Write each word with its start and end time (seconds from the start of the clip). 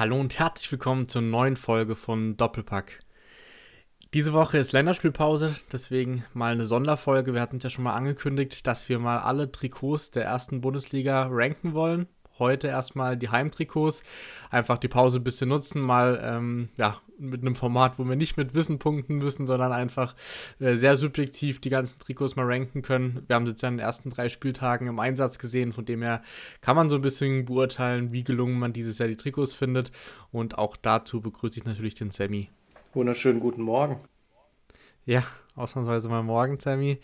Hallo 0.00 0.18
und 0.18 0.38
herzlich 0.38 0.72
willkommen 0.72 1.08
zur 1.08 1.20
neuen 1.20 1.58
Folge 1.58 1.94
von 1.94 2.38
Doppelpack. 2.38 3.00
Diese 4.14 4.32
Woche 4.32 4.56
ist 4.56 4.72
Länderspielpause, 4.72 5.56
deswegen 5.70 6.24
mal 6.32 6.52
eine 6.52 6.64
Sonderfolge. 6.64 7.34
Wir 7.34 7.42
hatten 7.42 7.58
es 7.58 7.64
ja 7.64 7.68
schon 7.68 7.84
mal 7.84 7.92
angekündigt, 7.92 8.66
dass 8.66 8.88
wir 8.88 8.98
mal 8.98 9.18
alle 9.18 9.52
Trikots 9.52 10.10
der 10.10 10.24
ersten 10.24 10.62
Bundesliga 10.62 11.28
ranken 11.30 11.74
wollen. 11.74 12.06
Heute 12.38 12.68
erstmal 12.68 13.18
die 13.18 13.28
Heimtrikots. 13.28 14.02
Einfach 14.48 14.78
die 14.78 14.88
Pause 14.88 15.18
ein 15.20 15.24
bisschen 15.24 15.50
nutzen, 15.50 15.82
mal 15.82 16.18
ähm, 16.24 16.70
ja, 16.78 16.98
mit 17.20 17.42
einem 17.42 17.54
Format, 17.54 17.98
wo 17.98 18.04
wir 18.04 18.16
nicht 18.16 18.36
mit 18.36 18.54
Wissen 18.54 18.78
punkten 18.78 19.18
müssen, 19.18 19.46
sondern 19.46 19.72
einfach 19.72 20.14
äh, 20.58 20.76
sehr 20.76 20.96
subjektiv 20.96 21.60
die 21.60 21.70
ganzen 21.70 21.98
Trikots 21.98 22.36
mal 22.36 22.46
ranken 22.46 22.82
können. 22.82 23.22
Wir 23.26 23.36
haben 23.36 23.44
es 23.44 23.50
jetzt 23.50 23.62
ja 23.62 23.68
in 23.68 23.76
den 23.76 23.84
ersten 23.84 24.10
drei 24.10 24.28
Spieltagen 24.28 24.88
im 24.88 24.98
Einsatz 24.98 25.38
gesehen, 25.38 25.72
von 25.72 25.84
dem 25.84 26.02
her 26.02 26.22
kann 26.60 26.76
man 26.76 26.90
so 26.90 26.96
ein 26.96 27.02
bisschen 27.02 27.44
beurteilen, 27.44 28.12
wie 28.12 28.24
gelungen 28.24 28.58
man 28.58 28.72
dieses 28.72 28.98
Jahr 28.98 29.08
die 29.08 29.16
Trikots 29.16 29.54
findet. 29.54 29.92
Und 30.32 30.58
auch 30.58 30.76
dazu 30.76 31.20
begrüße 31.20 31.60
ich 31.60 31.64
natürlich 31.64 31.94
den 31.94 32.10
Sammy. 32.10 32.48
Wunderschönen 32.94 33.40
guten 33.40 33.62
Morgen. 33.62 34.00
Ja, 35.06 35.24
ausnahmsweise 35.54 36.08
mal 36.08 36.22
morgen, 36.22 36.58
Sammy. 36.58 36.98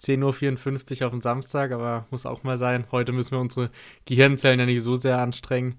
10.54 0.00 1.00
Uhr 1.00 1.06
auf 1.06 1.12
dem 1.12 1.20
Samstag, 1.20 1.72
aber 1.72 2.06
muss 2.10 2.26
auch 2.26 2.42
mal 2.42 2.58
sein. 2.58 2.84
Heute 2.92 3.12
müssen 3.12 3.32
wir 3.32 3.40
unsere 3.40 3.70
Gehirnzellen 4.04 4.60
ja 4.60 4.66
nicht 4.66 4.82
so 4.82 4.96
sehr 4.96 5.18
anstrengen. 5.18 5.76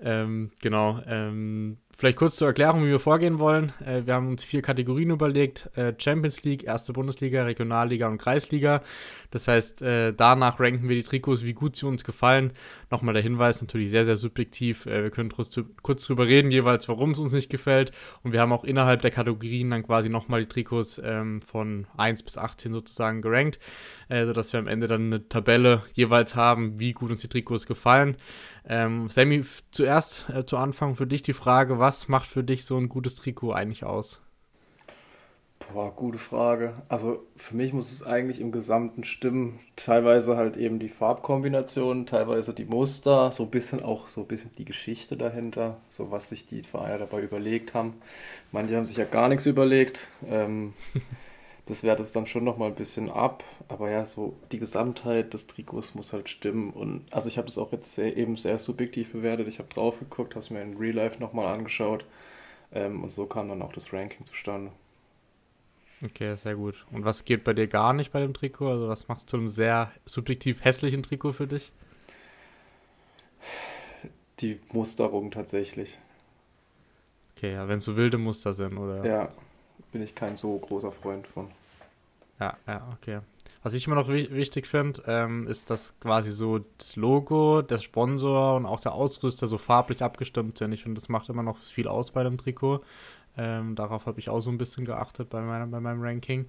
Ähm, 0.00 0.50
genau. 0.60 1.00
Ähm, 1.06 1.78
Vielleicht 2.02 2.18
kurz 2.18 2.34
zur 2.34 2.48
Erklärung, 2.48 2.82
wie 2.82 2.88
wir 2.90 2.98
vorgehen 2.98 3.38
wollen. 3.38 3.72
Äh, 3.78 4.04
wir 4.06 4.14
haben 4.14 4.26
uns 4.26 4.42
vier 4.42 4.60
Kategorien 4.60 5.10
überlegt: 5.10 5.70
äh, 5.76 5.92
Champions 5.96 6.42
League, 6.42 6.64
erste 6.64 6.92
Bundesliga, 6.92 7.44
Regionalliga 7.44 8.08
und 8.08 8.18
Kreisliga. 8.18 8.82
Das 9.32 9.48
heißt, 9.48 9.80
äh, 9.80 10.12
danach 10.12 10.60
ranken 10.60 10.88
wir 10.88 10.94
die 10.94 11.02
Trikots, 11.02 11.42
wie 11.42 11.54
gut 11.54 11.74
sie 11.74 11.86
uns 11.86 12.04
gefallen. 12.04 12.52
Nochmal 12.90 13.14
der 13.14 13.22
Hinweis, 13.22 13.62
natürlich 13.62 13.90
sehr, 13.90 14.04
sehr 14.04 14.16
subjektiv. 14.16 14.84
Äh, 14.86 15.02
wir 15.02 15.10
können 15.10 15.32
kurz, 15.32 16.06
drüber 16.06 16.26
reden, 16.26 16.50
jeweils, 16.50 16.86
warum 16.88 17.12
es 17.12 17.18
uns 17.18 17.32
nicht 17.32 17.48
gefällt. 17.48 17.92
Und 18.22 18.32
wir 18.32 18.40
haben 18.40 18.52
auch 18.52 18.62
innerhalb 18.62 19.00
der 19.02 19.10
Kategorien 19.10 19.70
dann 19.70 19.84
quasi 19.84 20.10
nochmal 20.10 20.40
die 20.40 20.48
Trikots 20.48 21.00
ähm, 21.02 21.40
von 21.40 21.86
1 21.96 22.22
bis 22.22 22.36
18 22.36 22.72
sozusagen 22.72 23.22
gerankt, 23.22 23.58
äh, 24.08 24.26
sodass 24.26 24.52
wir 24.52 24.60
am 24.60 24.68
Ende 24.68 24.86
dann 24.86 25.06
eine 25.06 25.28
Tabelle 25.28 25.82
jeweils 25.94 26.36
haben, 26.36 26.78
wie 26.78 26.92
gut 26.92 27.10
uns 27.10 27.22
die 27.22 27.28
Trikots 27.28 27.66
gefallen. 27.66 28.16
Ähm, 28.68 29.08
Sammy, 29.08 29.42
zuerst 29.70 30.28
äh, 30.28 30.44
zu 30.44 30.58
Anfang 30.58 30.94
für 30.94 31.06
dich 31.06 31.22
die 31.22 31.32
Frage, 31.32 31.78
was 31.78 32.08
macht 32.08 32.28
für 32.28 32.44
dich 32.44 32.66
so 32.66 32.76
ein 32.76 32.90
gutes 32.90 33.16
Trikot 33.16 33.52
eigentlich 33.52 33.84
aus? 33.84 34.21
Boah, 35.72 35.90
gute 35.96 36.18
Frage. 36.18 36.74
Also 36.88 37.24
für 37.34 37.56
mich 37.56 37.72
muss 37.72 37.92
es 37.92 38.04
eigentlich 38.04 38.40
im 38.40 38.52
Gesamten 38.52 39.04
stimmen. 39.04 39.60
Teilweise 39.76 40.36
halt 40.36 40.58
eben 40.58 40.78
die 40.78 40.90
Farbkombination, 40.90 42.04
teilweise 42.04 42.52
die 42.52 42.66
Muster, 42.66 43.32
so 43.32 43.44
ein 43.44 43.50
bisschen 43.50 43.82
auch 43.82 44.08
so 44.08 44.20
ein 44.20 44.26
bisschen 44.26 44.50
die 44.58 44.66
Geschichte 44.66 45.16
dahinter, 45.16 45.78
so 45.88 46.10
was 46.10 46.28
sich 46.28 46.44
die 46.44 46.62
Vereine 46.62 46.98
dabei 46.98 47.22
überlegt 47.22 47.72
haben. 47.72 47.94
Manche 48.50 48.76
haben 48.76 48.84
sich 48.84 48.98
ja 48.98 49.04
gar 49.04 49.28
nichts 49.30 49.46
überlegt. 49.46 50.08
Ähm, 50.28 50.74
das 51.66 51.84
wertet 51.84 52.06
es 52.06 52.12
dann 52.12 52.26
schon 52.26 52.44
nochmal 52.44 52.68
ein 52.68 52.74
bisschen 52.74 53.10
ab. 53.10 53.42
Aber 53.68 53.90
ja, 53.90 54.04
so 54.04 54.36
die 54.52 54.58
Gesamtheit 54.58 55.32
des 55.32 55.46
Trikots 55.46 55.94
muss 55.94 56.12
halt 56.12 56.28
stimmen. 56.28 56.70
Und 56.70 57.06
also 57.10 57.28
ich 57.28 57.38
habe 57.38 57.46
das 57.46 57.56
auch 57.56 57.72
jetzt 57.72 57.94
sehr, 57.94 58.18
eben 58.18 58.36
sehr 58.36 58.58
subjektiv 58.58 59.12
bewertet. 59.12 59.48
Ich 59.48 59.58
habe 59.58 59.72
drauf 59.72 60.00
geguckt, 60.00 60.34
habe 60.34 60.40
es 60.40 60.50
mir 60.50 60.60
in 60.60 60.76
Real 60.76 60.96
Life 60.96 61.18
nochmal 61.18 61.46
angeschaut. 61.46 62.04
Ähm, 62.72 63.02
und 63.02 63.10
so 63.10 63.26
kam 63.26 63.48
dann 63.48 63.62
auch 63.62 63.72
das 63.72 63.92
Ranking 63.92 64.26
zustande. 64.26 64.72
Okay, 66.04 66.36
sehr 66.36 66.56
gut. 66.56 66.74
Und 66.90 67.04
was 67.04 67.24
geht 67.24 67.44
bei 67.44 67.52
dir 67.52 67.68
gar 67.68 67.92
nicht 67.92 68.12
bei 68.12 68.20
dem 68.20 68.34
Trikot? 68.34 68.68
Also 68.68 68.88
was 68.88 69.08
machst 69.08 69.28
du 69.28 69.30
zu 69.30 69.36
einem 69.36 69.48
sehr 69.48 69.92
subjektiv 70.04 70.64
hässlichen 70.64 71.02
Trikot 71.02 71.32
für 71.32 71.46
dich? 71.46 71.72
Die 74.40 74.58
Musterung 74.72 75.30
tatsächlich. 75.30 75.98
Okay, 77.36 77.52
ja, 77.52 77.68
wenn 77.68 77.78
es 77.78 77.84
so 77.84 77.96
wilde 77.96 78.18
Muster 78.18 78.52
sind, 78.52 78.76
oder? 78.76 79.04
Ja, 79.04 79.32
bin 79.92 80.02
ich 80.02 80.14
kein 80.14 80.36
so 80.36 80.58
großer 80.58 80.90
Freund 80.90 81.26
von. 81.26 81.48
Ja, 82.40 82.56
ja, 82.66 82.88
okay. 83.00 83.20
Was 83.62 83.74
ich 83.74 83.86
immer 83.86 83.94
noch 83.94 84.08
wichtig 84.08 84.66
finde, 84.66 85.02
ähm, 85.06 85.46
ist, 85.46 85.70
dass 85.70 85.98
quasi 86.00 86.32
so 86.32 86.64
das 86.78 86.96
Logo, 86.96 87.62
der 87.62 87.78
Sponsor 87.78 88.56
und 88.56 88.66
auch 88.66 88.80
der 88.80 88.92
Ausrüster 88.92 89.46
so 89.46 89.56
farblich 89.56 90.02
abgestimmt 90.02 90.58
sind. 90.58 90.72
Ich 90.72 90.82
finde, 90.82 91.00
das 91.00 91.08
macht 91.08 91.28
immer 91.28 91.44
noch 91.44 91.58
viel 91.58 91.86
aus 91.86 92.10
bei 92.10 92.24
dem 92.24 92.38
Trikot. 92.38 92.80
Ähm, 93.36 93.74
darauf 93.74 94.06
habe 94.06 94.20
ich 94.20 94.28
auch 94.28 94.40
so 94.40 94.50
ein 94.50 94.58
bisschen 94.58 94.84
geachtet 94.84 95.30
bei, 95.30 95.40
meiner, 95.40 95.66
bei 95.66 95.80
meinem 95.80 96.02
Ranking. 96.02 96.46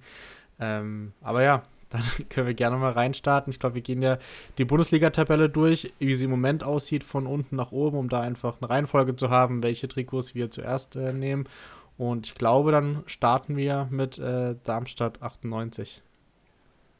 Ähm, 0.60 1.12
aber 1.20 1.42
ja, 1.42 1.62
dann 1.90 2.02
können 2.28 2.46
wir 2.46 2.54
gerne 2.54 2.76
mal 2.76 2.92
reinstarten. 2.92 3.52
Ich 3.52 3.60
glaube, 3.60 3.76
wir 3.76 3.82
gehen 3.82 4.02
ja 4.02 4.18
die 4.58 4.64
Bundesliga-Tabelle 4.64 5.48
durch, 5.48 5.92
wie 5.98 6.14
sie 6.14 6.24
im 6.24 6.30
Moment 6.30 6.64
aussieht, 6.64 7.04
von 7.04 7.26
unten 7.26 7.56
nach 7.56 7.72
oben, 7.72 7.96
um 7.96 8.08
da 8.08 8.20
einfach 8.20 8.56
eine 8.60 8.68
Reihenfolge 8.68 9.16
zu 9.16 9.30
haben, 9.30 9.62
welche 9.62 9.88
Trikots 9.88 10.34
wir 10.34 10.50
zuerst 10.50 10.96
äh, 10.96 11.12
nehmen. 11.12 11.48
Und 11.96 12.26
ich 12.26 12.34
glaube, 12.34 12.72
dann 12.72 13.04
starten 13.06 13.56
wir 13.56 13.86
mit 13.90 14.18
äh, 14.18 14.56
Darmstadt 14.64 15.22
98. 15.22 16.02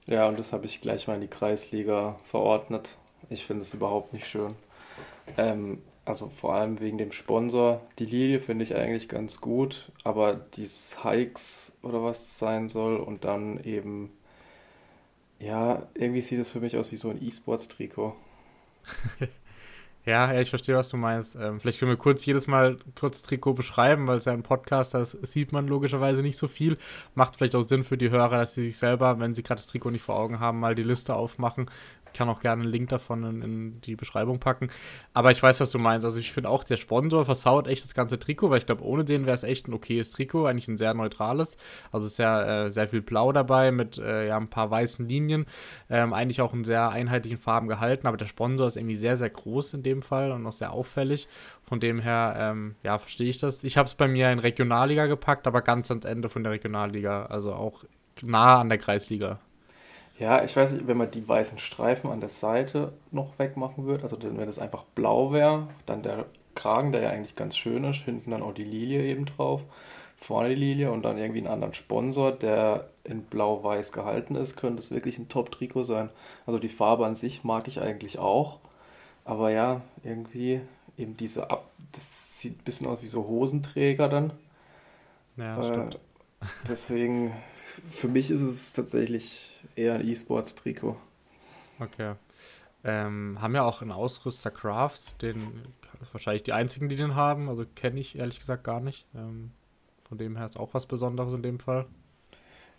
Ja, 0.06 0.28
und 0.28 0.38
das 0.38 0.52
habe 0.52 0.66
ich 0.66 0.80
gleich 0.80 1.08
mal 1.08 1.14
in 1.14 1.22
die 1.22 1.28
Kreisliga 1.28 2.16
verordnet. 2.24 2.96
Ich 3.30 3.44
finde 3.44 3.62
es 3.62 3.74
überhaupt 3.74 4.12
nicht 4.12 4.26
schön. 4.26 4.54
Ähm, 5.36 5.78
also 6.04 6.28
vor 6.28 6.54
allem 6.54 6.80
wegen 6.80 6.98
dem 6.98 7.12
Sponsor. 7.12 7.80
Die 7.98 8.06
Lilie 8.06 8.40
finde 8.40 8.64
ich 8.64 8.74
eigentlich 8.74 9.08
ganz 9.08 9.40
gut, 9.40 9.90
aber 10.02 10.34
dieses 10.34 11.02
Hikes 11.02 11.78
oder 11.82 12.02
was 12.02 12.38
sein 12.38 12.68
soll 12.68 12.96
und 12.96 13.24
dann 13.24 13.62
eben, 13.64 14.10
ja, 15.38 15.86
irgendwie 15.94 16.22
sieht 16.22 16.40
es 16.40 16.50
für 16.50 16.60
mich 16.60 16.76
aus 16.76 16.92
wie 16.92 16.96
so 16.96 17.10
ein 17.10 17.22
E-Sports-Trikot. 17.22 18.14
Ja, 20.06 20.38
ich 20.38 20.50
verstehe, 20.50 20.76
was 20.76 20.90
du 20.90 20.98
meinst. 20.98 21.34
Ähm, 21.34 21.60
vielleicht 21.60 21.78
können 21.78 21.90
wir 21.90 21.96
kurz 21.96 22.26
jedes 22.26 22.46
Mal 22.46 22.76
kurz 22.94 23.22
Trikot 23.22 23.54
beschreiben, 23.54 24.06
weil 24.06 24.18
es 24.18 24.26
ja 24.26 24.34
ein 24.34 24.42
Podcast, 24.42 24.92
das 24.92 25.12
sieht 25.22 25.50
man 25.50 25.66
logischerweise 25.66 26.20
nicht 26.20 26.36
so 26.36 26.46
viel. 26.46 26.76
Macht 27.14 27.36
vielleicht 27.36 27.54
auch 27.54 27.62
Sinn 27.62 27.84
für 27.84 27.96
die 27.96 28.10
Hörer, 28.10 28.36
dass 28.36 28.54
sie 28.54 28.64
sich 28.66 28.76
selber, 28.76 29.18
wenn 29.18 29.34
sie 29.34 29.42
gerade 29.42 29.60
das 29.62 29.66
Trikot 29.66 29.90
nicht 29.90 30.02
vor 30.02 30.16
Augen 30.16 30.40
haben, 30.40 30.60
mal 30.60 30.74
die 30.74 30.82
Liste 30.82 31.14
aufmachen 31.14 31.70
kann 32.14 32.28
auch 32.28 32.40
gerne 32.40 32.62
einen 32.62 32.72
Link 32.72 32.88
davon 32.88 33.24
in, 33.24 33.42
in 33.42 33.80
die 33.82 33.96
Beschreibung 33.96 34.38
packen. 34.38 34.68
Aber 35.12 35.30
ich 35.30 35.42
weiß, 35.42 35.60
was 35.60 35.70
du 35.70 35.78
meinst. 35.78 36.04
Also 36.04 36.18
ich 36.18 36.32
finde 36.32 36.48
auch, 36.48 36.64
der 36.64 36.76
Sponsor 36.76 37.24
versaut 37.24 37.68
echt 37.68 37.84
das 37.84 37.94
ganze 37.94 38.18
Trikot, 38.18 38.50
weil 38.50 38.58
ich 38.58 38.66
glaube, 38.66 38.84
ohne 38.84 39.04
den 39.04 39.26
wäre 39.26 39.34
es 39.34 39.42
echt 39.42 39.68
ein 39.68 39.74
okayes 39.74 40.10
Trikot, 40.10 40.46
eigentlich 40.46 40.68
ein 40.68 40.76
sehr 40.76 40.94
neutrales. 40.94 41.56
Also 41.92 42.06
es 42.06 42.12
ist 42.12 42.18
ja 42.18 42.66
äh, 42.66 42.70
sehr 42.70 42.88
viel 42.88 43.02
Blau 43.02 43.32
dabei 43.32 43.70
mit 43.70 43.98
äh, 43.98 44.28
ja, 44.28 44.36
ein 44.36 44.48
paar 44.48 44.70
weißen 44.70 45.06
Linien. 45.06 45.46
Ähm, 45.90 46.12
eigentlich 46.12 46.40
auch 46.40 46.54
in 46.54 46.64
sehr 46.64 46.90
einheitlichen 46.90 47.38
Farben 47.38 47.68
gehalten, 47.68 48.06
aber 48.06 48.16
der 48.16 48.26
Sponsor 48.26 48.66
ist 48.66 48.76
irgendwie 48.76 48.96
sehr, 48.96 49.16
sehr 49.16 49.30
groß 49.30 49.74
in 49.74 49.82
dem 49.82 50.02
Fall 50.02 50.32
und 50.32 50.46
auch 50.46 50.52
sehr 50.52 50.72
auffällig. 50.72 51.28
Von 51.62 51.80
dem 51.80 51.98
her, 51.98 52.36
ähm, 52.38 52.74
ja, 52.82 52.98
verstehe 52.98 53.30
ich 53.30 53.38
das. 53.38 53.64
Ich 53.64 53.76
habe 53.76 53.86
es 53.86 53.94
bei 53.94 54.06
mir 54.06 54.30
in 54.30 54.38
Regionalliga 54.38 55.06
gepackt, 55.06 55.46
aber 55.46 55.62
ganz 55.62 55.90
ans 55.90 56.04
Ende 56.04 56.28
von 56.28 56.42
der 56.42 56.52
Regionalliga. 56.52 57.26
Also 57.26 57.54
auch 57.54 57.84
nah 58.22 58.60
an 58.60 58.68
der 58.68 58.78
Kreisliga. 58.78 59.40
Ja, 60.18 60.44
ich 60.44 60.54
weiß 60.54 60.72
nicht, 60.72 60.86
wenn 60.86 60.96
man 60.96 61.10
die 61.10 61.28
weißen 61.28 61.58
Streifen 61.58 62.10
an 62.10 62.20
der 62.20 62.28
Seite 62.28 62.92
noch 63.10 63.38
wegmachen 63.38 63.84
würde, 63.84 64.04
also 64.04 64.16
wenn 64.22 64.36
das 64.46 64.60
einfach 64.60 64.84
blau 64.94 65.32
wäre, 65.32 65.68
dann 65.86 66.02
der 66.02 66.26
Kragen, 66.54 66.92
der 66.92 67.02
ja 67.02 67.10
eigentlich 67.10 67.34
ganz 67.34 67.56
schön 67.56 67.82
ist, 67.84 68.04
hinten 68.04 68.30
dann 68.30 68.42
auch 68.42 68.54
die 68.54 68.64
Lilie 68.64 69.02
eben 69.02 69.26
drauf, 69.26 69.62
vorne 70.14 70.50
die 70.50 70.54
Lilie 70.54 70.92
und 70.92 71.02
dann 71.02 71.18
irgendwie 71.18 71.40
einen 71.40 71.48
anderen 71.48 71.74
Sponsor, 71.74 72.30
der 72.30 72.88
in 73.02 73.22
blau-weiß 73.22 73.90
gehalten 73.90 74.36
ist, 74.36 74.56
könnte 74.56 74.80
es 74.80 74.92
wirklich 74.92 75.18
ein 75.18 75.28
Top-Trikot 75.28 75.82
sein. 75.82 76.10
Also 76.46 76.60
die 76.60 76.68
Farbe 76.68 77.06
an 77.06 77.16
sich 77.16 77.42
mag 77.42 77.66
ich 77.66 77.80
eigentlich 77.80 78.20
auch, 78.20 78.60
aber 79.24 79.50
ja, 79.50 79.80
irgendwie 80.04 80.60
eben 80.96 81.16
diese 81.16 81.50
Ab... 81.50 81.70
das 81.90 82.38
sieht 82.38 82.60
ein 82.60 82.64
bisschen 82.64 82.86
aus 82.86 83.02
wie 83.02 83.08
so 83.08 83.26
Hosenträger 83.26 84.08
dann. 84.08 84.32
Ja, 85.36 85.60
äh, 85.60 85.66
stimmt. 85.66 85.98
Deswegen, 86.68 87.32
für 87.90 88.08
mich 88.08 88.30
ist 88.30 88.42
es 88.42 88.72
tatsächlich 88.72 89.53
eher 89.76 89.94
ein 89.94 90.06
E-Sports-Trikot. 90.06 90.96
Okay. 91.80 92.14
Ähm, 92.84 93.38
haben 93.40 93.54
ja 93.54 93.62
auch 93.62 93.80
einen 93.80 93.92
Ausrüster 93.92 94.50
Craft, 94.50 94.98
den 95.22 95.62
wahrscheinlich 96.12 96.42
die 96.42 96.52
einzigen, 96.52 96.88
die 96.88 96.96
den 96.96 97.14
haben. 97.14 97.48
Also 97.48 97.64
kenne 97.74 98.00
ich 98.00 98.18
ehrlich 98.18 98.38
gesagt 98.38 98.64
gar 98.64 98.80
nicht. 98.80 99.06
Ähm, 99.14 99.52
von 100.06 100.18
dem 100.18 100.36
her 100.36 100.46
ist 100.46 100.58
auch 100.58 100.74
was 100.74 100.86
Besonderes 100.86 101.32
in 101.32 101.42
dem 101.42 101.58
Fall. 101.58 101.86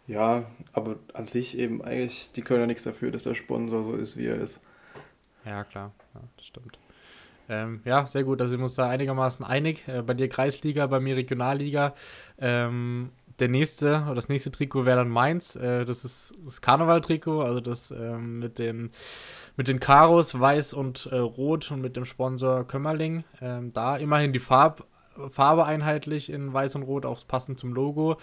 Ja, 0.08 0.46
aber 0.74 0.98
an 1.14 1.26
sich 1.26 1.58
eben 1.58 1.84
eigentlich, 1.84 2.32
die 2.32 2.42
können 2.42 2.62
ja 2.62 2.68
nichts 2.68 2.84
dafür, 2.84 3.12
dass 3.12 3.24
der 3.24 3.34
Sponsor 3.34 3.84
so 3.84 3.96
ist, 3.96 4.18
wie 4.18 4.28
er 4.28 4.36
ist. 4.36 4.62
Ja, 5.44 5.64
klar, 5.64 5.92
ja, 6.14 6.22
das 6.38 6.46
stimmt. 6.46 6.78
Ähm, 7.50 7.82
ja, 7.86 8.08
sehr 8.08 8.24
gut. 8.24 8.42
Also 8.42 8.56
ich 8.56 8.62
muss 8.62 8.76
da 8.76 8.90
einigermaßen 8.90 9.46
einig. 9.46 9.88
Äh, 9.88 10.02
bei 10.02 10.14
dir 10.14 10.30
Kreisliga, 10.30 10.88
bei 10.88 11.00
mir 11.00 11.16
Regionalliga. 11.16 11.94
Ähm, 12.40 13.12
der 13.40 13.50
nächste, 13.50 14.04
oder 14.06 14.16
das 14.16 14.30
nächste 14.30 14.52
Trikot 14.52 14.86
wäre 14.86 14.98
dann 14.98 15.10
meins. 15.10 15.56
Äh, 15.56 15.86
das 15.86 16.06
ist 16.06 16.34
das 16.46 16.62
Karneval-Trikot, 16.62 17.42
also 17.42 17.60
das 17.60 17.92
ähm, 17.92 18.40
mit 18.40 18.60
den 18.60 18.92
mit 19.58 19.68
den 19.68 19.80
Karos 19.80 20.38
weiß 20.40 20.74
und 20.74 21.08
äh, 21.12 21.18
rot 21.18 21.72
und 21.72 21.82
mit 21.82 21.96
dem 21.96 22.06
Sponsor 22.06 22.68
Kömmerling. 22.68 23.24
Ähm, 23.42 23.72
da 23.74 23.98
immerhin 23.98 24.34
die 24.34 24.40
Farb, 24.40 24.86
Farbe 25.30 25.66
einheitlich 25.66 26.30
in 26.30 26.52
weiß 26.52 26.76
und 26.76 26.84
rot, 26.84 27.06
auch 27.06 27.26
passend 27.28 27.58
zum 27.58 27.74
Logo. 27.74 28.18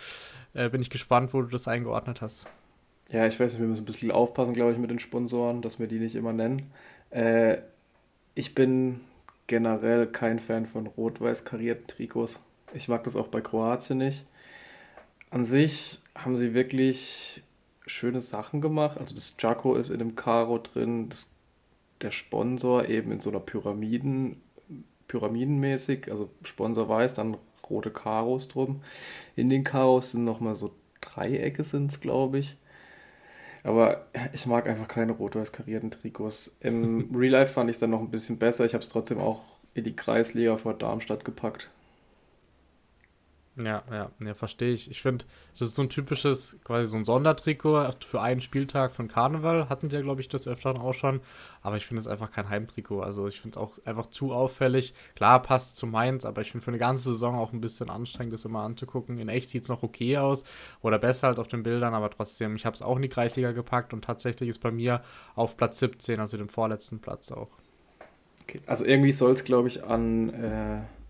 Äh, 0.55 0.69
bin 0.69 0.83
ich 0.83 0.91
gespannt, 0.91 1.33
wo 1.33 1.43
du 1.43 1.49
das 1.49 1.69
eingeordnet 1.69 2.21
hast. 2.21 2.47
Ja, 3.11 3.27
ich 3.27 3.39
weiß 3.39 3.53
nicht, 3.53 3.61
wir 3.61 3.69
müssen 3.69 3.83
ein 3.83 3.87
bisschen 3.87 4.11
aufpassen, 4.11 4.55
glaube 4.55 4.73
ich, 4.73 4.79
mit 4.79 4.91
den 4.91 4.99
Sponsoren, 4.99 5.63
dass 5.63 5.79
wir 5.79 5.87
die 5.87 5.99
nicht 5.99 6.15
immer 6.15 6.33
nennen. 6.33 6.73
Äh, 7.11 7.59
ich 8.35 8.55
bin 8.55 9.01
generell 9.47 10.07
kein 10.07 10.39
Fan 10.39 10.67
von 10.67 10.87
rot-weiß 10.87 11.45
karierten 11.45 11.87
Trikots. 11.87 12.45
Ich 12.73 12.89
mag 12.89 13.05
das 13.05 13.17
auch 13.17 13.29
bei 13.29 13.43
Kroatien 13.43 13.99
nicht. 13.99 14.25
An 15.33 15.47
sich 15.47 15.99
haben 16.15 16.37
sie 16.37 16.53
wirklich 16.53 17.43
schöne 17.87 18.21
Sachen 18.21 18.61
gemacht. 18.61 18.99
Also 18.99 19.15
das 19.15 19.35
Jaco 19.41 19.77
ist 19.77 19.89
in 19.89 19.99
dem 19.99 20.15
Karo 20.15 20.59
drin, 20.59 21.09
das, 21.09 21.33
der 22.03 22.11
Sponsor 22.11 22.87
eben 22.87 23.11
in 23.13 23.19
so 23.19 23.31
einer 23.31 23.41
Pyramiden, 23.41 24.43
pyramidenmäßig, 25.09 26.11
also 26.11 26.29
Sponsor 26.45 26.87
weiß, 26.87 27.15
dann 27.15 27.39
rote 27.71 27.91
Karos 27.91 28.49
drum. 28.49 28.83
In 29.35 29.49
den 29.49 29.65
Karos 29.65 30.11
sind 30.11 30.25
nochmal 30.25 30.55
so 30.55 30.75
Dreiecke 31.01 31.65
sind 31.65 31.91
es, 31.91 32.01
glaube 32.01 32.39
ich. 32.39 32.59
Aber 33.65 34.09
ich 34.35 34.45
mag 34.45 34.69
einfach 34.69 34.87
keine 34.87 35.13
rot-weiß 35.13 35.51
karierten 35.51 35.91
Trikots. 35.91 36.55
Im 36.61 37.09
Real 37.17 37.33
Life 37.33 37.55
fand 37.55 37.71
ich 37.71 37.77
es 37.77 37.81
dann 37.81 37.89
noch 37.91 38.01
ein 38.01 38.11
bisschen 38.11 38.37
besser. 38.37 38.67
Ich 38.67 38.75
habe 38.75 38.83
es 38.83 38.91
trotzdem 38.91 39.19
auch 39.19 39.41
in 39.73 39.85
die 39.85 39.97
Kreisliga 39.97 40.59
vor 40.59 40.75
Darmstadt 40.75 41.25
gepackt. 41.25 41.71
Ja, 43.57 43.83
ja, 43.91 44.11
ja, 44.19 44.35
verstehe 44.35 44.73
ich. 44.73 44.91
Ich 44.91 45.03
finde, 45.03 45.27
das 45.59 45.69
ist 45.69 45.75
so 45.75 45.83
ein 45.83 45.91
typisches, 45.91 46.59
quasi 46.65 46.91
so 46.91 46.97
ein 46.97 47.05
Sondertrikot 47.05 47.91
für 48.07 48.23
einen 48.23 48.41
Spieltag 48.41 48.93
von 48.93 49.09
Karneval. 49.09 49.69
Hatten 49.69 49.91
sie 49.91 49.97
ja, 49.97 50.03
glaube 50.03 50.23
ich, 50.23 50.29
das 50.29 50.49
öfter 50.49 50.81
auch 50.81 50.95
schon. 50.95 51.21
Aber 51.61 51.77
ich 51.77 51.85
finde 51.85 52.01
es 52.01 52.07
einfach 52.07 52.31
kein 52.31 52.49
Heimtrikot. 52.49 53.03
Also 53.03 53.29
ich 53.29 53.43
finde 53.43 53.59
es 53.59 53.63
auch 53.63 53.73
einfach 53.85 54.07
zu 54.07 54.33
auffällig. 54.33 54.95
Klar, 55.17 55.43
passt 55.43 55.77
zu 55.77 55.87
Mainz, 55.87 56.25
aber 56.25 56.41
ich 56.41 56.51
finde 56.51 56.65
für 56.65 56.71
eine 56.71 56.79
ganze 56.79 57.11
Saison 57.11 57.35
auch 57.35 57.53
ein 57.53 57.61
bisschen 57.61 57.91
anstrengend, 57.91 58.33
das 58.33 58.47
immer 58.47 58.63
anzugucken. 58.63 59.19
In 59.19 59.29
echt 59.29 59.51
sieht 59.51 59.65
es 59.65 59.69
noch 59.69 59.83
okay 59.83 60.17
aus 60.17 60.45
oder 60.81 60.99
besser 60.99 61.29
als 61.29 61.39
auf 61.39 61.49
den 61.49 61.63
Bildern, 61.63 61.93
aber 61.93 62.09
trotzdem, 62.09 62.57
ich 62.57 62.65
habe 62.65 62.75
es 62.75 62.81
auch 62.81 62.97
in 62.97 63.03
die 63.03 63.11
Kreisliga 63.11 63.53
gepackt 63.53 63.93
und 63.93 64.03
tatsächlich 64.03 64.49
ist 64.49 64.61
bei 64.61 64.71
mir 64.71 65.03
auf 65.35 65.59
Platz 65.59 65.79
17, 65.79 66.21
also 66.21 66.39
dem 66.39 66.49
vorletzten 66.49 67.01
Platz 67.01 67.31
auch. 67.31 67.51
Okay. 68.45 68.61
Also 68.67 68.87
irgendwie 68.87 69.13
soll 69.13 69.33
es, 69.33 69.45
glaube 69.45 69.69
ich, 69.69 69.85
an. 69.85 70.31
Äh 70.31 71.02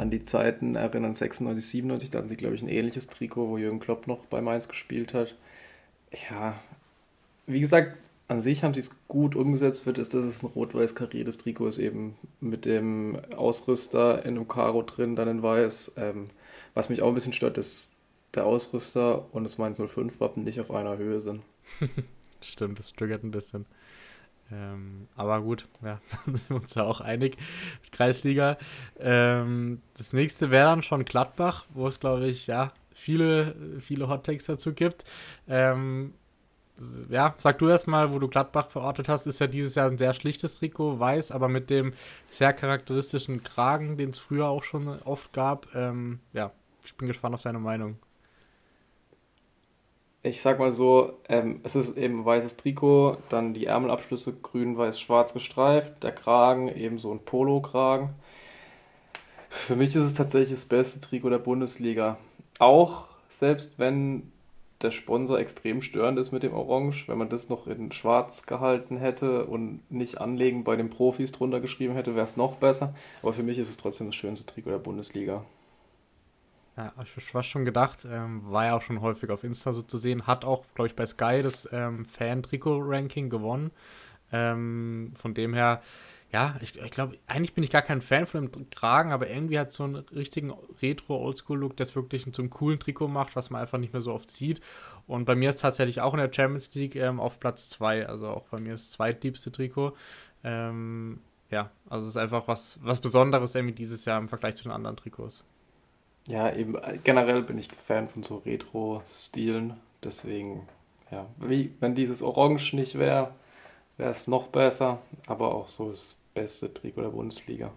an 0.00 0.10
die 0.10 0.24
Zeiten 0.24 0.76
erinnern, 0.76 1.12
96, 1.12 1.68
97, 1.68 2.10
da 2.10 2.18
hatten 2.18 2.28
sie, 2.28 2.36
glaube 2.36 2.54
ich, 2.54 2.62
ein 2.62 2.68
ähnliches 2.68 3.08
Trikot, 3.08 3.48
wo 3.48 3.58
Jürgen 3.58 3.80
Klopp 3.80 4.06
noch 4.06 4.24
bei 4.24 4.40
Mainz 4.40 4.66
gespielt 4.66 5.12
hat. 5.12 5.36
Ja, 6.30 6.58
wie 7.46 7.60
gesagt, 7.60 7.98
an 8.26 8.40
sich 8.40 8.64
haben 8.64 8.72
sie 8.72 8.80
es 8.80 8.92
gut 9.08 9.36
umgesetzt, 9.36 9.84
wird 9.84 9.98
ist, 9.98 10.14
dass 10.14 10.24
es 10.24 10.42
ein 10.42 10.46
rot-weiß 10.46 10.94
kariertes 10.94 11.36
Trikot 11.36 11.68
ist, 11.68 11.78
eben 11.78 12.14
mit 12.40 12.64
dem 12.64 13.20
Ausrüster 13.36 14.24
in 14.24 14.36
einem 14.36 14.48
Karo 14.48 14.82
drin, 14.82 15.16
dann 15.16 15.28
in 15.28 15.42
weiß. 15.42 15.92
Ähm, 15.98 16.30
was 16.72 16.88
mich 16.88 17.02
auch 17.02 17.08
ein 17.08 17.14
bisschen 17.14 17.34
stört, 17.34 17.58
ist 17.58 17.92
der 18.34 18.46
Ausrüster 18.46 19.26
und 19.34 19.44
das 19.44 19.58
Mainz 19.58 19.78
05-Wappen 19.78 20.44
nicht 20.44 20.60
auf 20.60 20.70
einer 20.70 20.96
Höhe 20.96 21.20
sind. 21.20 21.42
Stimmt, 22.40 22.78
das 22.78 22.94
triggert 22.94 23.22
ein 23.22 23.32
bisschen. 23.32 23.66
Ähm, 24.52 25.08
aber 25.16 25.40
gut, 25.40 25.68
ja, 25.82 26.00
dann 26.24 26.36
sind 26.36 26.50
wir 26.50 26.56
uns 26.56 26.74
ja 26.74 26.84
auch 26.84 27.00
einig 27.00 27.36
mit 27.82 27.92
Kreisliga. 27.92 28.58
Ähm, 28.98 29.80
das 29.96 30.12
nächste 30.12 30.50
wäre 30.50 30.68
dann 30.68 30.82
schon 30.82 31.04
Gladbach, 31.04 31.66
wo 31.74 31.86
es, 31.86 32.00
glaube 32.00 32.28
ich, 32.28 32.46
ja, 32.46 32.72
viele, 32.92 33.54
viele 33.80 34.08
Hottakes 34.08 34.46
dazu 34.46 34.72
gibt. 34.72 35.04
Ähm, 35.48 36.14
ja, 37.10 37.34
sag 37.36 37.58
du 37.58 37.68
erst 37.68 37.88
mal, 37.88 38.12
wo 38.12 38.18
du 38.18 38.28
Gladbach 38.28 38.70
verortet 38.70 39.08
hast, 39.08 39.26
ist 39.26 39.38
ja 39.38 39.46
dieses 39.46 39.74
Jahr 39.74 39.90
ein 39.90 39.98
sehr 39.98 40.14
schlichtes 40.14 40.56
Trikot, 40.56 40.98
weiß, 40.98 41.30
aber 41.30 41.48
mit 41.48 41.68
dem 41.68 41.92
sehr 42.30 42.52
charakteristischen 42.52 43.42
Kragen, 43.42 43.98
den 43.98 44.10
es 44.10 44.18
früher 44.18 44.48
auch 44.48 44.64
schon 44.64 44.88
oft 45.02 45.32
gab. 45.32 45.74
Ähm, 45.74 46.20
ja, 46.32 46.52
ich 46.84 46.96
bin 46.96 47.08
gespannt 47.08 47.34
auf 47.34 47.42
deine 47.42 47.58
Meinung 47.58 47.98
ich 50.22 50.42
sag 50.42 50.58
mal 50.58 50.72
so, 50.72 51.14
ähm, 51.28 51.60
es 51.62 51.76
ist 51.76 51.96
eben 51.96 52.24
weißes 52.24 52.58
Trikot, 52.58 53.16
dann 53.30 53.54
die 53.54 53.66
Ärmelabschlüsse 53.66 54.34
grün, 54.34 54.76
weiß, 54.76 55.00
schwarz 55.00 55.32
gestreift, 55.32 56.02
der 56.02 56.12
Kragen 56.12 56.68
eben 56.68 56.98
so 56.98 57.10
ein 57.12 57.20
Polo-Kragen. 57.20 58.10
Für 59.48 59.76
mich 59.76 59.96
ist 59.96 60.04
es 60.04 60.14
tatsächlich 60.14 60.58
das 60.58 60.66
beste 60.66 61.00
Trikot 61.00 61.30
der 61.30 61.38
Bundesliga. 61.38 62.18
Auch 62.58 63.06
selbst 63.28 63.78
wenn 63.78 64.30
der 64.82 64.90
Sponsor 64.90 65.38
extrem 65.38 65.82
störend 65.82 66.18
ist 66.18 66.32
mit 66.32 66.42
dem 66.42 66.54
Orange, 66.54 67.08
wenn 67.08 67.18
man 67.18 67.28
das 67.28 67.48
noch 67.48 67.66
in 67.66 67.92
schwarz 67.92 68.46
gehalten 68.46 68.96
hätte 68.96 69.46
und 69.46 69.80
nicht 69.90 70.18
anlegen 70.18 70.64
bei 70.64 70.76
den 70.76 70.90
Profis 70.90 71.32
drunter 71.32 71.60
geschrieben 71.60 71.94
hätte, 71.94 72.14
wäre 72.14 72.24
es 72.24 72.36
noch 72.36 72.56
besser. 72.56 72.94
Aber 73.22 73.32
für 73.32 73.42
mich 73.42 73.58
ist 73.58 73.68
es 73.68 73.76
trotzdem 73.76 74.06
das 74.06 74.16
schönste 74.16 74.46
Trikot 74.46 74.70
der 74.70 74.78
Bundesliga. 74.78 75.44
Ja, 76.80 76.94
ich 77.02 77.24
fast 77.24 77.50
schon 77.50 77.66
gedacht, 77.66 78.06
ähm, 78.10 78.40
war 78.50 78.64
ja 78.64 78.74
auch 78.74 78.80
schon 78.80 79.02
häufig 79.02 79.28
auf 79.28 79.44
Insta 79.44 79.74
so 79.74 79.82
zu 79.82 79.98
sehen, 79.98 80.26
hat 80.26 80.46
auch, 80.46 80.64
glaube 80.74 80.88
ich, 80.88 80.96
bei 80.96 81.04
Sky 81.04 81.42
das 81.42 81.68
ähm, 81.72 82.06
Fan-Trikot-Ranking 82.06 83.28
gewonnen. 83.28 83.70
Ähm, 84.32 85.12
von 85.14 85.34
dem 85.34 85.52
her, 85.52 85.82
ja, 86.32 86.56
ich, 86.62 86.80
ich 86.80 86.90
glaube, 86.90 87.18
eigentlich 87.26 87.52
bin 87.52 87.64
ich 87.64 87.70
gar 87.70 87.82
kein 87.82 88.00
Fan 88.00 88.24
von 88.24 88.50
dem 88.50 88.70
Kragen, 88.70 89.12
aber 89.12 89.28
irgendwie 89.28 89.58
hat 89.58 89.72
so 89.72 89.84
einen 89.84 89.96
richtigen 89.96 90.54
Retro-Oldschool-Look, 90.80 91.78
es 91.78 91.94
wirklich 91.94 92.26
einem 92.26 92.48
coolen 92.48 92.78
Trikot 92.78 93.08
macht, 93.08 93.36
was 93.36 93.50
man 93.50 93.60
einfach 93.60 93.78
nicht 93.78 93.92
mehr 93.92 94.00
so 94.00 94.14
oft 94.14 94.30
sieht. 94.30 94.62
Und 95.06 95.26
bei 95.26 95.34
mir 95.34 95.50
ist 95.50 95.60
tatsächlich 95.60 96.00
auch 96.00 96.14
in 96.14 96.20
der 96.20 96.32
Champions 96.32 96.74
League 96.74 96.96
ähm, 96.96 97.20
auf 97.20 97.40
Platz 97.40 97.68
2, 97.68 98.06
also 98.06 98.28
auch 98.28 98.46
bei 98.48 98.58
mir 98.58 98.72
das 98.72 98.90
zweitliebste 98.90 99.52
Trikot. 99.52 99.94
Ähm, 100.44 101.20
ja, 101.50 101.70
also 101.90 102.06
es 102.06 102.14
ist 102.14 102.16
einfach 102.16 102.48
was, 102.48 102.78
was 102.82 103.00
Besonderes 103.00 103.54
irgendwie 103.54 103.74
dieses 103.74 104.06
Jahr 104.06 104.18
im 104.18 104.30
Vergleich 104.30 104.54
zu 104.54 104.62
den 104.62 104.72
anderen 104.72 104.96
Trikots. 104.96 105.44
Ja, 106.26 106.52
eben 106.54 106.76
generell 107.04 107.42
bin 107.42 107.58
ich 107.58 107.72
Fan 107.72 108.08
von 108.08 108.22
so 108.22 108.38
Retro-Stilen. 108.38 109.74
Deswegen, 110.02 110.68
ja, 111.10 111.26
wie, 111.38 111.74
wenn 111.80 111.94
dieses 111.94 112.22
Orange 112.22 112.74
nicht 112.74 112.98
wäre, 112.98 113.34
wäre 113.96 114.10
es 114.10 114.28
noch 114.28 114.48
besser. 114.48 114.98
Aber 115.26 115.54
auch 115.54 115.68
so 115.68 115.90
das 115.90 116.20
beste 116.34 116.72
Trikot 116.72 117.02
der 117.02 117.08
Bundesliga. 117.10 117.72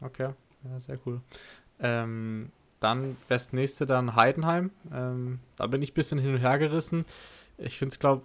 Okay, 0.00 0.30
ja, 0.64 0.80
sehr 0.80 0.98
cool. 1.06 1.20
Ähm, 1.80 2.50
dann 2.80 3.16
das 3.28 3.52
nächste 3.52 3.86
dann 3.86 4.16
Heidenheim. 4.16 4.70
Ähm, 4.92 5.40
da 5.56 5.66
bin 5.66 5.82
ich 5.82 5.92
ein 5.92 5.94
bisschen 5.94 6.18
hin 6.18 6.34
und 6.34 6.40
her 6.40 6.58
gerissen. 6.58 7.04
Ich 7.56 7.78
finde 7.78 7.92
es, 7.92 7.98
glaube 7.98 8.22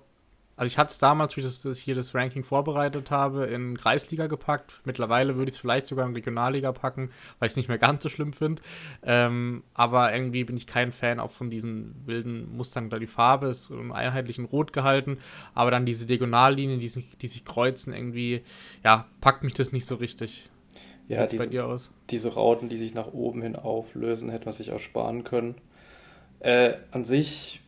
also 0.59 0.67
ich 0.67 0.77
hatte 0.77 0.91
es 0.91 0.99
damals, 0.99 1.37
wie 1.37 1.39
ich 1.39 1.61
das, 1.61 1.77
hier 1.77 1.95
das 1.95 2.13
Ranking 2.13 2.43
vorbereitet 2.43 3.11
habe, 3.11 3.45
in 3.45 3.77
Kreisliga 3.77 4.27
gepackt. 4.27 4.81
Mittlerweile 4.83 5.37
würde 5.37 5.49
ich 5.49 5.55
es 5.55 5.61
vielleicht 5.61 5.85
sogar 5.85 6.05
in 6.05 6.13
Regionalliga 6.13 6.73
packen, 6.73 7.11
weil 7.39 7.47
ich 7.47 7.53
es 7.53 7.55
nicht 7.55 7.69
mehr 7.69 7.77
ganz 7.77 8.03
so 8.03 8.09
schlimm 8.09 8.33
finde. 8.33 8.61
Ähm, 9.01 9.63
aber 9.73 10.13
irgendwie 10.13 10.43
bin 10.43 10.57
ich 10.57 10.67
kein 10.67 10.91
Fan 10.91 11.21
auch 11.21 11.31
von 11.31 11.49
diesen 11.49 11.95
wilden 12.05 12.57
Mustern. 12.57 12.89
Da 12.89 12.99
die 12.99 13.07
Farbe 13.07 13.47
ist 13.47 13.69
im 13.69 13.93
einheitlichen 13.93 14.43
Rot 14.43 14.73
gehalten, 14.73 15.19
aber 15.53 15.71
dann 15.71 15.85
diese 15.85 16.05
Diagonallinien, 16.05 16.81
die 16.81 16.89
sich, 16.89 17.17
die 17.17 17.27
sich 17.27 17.45
kreuzen, 17.45 17.93
irgendwie, 17.93 18.43
ja, 18.83 19.05
packt 19.21 19.45
mich 19.45 19.53
das 19.53 19.71
nicht 19.71 19.85
so 19.85 19.95
richtig. 19.95 20.49
Wie 21.07 21.13
ja, 21.13 21.25
diese, 21.25 21.41
bei 21.41 21.49
dir 21.49 21.67
aus? 21.67 21.89
diese 22.09 22.33
Rauten, 22.33 22.67
die 22.67 22.75
sich 22.75 22.93
nach 22.93 23.13
oben 23.13 23.43
hin 23.43 23.55
auflösen, 23.55 24.29
hätte 24.29 24.43
man 24.43 24.53
sich 24.53 24.73
auch 24.73 24.79
sparen 24.79 25.23
können. 25.23 25.55
Äh, 26.41 26.73
an 26.91 27.05
sich 27.05 27.61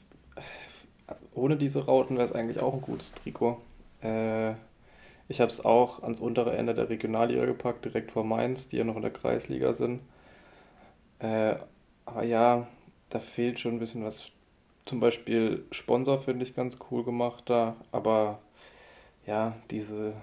ohne 1.42 1.58
diese 1.58 1.86
Rauten 1.86 2.18
wäre 2.18 2.28
es 2.28 2.34
eigentlich 2.34 2.60
auch 2.60 2.74
ein 2.74 2.82
gutes 2.82 3.14
Trikot. 3.14 3.60
Äh, 4.02 4.52
ich 5.28 5.42
habe 5.42 5.50
es 5.50 5.66
auch 5.66 6.04
ans 6.04 6.20
untere 6.20 6.56
Ende 6.56 6.76
der 6.76 6.90
Regionalliga 6.90 7.46
gepackt, 7.46 7.84
direkt 7.84 8.12
vor 8.12 8.24
Mainz, 8.24 8.68
die 8.68 8.78
ja 8.78 8.84
noch 8.84 8.96
in 8.96 9.02
der 9.02 9.12
Kreisliga 9.12 9.74
sind. 9.74 10.02
Äh, 11.20 11.56
aber 12.06 12.24
ja, 12.24 12.68
da 13.10 13.20
fehlt 13.20 13.60
schon 13.60 13.74
ein 13.74 13.80
bisschen 13.80 14.04
was. 14.04 14.32
Zum 14.86 15.00
Beispiel 15.00 15.66
Sponsor 15.72 16.18
finde 16.18 16.44
ich 16.44 16.56
ganz 16.56 16.80
cool 16.90 17.04
gemacht 17.04 17.44
da, 17.46 17.76
aber 17.92 18.40
ja, 19.26 19.56
diese, 19.70 20.14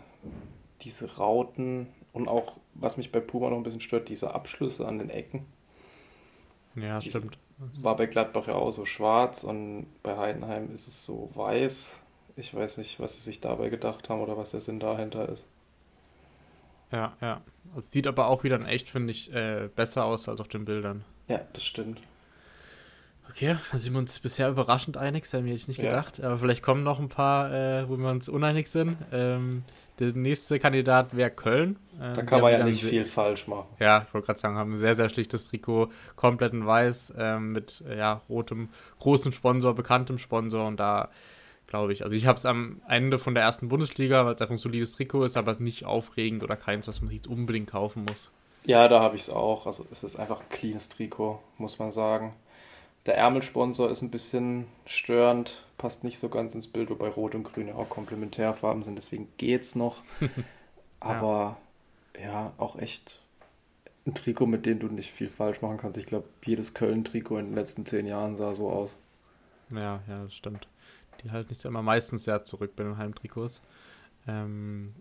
diese 0.82 1.16
Rauten 1.16 1.88
und 2.12 2.28
auch, 2.28 2.58
was 2.74 2.96
mich 2.96 3.12
bei 3.12 3.20
Puma 3.20 3.50
noch 3.50 3.56
ein 3.56 3.62
bisschen 3.62 3.80
stört, 3.80 4.08
diese 4.08 4.34
Abschlüsse 4.34 4.86
an 4.86 4.98
den 4.98 5.10
Ecken. 5.10 5.46
Ja, 6.74 7.00
stimmt 7.00 7.38
war 7.58 7.96
bei 7.96 8.06
Gladbach 8.06 8.46
ja 8.46 8.54
auch 8.54 8.70
so 8.70 8.84
schwarz 8.84 9.44
und 9.44 9.86
bei 10.02 10.16
Heidenheim 10.16 10.72
ist 10.72 10.86
es 10.86 11.04
so 11.04 11.30
weiß. 11.34 12.02
Ich 12.36 12.54
weiß 12.54 12.78
nicht, 12.78 13.00
was 13.00 13.16
sie 13.16 13.22
sich 13.22 13.40
dabei 13.40 13.68
gedacht 13.68 14.08
haben 14.08 14.20
oder 14.20 14.36
was 14.36 14.52
der 14.52 14.60
Sinn 14.60 14.78
dahinter 14.78 15.28
ist. 15.28 15.48
Ja, 16.92 17.12
ja. 17.20 17.40
Es 17.76 17.90
sieht 17.90 18.06
aber 18.06 18.28
auch 18.28 18.44
wieder 18.44 18.56
in 18.56 18.64
echt, 18.64 18.88
finde 18.88 19.10
ich, 19.10 19.32
äh, 19.32 19.68
besser 19.74 20.04
aus 20.04 20.28
als 20.28 20.40
auf 20.40 20.48
den 20.48 20.64
Bildern. 20.64 21.04
Ja, 21.26 21.40
das 21.52 21.64
stimmt. 21.64 22.00
Okay, 23.28 23.58
da 23.70 23.78
sind 23.78 23.92
wir 23.92 23.98
uns 23.98 24.18
bisher 24.20 24.48
überraschend 24.48 24.96
einig, 24.96 25.24
das 25.24 25.34
hätte 25.34 25.48
ich 25.48 25.68
nicht 25.68 25.80
gedacht. 25.80 26.18
Ja. 26.18 26.28
Aber 26.28 26.38
vielleicht 26.38 26.62
kommen 26.62 26.82
noch 26.82 26.98
ein 26.98 27.10
paar, 27.10 27.52
äh, 27.52 27.88
wo 27.88 27.96
wir 27.96 28.08
uns 28.08 28.28
uneinig 28.28 28.68
sind. 28.68 28.96
Ähm, 29.12 29.64
der 29.98 30.12
nächste 30.12 30.58
Kandidat 30.58 31.16
wäre 31.16 31.30
Köln. 31.30 31.78
Ähm, 32.02 32.14
da 32.14 32.22
kann 32.22 32.40
man 32.40 32.52
ja 32.52 32.64
nicht 32.64 32.82
viel 32.82 33.04
falsch 33.04 33.48
machen. 33.48 33.66
Ja, 33.80 34.04
ich 34.06 34.14
wollte 34.14 34.26
gerade 34.26 34.38
sagen, 34.38 34.56
haben 34.56 34.74
ein 34.74 34.78
sehr, 34.78 34.94
sehr 34.94 35.08
schlichtes 35.10 35.46
Trikot, 35.46 35.90
komplett 36.16 36.52
in 36.52 36.66
weiß, 36.66 37.14
ähm, 37.18 37.52
mit 37.52 37.82
äh, 37.88 37.98
ja, 37.98 38.22
rotem, 38.28 38.68
großem 39.00 39.32
Sponsor, 39.32 39.74
bekanntem 39.74 40.18
Sponsor. 40.18 40.66
Und 40.66 40.78
da 40.78 41.08
glaube 41.66 41.92
ich, 41.92 42.04
also 42.04 42.16
ich 42.16 42.26
habe 42.26 42.38
es 42.38 42.46
am 42.46 42.80
Ende 42.88 43.18
von 43.18 43.34
der 43.34 43.42
ersten 43.42 43.68
Bundesliga, 43.68 44.24
weil 44.24 44.34
es 44.34 44.40
einfach 44.40 44.54
ein 44.54 44.58
solides 44.58 44.92
Trikot 44.92 45.24
ist, 45.24 45.36
aber 45.36 45.56
nicht 45.58 45.84
aufregend 45.84 46.42
oder 46.42 46.56
keins, 46.56 46.88
was 46.88 47.02
man 47.02 47.12
jetzt 47.12 47.26
unbedingt 47.26 47.70
kaufen 47.70 48.04
muss. 48.08 48.30
Ja, 48.64 48.88
da 48.88 49.00
habe 49.00 49.16
ich 49.16 49.22
es 49.22 49.30
auch. 49.30 49.66
Also 49.66 49.86
es 49.90 50.04
ist 50.04 50.16
einfach 50.16 50.40
ein 50.40 50.48
cleanes 50.50 50.88
Trikot, 50.88 51.40
muss 51.58 51.78
man 51.78 51.92
sagen. 51.92 52.34
Der 53.08 53.16
Ärmelsponsor 53.16 53.90
ist 53.90 54.02
ein 54.02 54.10
bisschen 54.10 54.66
störend, 54.84 55.64
passt 55.78 56.04
nicht 56.04 56.18
so 56.18 56.28
ganz 56.28 56.54
ins 56.54 56.66
Bild, 56.66 56.90
wobei 56.90 57.08
Rot 57.08 57.34
und 57.34 57.42
Grün 57.42 57.68
ja 57.68 57.74
auch 57.74 57.88
Komplementärfarben 57.88 58.82
sind, 58.82 58.98
deswegen 58.98 59.28
geht's 59.38 59.74
noch. 59.74 60.02
Aber 61.00 61.56
ja, 62.22 62.52
auch 62.58 62.76
echt 62.76 63.22
ein 64.06 64.12
Trikot, 64.12 64.44
mit 64.44 64.66
dem 64.66 64.78
du 64.78 64.88
nicht 64.88 65.10
viel 65.10 65.30
falsch 65.30 65.62
machen 65.62 65.78
kannst. 65.78 65.96
Ich 65.96 66.04
glaube, 66.04 66.28
jedes 66.44 66.74
Köln-Trikot 66.74 67.38
in 67.38 67.46
den 67.46 67.54
letzten 67.54 67.86
zehn 67.86 68.04
Jahren 68.04 68.36
sah 68.36 68.54
so 68.54 68.70
aus. 68.70 68.94
Ja, 69.70 70.02
ja, 70.06 70.24
das 70.24 70.34
stimmt. 70.34 70.68
Die 71.24 71.30
halten 71.30 71.54
sich 71.54 71.64
immer 71.64 71.82
meistens 71.82 72.24
sehr 72.24 72.44
zurück 72.44 72.76
bei 72.76 72.84
den 72.84 72.98
Heimtrikots. 72.98 73.62
Ähm, 74.26 74.94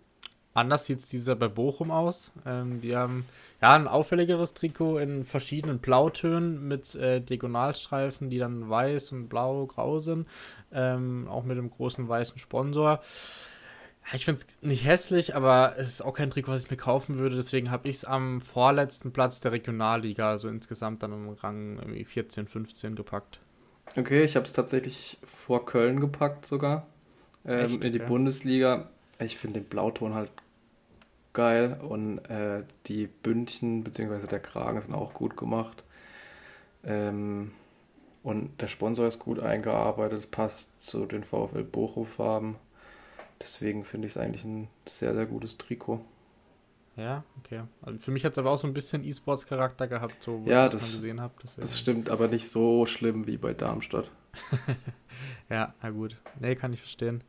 anders 0.58 0.86
sieht 0.86 1.00
es 1.00 1.08
dieser 1.08 1.36
bei 1.36 1.48
Bochum 1.48 1.92
aus. 1.92 2.32
Ähm, 2.46 2.82
die 2.82 2.96
haben 2.96 3.26
ja 3.62 3.74
ein 3.74 3.88
auffälligeres 3.88 4.54
Trikot 4.54 4.98
in 4.98 5.24
verschiedenen 5.24 5.80
Blautönen 5.80 6.68
mit 6.68 6.96
äh, 6.96 7.22
Diagonalstreifen, 7.22 8.30
die 8.30 8.40
dann 8.40 8.70
weiß 8.70 9.12
und 9.12 9.30
blau, 9.30 9.68
grau 9.68 10.00
sind. 10.00 10.28
Ähm, 10.72 11.28
auch 11.30 11.44
mit 11.44 11.58
einem 11.58 11.70
großen 11.70 12.08
weißen 12.08 12.40
Sponsor. 12.40 13.02
Ich 14.14 14.26
finde 14.26 14.42
es 14.42 14.58
nicht 14.62 14.86
hässlich, 14.86 15.36
aber 15.36 15.76
es 15.78 15.90
ist 15.90 16.02
auch 16.02 16.14
kein 16.14 16.30
Trikot, 16.30 16.54
was 16.54 16.64
ich 16.64 16.72
mir 16.72 16.78
kaufen 16.78 17.18
würde. 17.18 17.36
Deswegen 17.36 17.70
habe 17.70 17.90
ich 17.90 17.98
es 17.98 18.06
am 18.06 18.42
vorletzten 18.42 19.12
Platz 19.12 19.42
der 19.42 19.52
Regionalliga, 19.52 20.30
also 20.30 20.48
insgesamt 20.48 21.04
dann 21.04 21.12
im 21.12 21.30
Rang 21.30 21.80
14, 22.06 22.48
15 22.48 22.96
gepackt. 22.96 23.42
Okay, 23.96 24.24
ich 24.24 24.36
habe 24.36 24.46
es 24.46 24.54
tatsächlich 24.54 25.18
vor 25.24 25.66
Köln 25.66 26.00
gepackt 26.00 26.46
sogar. 26.46 26.88
Ähm, 27.46 27.82
in 27.82 27.94
die 27.94 28.00
okay. 28.00 28.08
Bundesliga. 28.08 28.90
Ich 29.20 29.38
finde 29.38 29.62
den 29.62 29.70
Blauton 29.70 30.14
halt 30.14 30.32
geil 31.38 31.80
und 31.88 32.18
äh, 32.30 32.64
die 32.88 33.06
Bündchen 33.06 33.84
bzw. 33.84 34.26
der 34.26 34.40
Kragen 34.40 34.82
sind 34.82 34.96
auch 34.96 35.14
gut 35.14 35.38
gemacht. 35.38 35.84
Ähm, 36.84 37.52
und 38.24 38.60
der 38.60 38.68
Sponsor 38.68 39.08
ist 39.08 39.20
gut 39.20 39.40
eingearbeitet, 39.40 40.18
es 40.18 40.26
passt 40.26 40.82
zu 40.82 41.06
den 41.06 41.24
VfL 41.24 41.64
Bochum-Farben. 41.64 42.56
Deswegen 43.40 43.86
finde 43.86 44.08
ich 44.08 44.16
es 44.16 44.18
eigentlich 44.18 44.46
ein 44.46 44.68
sehr, 44.88 45.14
sehr 45.14 45.28
gutes 45.28 45.60
Trikot. 45.60 46.02
Ja, 46.96 47.24
okay. 47.38 47.62
Also 47.84 48.00
für 48.00 48.10
mich 48.10 48.26
hat 48.26 48.32
es 48.32 48.40
aber 48.40 48.50
auch 48.50 48.58
so 48.58 48.66
ein 48.66 48.74
bisschen 48.74 49.04
E-Sports-Charakter 49.04 49.88
gehabt, 49.88 50.24
so 50.24 50.44
wo 50.44 50.50
ja, 50.50 50.66
ich 50.66 50.72
das, 50.72 50.82
das 50.82 50.96
gesehen 50.96 51.22
habe. 51.22 51.36
Das 51.56 51.78
stimmt, 51.78 52.10
aber 52.10 52.28
nicht 52.28 52.50
so 52.50 52.88
schlimm 52.88 53.28
wie 53.28 53.38
bei 53.38 53.54
Darmstadt. 53.54 54.10
ja, 55.50 55.76
na 55.84 55.92
gut. 55.92 56.18
Nee, 56.40 56.56
kann 56.56 56.74
ich 56.74 56.80
verstehen. 56.80 57.24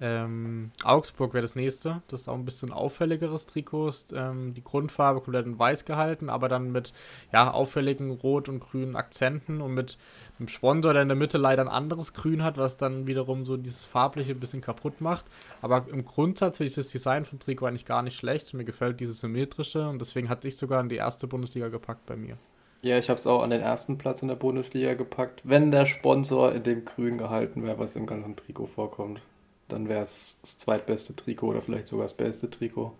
Ähm, 0.00 0.72
Augsburg 0.82 1.34
wäre 1.34 1.42
das 1.42 1.54
nächste. 1.54 2.02
Das 2.08 2.22
ist 2.22 2.28
auch 2.28 2.34
ein 2.34 2.44
bisschen 2.44 2.72
auffälligeres 2.72 3.46
Trikot. 3.46 3.92
Ähm, 4.12 4.52
die 4.52 4.64
Grundfarbe 4.64 5.20
komplett 5.20 5.46
in 5.46 5.58
weiß 5.58 5.84
gehalten, 5.84 6.28
aber 6.28 6.48
dann 6.48 6.72
mit 6.72 6.92
ja, 7.32 7.52
auffälligen 7.52 8.10
rot 8.10 8.48
und 8.48 8.58
grünen 8.58 8.96
Akzenten 8.96 9.60
und 9.60 9.72
mit 9.72 9.96
einem 10.38 10.48
Sponsor, 10.48 10.92
der 10.92 11.02
in 11.02 11.08
der 11.08 11.16
Mitte 11.16 11.38
leider 11.38 11.62
ein 11.62 11.68
anderes 11.68 12.12
Grün 12.12 12.42
hat, 12.42 12.56
was 12.56 12.76
dann 12.76 13.06
wiederum 13.06 13.44
so 13.44 13.56
dieses 13.56 13.84
farbliche 13.84 14.32
ein 14.32 14.40
bisschen 14.40 14.60
kaputt 14.60 15.00
macht. 15.00 15.26
Aber 15.62 15.86
im 15.88 16.04
Grundsatz 16.04 16.56
finde 16.56 16.70
ich 16.70 16.74
das 16.74 16.88
Design 16.88 17.24
vom 17.24 17.38
Trikot 17.38 17.66
eigentlich 17.66 17.86
gar 17.86 18.02
nicht 18.02 18.16
schlecht. 18.16 18.52
Mir 18.52 18.64
gefällt 18.64 18.98
dieses 18.98 19.20
symmetrische 19.20 19.88
und 19.88 20.00
deswegen 20.00 20.28
hat 20.28 20.42
sich 20.42 20.56
sogar 20.56 20.80
in 20.80 20.88
die 20.88 20.96
erste 20.96 21.28
Bundesliga 21.28 21.68
gepackt 21.68 22.04
bei 22.06 22.16
mir. 22.16 22.36
Ja, 22.82 22.98
ich 22.98 23.08
habe 23.08 23.18
es 23.18 23.26
auch 23.26 23.42
an 23.42 23.50
den 23.50 23.62
ersten 23.62 23.96
Platz 23.96 24.22
in 24.22 24.28
der 24.28 24.34
Bundesliga 24.34 24.92
gepackt, 24.94 25.40
wenn 25.44 25.70
der 25.70 25.86
Sponsor 25.86 26.52
in 26.52 26.64
dem 26.64 26.84
Grün 26.84 27.16
gehalten 27.16 27.62
wäre, 27.62 27.78
was 27.78 27.96
im 27.96 28.06
ganzen 28.06 28.34
Trikot 28.36 28.66
vorkommt 28.66 29.22
dann 29.68 29.88
wäre 29.88 30.02
es 30.02 30.40
das 30.40 30.58
zweitbeste 30.58 31.16
Trikot 31.16 31.48
oder 31.48 31.60
vielleicht 31.60 31.88
sogar 31.88 32.04
das 32.04 32.14
beste 32.14 32.50
Trikot. 32.50 32.92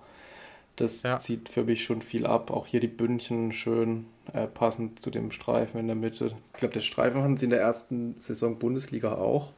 Das 0.76 1.02
ja. 1.04 1.18
zieht 1.18 1.48
für 1.48 1.64
mich 1.64 1.84
schon 1.84 2.02
viel 2.02 2.26
ab. 2.26 2.50
Auch 2.50 2.66
hier 2.66 2.80
die 2.80 2.88
Bündchen 2.88 3.52
schön 3.52 4.06
äh, 4.32 4.46
passend 4.46 4.98
zu 4.98 5.10
dem 5.10 5.30
Streifen 5.30 5.78
in 5.78 5.86
der 5.86 5.96
Mitte. 5.96 6.36
Ich 6.52 6.58
glaube, 6.58 6.74
der 6.74 6.80
Streifen 6.80 7.22
hatten 7.22 7.36
sie 7.36 7.44
in 7.44 7.50
der 7.50 7.60
ersten 7.60 8.18
Saison 8.18 8.58
Bundesliga 8.58 9.14
auch, 9.14 9.52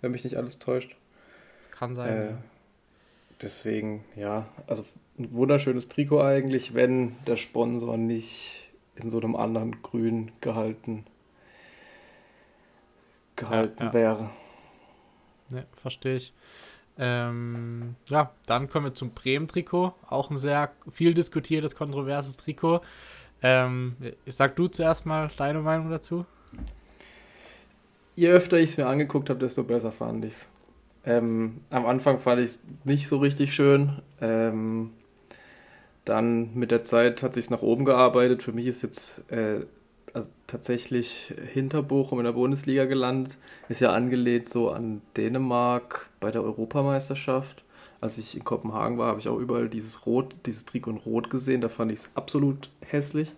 wenn 0.00 0.12
mich 0.12 0.24
nicht 0.24 0.36
alles 0.36 0.58
täuscht. 0.58 0.96
Kann 1.72 1.94
sein. 1.94 2.08
Äh, 2.08 2.34
deswegen, 3.42 4.04
ja, 4.16 4.46
also 4.66 4.84
ein 5.18 5.32
wunderschönes 5.32 5.88
Trikot 5.88 6.22
eigentlich, 6.22 6.74
wenn 6.74 7.16
der 7.26 7.36
Sponsor 7.36 7.98
nicht 7.98 8.70
in 8.94 9.10
so 9.10 9.20
einem 9.20 9.36
anderen 9.36 9.82
Grün 9.82 10.32
gehalten, 10.40 11.04
gehalten 13.36 13.78
ja, 13.78 13.86
ja. 13.86 13.92
wäre. 13.92 14.30
Ne, 15.52 15.66
verstehe 15.76 16.16
ich. 16.16 16.32
Ähm, 16.98 17.94
ja, 18.06 18.32
dann 18.46 18.70
kommen 18.70 18.86
wir 18.86 18.94
zum 18.94 19.10
Bremen-Trikot. 19.10 19.94
Auch 20.08 20.30
ein 20.30 20.38
sehr 20.38 20.72
viel 20.90 21.12
diskutiertes, 21.12 21.76
kontroverses 21.76 22.38
Trikot. 22.38 22.80
Ähm, 23.42 23.96
sag 24.26 24.56
du 24.56 24.68
zuerst 24.68 25.04
mal 25.04 25.30
deine 25.36 25.60
Meinung 25.60 25.90
dazu. 25.90 26.24
Je 28.16 28.28
öfter 28.28 28.58
ich 28.58 28.70
es 28.70 28.76
mir 28.78 28.86
angeguckt 28.86 29.28
habe, 29.28 29.40
desto 29.40 29.62
besser 29.64 29.92
fand 29.92 30.24
ich 30.24 30.32
es. 30.32 30.50
Ähm, 31.04 31.58
am 31.68 31.84
Anfang 31.84 32.18
fand 32.18 32.40
ich 32.40 32.50
es 32.50 32.64
nicht 32.84 33.08
so 33.08 33.18
richtig 33.18 33.54
schön. 33.54 34.00
Ähm, 34.20 34.92
dann 36.06 36.54
mit 36.54 36.70
der 36.70 36.82
Zeit 36.82 37.22
hat 37.22 37.34
sich 37.34 37.50
nach 37.50 37.62
oben 37.62 37.84
gearbeitet. 37.84 38.42
Für 38.42 38.52
mich 38.52 38.66
ist 38.66 38.82
jetzt 38.82 39.30
äh, 39.30 39.66
also 40.14 40.28
tatsächlich 40.46 41.34
hinter 41.52 41.82
Bochum 41.82 42.18
in 42.18 42.24
der 42.24 42.32
Bundesliga 42.32 42.84
gelandet. 42.84 43.38
Ist 43.68 43.80
ja 43.80 43.92
angelehnt 43.92 44.48
so 44.48 44.70
an 44.70 45.00
Dänemark 45.16 46.10
bei 46.20 46.30
der 46.30 46.42
Europameisterschaft. 46.42 47.64
Als 48.00 48.18
ich 48.18 48.36
in 48.36 48.44
Kopenhagen 48.44 48.98
war, 48.98 49.08
habe 49.08 49.20
ich 49.20 49.28
auch 49.28 49.38
überall 49.38 49.68
dieses 49.68 50.06
Rot, 50.06 50.34
dieses 50.44 50.64
Trikot 50.64 50.90
in 50.90 50.96
Rot 50.98 51.30
gesehen. 51.30 51.60
Da 51.60 51.68
fand 51.68 51.92
ich 51.92 52.00
es 52.00 52.10
absolut 52.14 52.70
hässlich. 52.80 53.32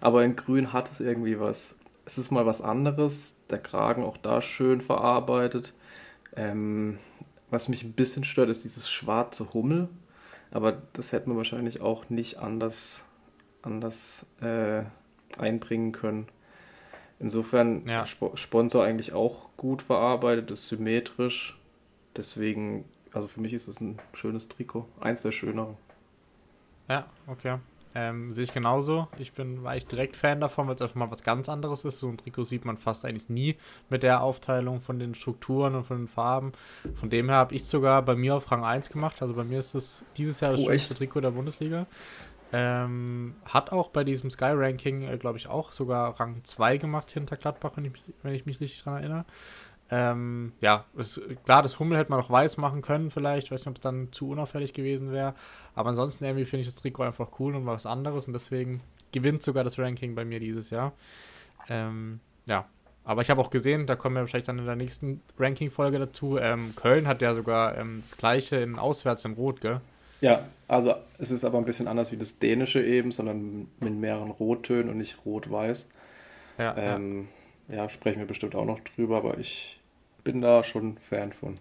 Aber 0.00 0.24
in 0.24 0.36
Grün 0.36 0.72
hat 0.72 0.90
es 0.90 1.00
irgendwie 1.00 1.40
was. 1.40 1.76
Es 2.06 2.18
ist 2.18 2.30
mal 2.30 2.46
was 2.46 2.60
anderes. 2.60 3.36
Der 3.50 3.58
Kragen 3.58 4.04
auch 4.04 4.16
da 4.16 4.40
schön 4.40 4.80
verarbeitet. 4.80 5.74
Ähm, 6.36 6.98
was 7.50 7.68
mich 7.68 7.82
ein 7.82 7.92
bisschen 7.92 8.24
stört, 8.24 8.50
ist 8.50 8.64
dieses 8.64 8.90
schwarze 8.90 9.52
Hummel. 9.52 9.88
Aber 10.50 10.80
das 10.92 11.12
hätte 11.12 11.28
man 11.28 11.36
wahrscheinlich 11.36 11.80
auch 11.80 12.08
nicht 12.10 12.38
anders, 12.38 13.04
anders 13.62 14.26
äh, 14.40 14.84
einbringen 15.38 15.92
können. 15.92 16.26
Insofern 17.20 17.86
ja. 17.86 18.02
Sp 18.04 18.34
Sponsor 18.34 18.84
eigentlich 18.84 19.12
auch 19.12 19.48
gut 19.56 19.82
verarbeitet, 19.82 20.50
ist 20.50 20.68
symmetrisch. 20.68 21.58
Deswegen, 22.16 22.84
also 23.12 23.28
für 23.28 23.40
mich 23.40 23.52
ist 23.52 23.68
es 23.68 23.80
ein 23.80 23.98
schönes 24.12 24.48
Trikot. 24.48 24.86
Eins 25.00 25.22
der 25.22 25.32
schöneren. 25.32 25.76
Ja, 26.88 27.06
okay. 27.26 27.58
Ähm, 27.96 28.32
sehe 28.32 28.44
ich 28.44 28.52
genauso. 28.52 29.06
Ich 29.18 29.34
bin, 29.34 29.62
war 29.62 29.76
ich 29.76 29.86
direkt 29.86 30.16
Fan 30.16 30.40
davon, 30.40 30.66
weil 30.66 30.74
es 30.74 30.82
einfach 30.82 30.96
mal 30.96 31.10
was 31.12 31.22
ganz 31.22 31.48
anderes 31.48 31.84
ist. 31.84 32.00
So 32.00 32.08
ein 32.08 32.16
Trikot 32.16 32.44
sieht 32.44 32.64
man 32.64 32.76
fast 32.76 33.04
eigentlich 33.04 33.28
nie 33.28 33.56
mit 33.88 34.02
der 34.02 34.22
Aufteilung 34.22 34.80
von 34.80 34.98
den 34.98 35.14
Strukturen 35.14 35.76
und 35.76 35.84
von 35.84 35.98
den 35.98 36.08
Farben. 36.08 36.52
Von 36.96 37.08
dem 37.08 37.28
her 37.28 37.38
habe 37.38 37.54
ich 37.54 37.64
sogar 37.64 38.02
bei 38.02 38.16
mir 38.16 38.34
auf 38.34 38.50
Rang 38.50 38.64
1 38.64 38.90
gemacht. 38.90 39.22
Also 39.22 39.34
bei 39.34 39.44
mir 39.44 39.60
ist 39.60 39.76
es 39.76 40.04
dieses 40.16 40.40
Jahr 40.40 40.52
das 40.52 40.62
oh, 40.62 40.64
schönste 40.64 40.94
echt? 40.94 40.98
Trikot 40.98 41.20
der 41.20 41.30
Bundesliga. 41.30 41.86
Ähm, 42.56 43.34
hat 43.44 43.72
auch 43.72 43.88
bei 43.88 44.04
diesem 44.04 44.30
Sky-Ranking, 44.30 45.08
äh, 45.08 45.18
glaube 45.18 45.38
ich, 45.38 45.48
auch 45.48 45.72
sogar 45.72 46.20
Rang 46.20 46.44
2 46.44 46.76
gemacht 46.76 47.10
hinter 47.10 47.36
Gladbach, 47.36 47.72
wenn 47.74 47.86
ich, 47.86 47.92
wenn 48.22 48.32
ich 48.32 48.46
mich 48.46 48.60
richtig 48.60 48.84
daran 48.84 49.00
erinnere. 49.00 49.24
Ähm, 49.90 50.52
ja, 50.60 50.84
ist, 50.96 51.20
klar, 51.44 51.64
das 51.64 51.80
Hummel 51.80 51.98
hätte 51.98 52.10
man 52.10 52.20
noch 52.20 52.30
weiß 52.30 52.56
machen 52.58 52.80
können, 52.80 53.10
vielleicht. 53.10 53.48
Ich 53.48 53.50
weiß 53.50 53.62
nicht, 53.62 53.70
ob 53.70 53.78
es 53.78 53.80
dann 53.80 54.12
zu 54.12 54.28
unauffällig 54.28 54.72
gewesen 54.72 55.10
wäre. 55.10 55.34
Aber 55.74 55.88
ansonsten 55.88 56.24
irgendwie 56.24 56.44
finde 56.44 56.60
ich 56.60 56.68
das 56.68 56.76
Trikot 56.76 57.02
einfach 57.02 57.40
cool 57.40 57.56
und 57.56 57.66
was 57.66 57.86
anderes 57.86 58.28
und 58.28 58.34
deswegen 58.34 58.82
gewinnt 59.10 59.42
sogar 59.42 59.64
das 59.64 59.76
Ranking 59.76 60.14
bei 60.14 60.24
mir 60.24 60.38
dieses 60.38 60.70
Jahr. 60.70 60.92
Ähm, 61.68 62.20
ja, 62.46 62.66
aber 63.02 63.22
ich 63.22 63.30
habe 63.30 63.40
auch 63.40 63.50
gesehen, 63.50 63.88
da 63.88 63.96
kommen 63.96 64.14
wir 64.14 64.20
wahrscheinlich 64.20 64.46
dann 64.46 64.60
in 64.60 64.66
der 64.66 64.76
nächsten 64.76 65.22
Ranking-Folge 65.40 65.98
dazu. 65.98 66.38
Ähm, 66.38 66.76
Köln 66.76 67.08
hat 67.08 67.20
ja 67.20 67.34
sogar 67.34 67.76
ähm, 67.76 67.98
das 68.00 68.16
gleiche 68.16 68.56
in 68.58 68.78
Auswärts 68.78 69.24
in 69.24 69.32
Rot, 69.32 69.60
gell? 69.60 69.80
Ja, 70.20 70.48
also 70.68 70.94
es 71.18 71.30
ist 71.30 71.44
aber 71.44 71.58
ein 71.58 71.64
bisschen 71.64 71.88
anders 71.88 72.12
wie 72.12 72.16
das 72.16 72.38
dänische 72.38 72.82
eben, 72.82 73.12
sondern 73.12 73.68
mit 73.80 73.94
mehreren 73.94 74.30
Rottönen 74.30 74.88
und 74.88 74.98
nicht 74.98 75.24
rot-weiß. 75.24 75.90
Ja, 76.58 76.76
ähm, 76.76 77.28
ja. 77.68 77.76
ja, 77.76 77.88
sprechen 77.88 78.20
wir 78.20 78.26
bestimmt 78.26 78.54
auch 78.54 78.64
noch 78.64 78.80
drüber, 78.80 79.18
aber 79.18 79.38
ich 79.38 79.80
bin 80.22 80.40
da 80.40 80.64
schon 80.64 80.98
Fan 80.98 81.32
von. 81.32 81.58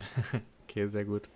okay, 0.64 0.86
sehr 0.86 1.04
gut. 1.04 1.28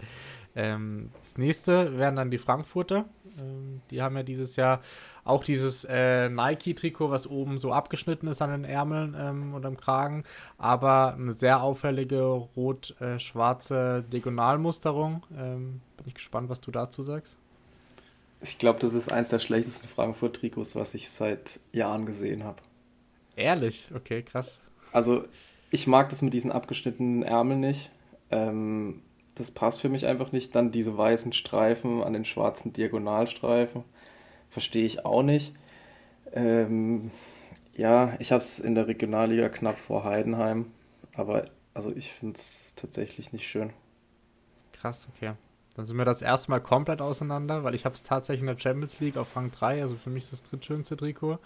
Ähm, 0.54 1.10
das 1.18 1.38
nächste 1.38 1.98
wären 1.98 2.16
dann 2.16 2.30
die 2.30 2.38
Frankfurter. 2.38 3.06
Ähm, 3.38 3.82
die 3.90 4.02
haben 4.02 4.16
ja 4.16 4.22
dieses 4.22 4.56
Jahr 4.56 4.80
auch 5.24 5.44
dieses 5.44 5.84
äh, 5.84 6.28
Nike-Trikot, 6.28 7.10
was 7.10 7.28
oben 7.28 7.58
so 7.58 7.72
abgeschnitten 7.72 8.26
ist 8.26 8.42
an 8.42 8.50
den 8.50 8.64
Ärmeln 8.64 9.14
ähm, 9.18 9.54
und 9.54 9.64
am 9.64 9.76
Kragen, 9.76 10.24
aber 10.58 11.14
eine 11.14 11.32
sehr 11.32 11.62
auffällige 11.62 12.22
rot-schwarze 12.22 14.04
Diagonalmusterung. 14.12 15.22
Ähm, 15.36 15.80
bin 15.96 16.06
ich 16.06 16.14
gespannt, 16.14 16.48
was 16.48 16.60
du 16.60 16.70
dazu 16.70 17.02
sagst. 17.02 17.36
Ich 18.40 18.58
glaube, 18.58 18.80
das 18.80 18.94
ist 18.94 19.12
eins 19.12 19.28
der 19.28 19.38
schlechtesten 19.38 19.86
Frankfurt-Trikots, 19.86 20.74
was 20.74 20.94
ich 20.94 21.08
seit 21.08 21.60
Jahren 21.72 22.06
gesehen 22.06 22.42
habe. 22.42 22.60
Ehrlich? 23.36 23.86
Okay, 23.94 24.22
krass. 24.22 24.58
Also, 24.90 25.24
ich 25.70 25.86
mag 25.86 26.08
das 26.08 26.22
mit 26.22 26.34
diesen 26.34 26.50
abgeschnittenen 26.50 27.22
Ärmeln 27.22 27.60
nicht. 27.60 27.90
Ähm, 28.32 29.02
das 29.36 29.52
passt 29.52 29.80
für 29.80 29.88
mich 29.88 30.06
einfach 30.06 30.32
nicht. 30.32 30.56
Dann 30.56 30.72
diese 30.72 30.98
weißen 30.98 31.32
Streifen 31.32 32.02
an 32.02 32.12
den 32.12 32.24
schwarzen 32.24 32.72
Diagonalstreifen 32.72 33.84
verstehe 34.52 34.84
ich 34.84 35.04
auch 35.06 35.22
nicht. 35.22 35.54
Ähm, 36.32 37.10
ja, 37.74 38.14
ich 38.18 38.32
habe 38.32 38.42
es 38.42 38.60
in 38.60 38.74
der 38.74 38.86
Regionalliga 38.86 39.48
knapp 39.48 39.78
vor 39.78 40.04
Heidenheim, 40.04 40.66
aber 41.14 41.48
also 41.72 41.90
ich 41.90 42.12
finde 42.12 42.38
es 42.38 42.74
tatsächlich 42.74 43.32
nicht 43.32 43.48
schön. 43.48 43.72
Krass, 44.72 45.08
okay. 45.14 45.32
dann 45.74 45.86
sind 45.86 45.96
wir 45.96 46.04
das 46.04 46.20
erste 46.20 46.50
Mal 46.50 46.60
komplett 46.60 47.00
auseinander, 47.00 47.64
weil 47.64 47.74
ich 47.74 47.86
habe 47.86 47.94
es 47.94 48.02
tatsächlich 48.02 48.42
in 48.42 48.54
der 48.54 48.58
Champions 48.58 49.00
League 49.00 49.16
auf 49.16 49.34
Rang 49.36 49.50
3, 49.50 49.80
also 49.80 49.96
für 49.96 50.10
mich 50.10 50.28
das 50.28 50.42
drittschönste 50.42 50.98
Trikot. 50.98 51.38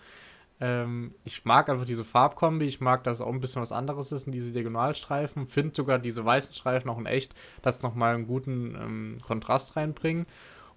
Ähm, 0.58 1.14
ich 1.24 1.44
mag 1.44 1.68
einfach 1.68 1.86
diese 1.86 2.04
Farbkombi, 2.04 2.64
ich 2.64 2.80
mag, 2.80 3.04
dass 3.04 3.18
es 3.18 3.20
auch 3.20 3.32
ein 3.32 3.40
bisschen 3.40 3.62
was 3.62 3.72
anderes 3.72 4.10
ist 4.10 4.26
in 4.26 4.32
diese 4.32 4.52
Diagonalstreifen, 4.52 5.46
finde 5.46 5.76
sogar 5.76 6.00
diese 6.00 6.24
weißen 6.24 6.54
Streifen 6.54 6.90
auch 6.90 6.98
in 6.98 7.06
echt, 7.06 7.36
das 7.62 7.82
nochmal 7.82 8.14
einen 8.14 8.26
guten 8.26 8.74
ähm, 8.74 9.18
Kontrast 9.24 9.76
reinbringen. 9.76 10.26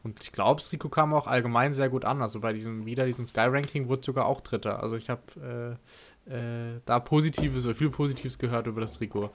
Und 0.04 0.24
ich 0.24 0.32
glaube, 0.32 0.62
das 0.62 0.70
Trikot 0.70 0.90
kam 0.90 1.14
auch 1.14 1.28
allgemein 1.28 1.74
sehr 1.74 1.90
gut 1.90 2.06
an. 2.06 2.22
Also 2.22 2.40
bei 2.40 2.54
diesem, 2.54 2.86
wieder 2.86 3.06
diesem 3.06 3.28
Sky-Ranking 3.28 3.90
wurde 3.90 4.04
sogar 4.04 4.26
auch 4.26 4.42
Dritter. 4.42 4.82
Also 4.82 4.96
ich 4.96 5.10
habe 5.10 5.78
äh, 6.28 6.34
äh, 6.34 6.80
da 6.86 7.00
Positives 7.00 7.66
oder 7.66 7.76
viel 7.76 7.90
Positives 7.90 8.38
gehört 8.38 8.68
über 8.68 8.82
das 8.82 8.94
Trikot. 8.94 9.32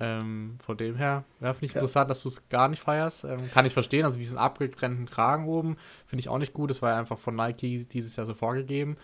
Ähm, 0.00 0.58
von 0.64 0.76
dem 0.76 0.96
her, 0.96 1.24
ja, 1.40 1.54
finde 1.54 1.66
ich 1.66 1.72
ja. 1.72 1.80
interessant, 1.80 2.10
dass 2.10 2.22
du 2.22 2.28
es 2.28 2.48
gar 2.48 2.68
nicht 2.68 2.82
feierst. 2.82 3.24
Ähm, 3.24 3.50
kann 3.52 3.64
ich 3.64 3.72
verstehen. 3.72 4.04
Also 4.04 4.18
diesen 4.18 4.38
abgetrennten 4.38 5.06
Kragen 5.06 5.46
oben 5.46 5.76
finde 6.06 6.20
ich 6.20 6.28
auch 6.28 6.38
nicht 6.38 6.52
gut. 6.52 6.70
Das 6.70 6.82
war 6.82 6.90
ja 6.90 6.98
einfach 6.98 7.18
von 7.18 7.36
Nike 7.36 7.86
dieses 7.86 8.16
Jahr 8.16 8.26
so 8.26 8.34
vorgegeben. 8.34 8.96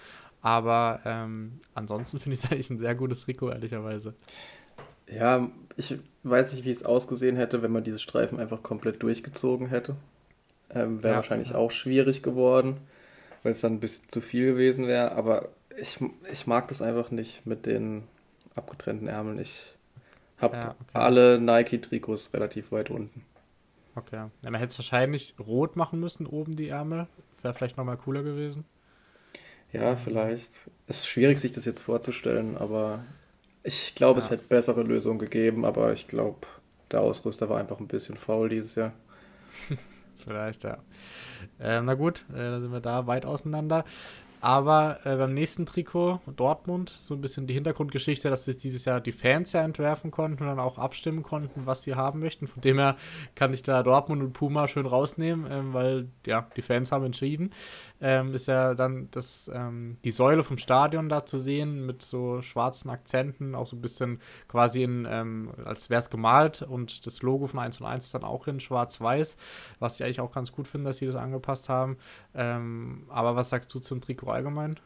Aber 0.42 1.00
ähm, 1.04 1.60
ansonsten 1.74 2.18
finde 2.18 2.34
ich 2.34 2.44
es 2.44 2.50
eigentlich 2.50 2.70
ein 2.70 2.78
sehr 2.78 2.94
gutes 2.94 3.22
Trikot, 3.22 3.50
ehrlicherweise. 3.50 4.14
Ja, 5.06 5.48
ich 5.76 5.98
weiß 6.22 6.52
nicht, 6.52 6.64
wie 6.64 6.70
es 6.70 6.84
ausgesehen 6.84 7.36
hätte, 7.36 7.62
wenn 7.62 7.72
man 7.72 7.84
diese 7.84 7.98
Streifen 7.98 8.38
einfach 8.38 8.62
komplett 8.62 9.02
durchgezogen 9.02 9.68
hätte. 9.68 9.96
Ähm, 10.74 11.02
wäre 11.02 11.14
ja, 11.14 11.16
wahrscheinlich 11.16 11.50
ja. 11.50 11.56
auch 11.56 11.70
schwierig 11.70 12.22
geworden, 12.22 12.78
weil 13.42 13.52
es 13.52 13.60
dann 13.60 13.74
ein 13.74 13.80
bisschen 13.80 14.08
zu 14.08 14.20
viel 14.20 14.46
gewesen 14.46 14.86
wäre. 14.86 15.12
Aber 15.12 15.48
ich, 15.80 15.98
ich 16.30 16.46
mag 16.46 16.68
das 16.68 16.82
einfach 16.82 17.10
nicht 17.10 17.46
mit 17.46 17.66
den 17.66 18.04
abgetrennten 18.54 19.08
Ärmeln. 19.08 19.38
Ich 19.38 19.74
habe 20.38 20.56
ja, 20.56 20.70
okay. 20.70 20.90
alle 20.92 21.40
Nike-Trikots 21.40 22.32
relativ 22.34 22.72
weit 22.72 22.90
unten. 22.90 23.24
Okay. 23.94 24.28
Man 24.42 24.54
hätte 24.54 24.70
es 24.70 24.78
wahrscheinlich 24.78 25.34
rot 25.38 25.76
machen 25.76 26.00
müssen, 26.00 26.26
oben 26.26 26.56
die 26.56 26.68
Ärmel. 26.68 27.06
Wäre 27.42 27.54
vielleicht 27.54 27.76
nochmal 27.76 27.96
cooler 27.96 28.22
gewesen. 28.22 28.64
Ja, 29.72 29.96
vielleicht. 29.96 30.70
Es 30.86 30.98
ist 30.98 31.08
schwierig, 31.08 31.38
sich 31.38 31.52
das 31.52 31.64
jetzt 31.64 31.80
vorzustellen, 31.80 32.56
aber 32.56 33.04
ich 33.62 33.94
glaube, 33.94 34.18
es 34.18 34.30
hätte 34.30 34.44
bessere 34.48 34.82
Lösungen 34.82 35.18
gegeben, 35.18 35.64
aber 35.64 35.92
ich 35.92 36.08
glaube, 36.08 36.46
der 36.90 37.02
Ausrüster 37.02 37.48
war 37.48 37.58
einfach 37.60 37.78
ein 37.78 37.86
bisschen 37.86 38.16
faul 38.16 38.48
dieses 38.48 38.74
Jahr. 38.74 38.92
vielleicht, 40.20 40.64
ja. 40.64 40.78
Ähm, 41.58 41.86
na 41.86 41.94
gut, 41.94 42.24
äh, 42.32 42.36
dann 42.36 42.62
sind 42.62 42.72
wir 42.72 42.80
da 42.80 43.06
weit 43.06 43.26
auseinander. 43.26 43.84
Aber 44.40 44.98
äh, 45.04 45.16
beim 45.16 45.34
nächsten 45.34 45.66
Trikot, 45.66 46.20
Dortmund, 46.34 46.88
so 46.88 47.14
ein 47.14 47.20
bisschen 47.20 47.46
die 47.46 47.52
Hintergrundgeschichte, 47.52 48.30
dass 48.30 48.46
sich 48.46 48.56
dieses 48.56 48.86
Jahr 48.86 49.00
die 49.00 49.12
Fans 49.12 49.52
ja 49.52 49.60
entwerfen 49.62 50.10
konnten 50.10 50.42
und 50.42 50.48
dann 50.48 50.58
auch 50.58 50.78
abstimmen 50.78 51.22
konnten, 51.22 51.66
was 51.66 51.82
sie 51.82 51.94
haben 51.94 52.20
möchten. 52.20 52.46
Von 52.46 52.62
dem 52.62 52.78
her 52.78 52.96
kann 53.34 53.52
ich 53.52 53.62
da 53.62 53.82
Dortmund 53.82 54.22
und 54.22 54.32
Puma 54.32 54.66
schön 54.66 54.86
rausnehmen, 54.86 55.46
ähm, 55.50 55.74
weil 55.74 56.08
ja, 56.26 56.48
die 56.56 56.62
Fans 56.62 56.90
haben 56.90 57.04
entschieden. 57.04 57.50
Ähm, 58.02 58.32
ist 58.32 58.46
ja 58.46 58.72
dann 58.72 59.08
das, 59.10 59.50
ähm, 59.52 59.98
die 60.04 60.10
Säule 60.10 60.42
vom 60.42 60.56
Stadion 60.56 61.10
da 61.10 61.26
zu 61.26 61.36
sehen 61.36 61.84
mit 61.84 62.00
so 62.00 62.40
schwarzen 62.40 62.88
Akzenten, 62.88 63.54
auch 63.54 63.66
so 63.66 63.76
ein 63.76 63.82
bisschen 63.82 64.20
quasi 64.48 64.82
in, 64.82 65.06
ähm, 65.10 65.50
als 65.66 65.90
wäre 65.90 66.00
es 66.00 66.08
gemalt 66.08 66.62
und 66.62 67.04
das 67.04 67.20
Logo 67.20 67.46
von 67.46 67.60
1 67.60 67.78
und 67.80 67.86
1 67.86 68.10
dann 68.12 68.24
auch 68.24 68.46
in 68.46 68.58
schwarz-weiß, 68.58 69.36
was 69.80 69.96
ich 69.96 70.04
eigentlich 70.04 70.20
auch 70.20 70.32
ganz 70.32 70.50
gut 70.50 70.66
finde, 70.66 70.88
dass 70.88 70.96
sie 70.96 71.06
das 71.06 71.16
angepasst 71.16 71.68
haben. 71.68 71.98
Ähm, 72.34 73.04
aber 73.10 73.36
was 73.36 73.50
sagst 73.50 73.74
du 73.74 73.80
zum 73.80 74.00
Trikot 74.00 74.29
allgemein? 74.32 74.78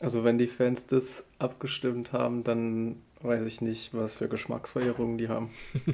Also 0.00 0.24
wenn 0.24 0.38
die 0.38 0.46
Fans 0.46 0.86
das 0.86 1.26
abgestimmt 1.38 2.12
haben, 2.12 2.42
dann 2.44 2.96
weiß 3.22 3.44
ich 3.44 3.60
nicht, 3.60 3.92
was 3.94 4.14
für 4.14 4.28
Geschmacksverirrungen 4.28 5.18
die 5.18 5.28
haben. 5.28 5.50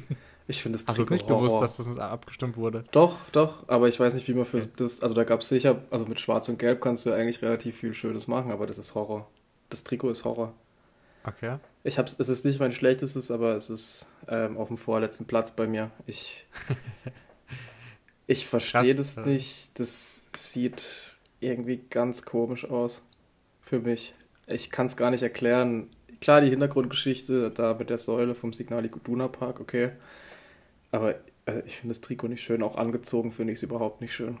Ich 0.49 0.61
finde 0.61 0.77
das 0.77 0.85
Trikot 0.85 1.01
Hast 1.01 1.09
du 1.09 1.13
nicht 1.13 1.29
Horror. 1.29 1.47
gewusst, 1.47 1.61
dass 1.61 1.85
das 1.85 1.97
abgestimmt 1.97 2.55
wurde? 2.55 2.85
Doch, 2.91 3.17
doch, 3.33 3.67
aber 3.67 3.89
ich 3.89 3.99
weiß 3.99 4.15
nicht, 4.15 4.27
wie 4.29 4.33
man 4.33 4.45
für 4.45 4.65
das, 4.65 5.01
also 5.01 5.13
da 5.13 5.25
gab 5.25 5.41
es 5.41 5.49
sicher, 5.49 5.81
also 5.91 6.05
mit 6.05 6.21
Schwarz 6.21 6.47
und 6.47 6.57
Gelb 6.57 6.79
kannst 6.81 7.05
du 7.05 7.11
eigentlich 7.11 7.41
relativ 7.41 7.77
viel 7.77 7.93
Schönes 7.93 8.27
machen, 8.27 8.51
aber 8.51 8.65
das 8.65 8.77
ist 8.77 8.95
Horror. 8.95 9.27
Das 9.69 9.83
Trikot 9.83 10.09
ist 10.09 10.23
Horror. 10.23 10.53
Okay. 11.25 11.57
Ich 11.83 11.97
hab's, 11.97 12.15
es 12.17 12.29
ist 12.29 12.45
nicht 12.45 12.61
mein 12.61 12.71
schlechtestes, 12.71 13.29
aber 13.29 13.55
es 13.55 13.69
ist 13.69 14.07
ähm, 14.29 14.57
auf 14.57 14.69
dem 14.69 14.77
vorletzten 14.77 15.25
Platz 15.25 15.51
bei 15.51 15.67
mir. 15.67 15.91
Ich, 16.05 16.45
ich 18.27 18.47
verstehe 18.47 18.95
das 18.95 19.17
nicht. 19.17 19.77
Das 19.77 20.21
sieht 20.33 21.16
irgendwie 21.39 21.77
ganz 21.89 22.23
komisch 22.23 22.69
aus 22.69 23.03
für 23.61 23.79
mich. 23.79 24.13
Ich 24.47 24.71
kann 24.71 24.87
es 24.87 24.97
gar 24.97 25.11
nicht 25.11 25.23
erklären. 25.23 25.89
Klar, 26.21 26.41
die 26.41 26.49
Hintergrundgeschichte 26.49 27.51
da 27.51 27.73
mit 27.73 27.89
der 27.89 27.97
Säule 27.97 28.33
vom 28.33 28.53
Signal 28.53 28.85
Iduna 28.85 29.27
Park, 29.27 29.59
okay. 29.59 29.91
Aber 30.91 31.15
äh, 31.45 31.61
ich 31.65 31.77
finde 31.77 31.93
das 31.93 32.01
Trikot 32.01 32.29
nicht 32.29 32.41
schön. 32.41 32.63
Auch 32.63 32.75
angezogen 32.75 33.31
finde 33.31 33.53
ich 33.53 33.59
es 33.59 33.63
überhaupt 33.63 34.01
nicht 34.01 34.13
schön. 34.13 34.37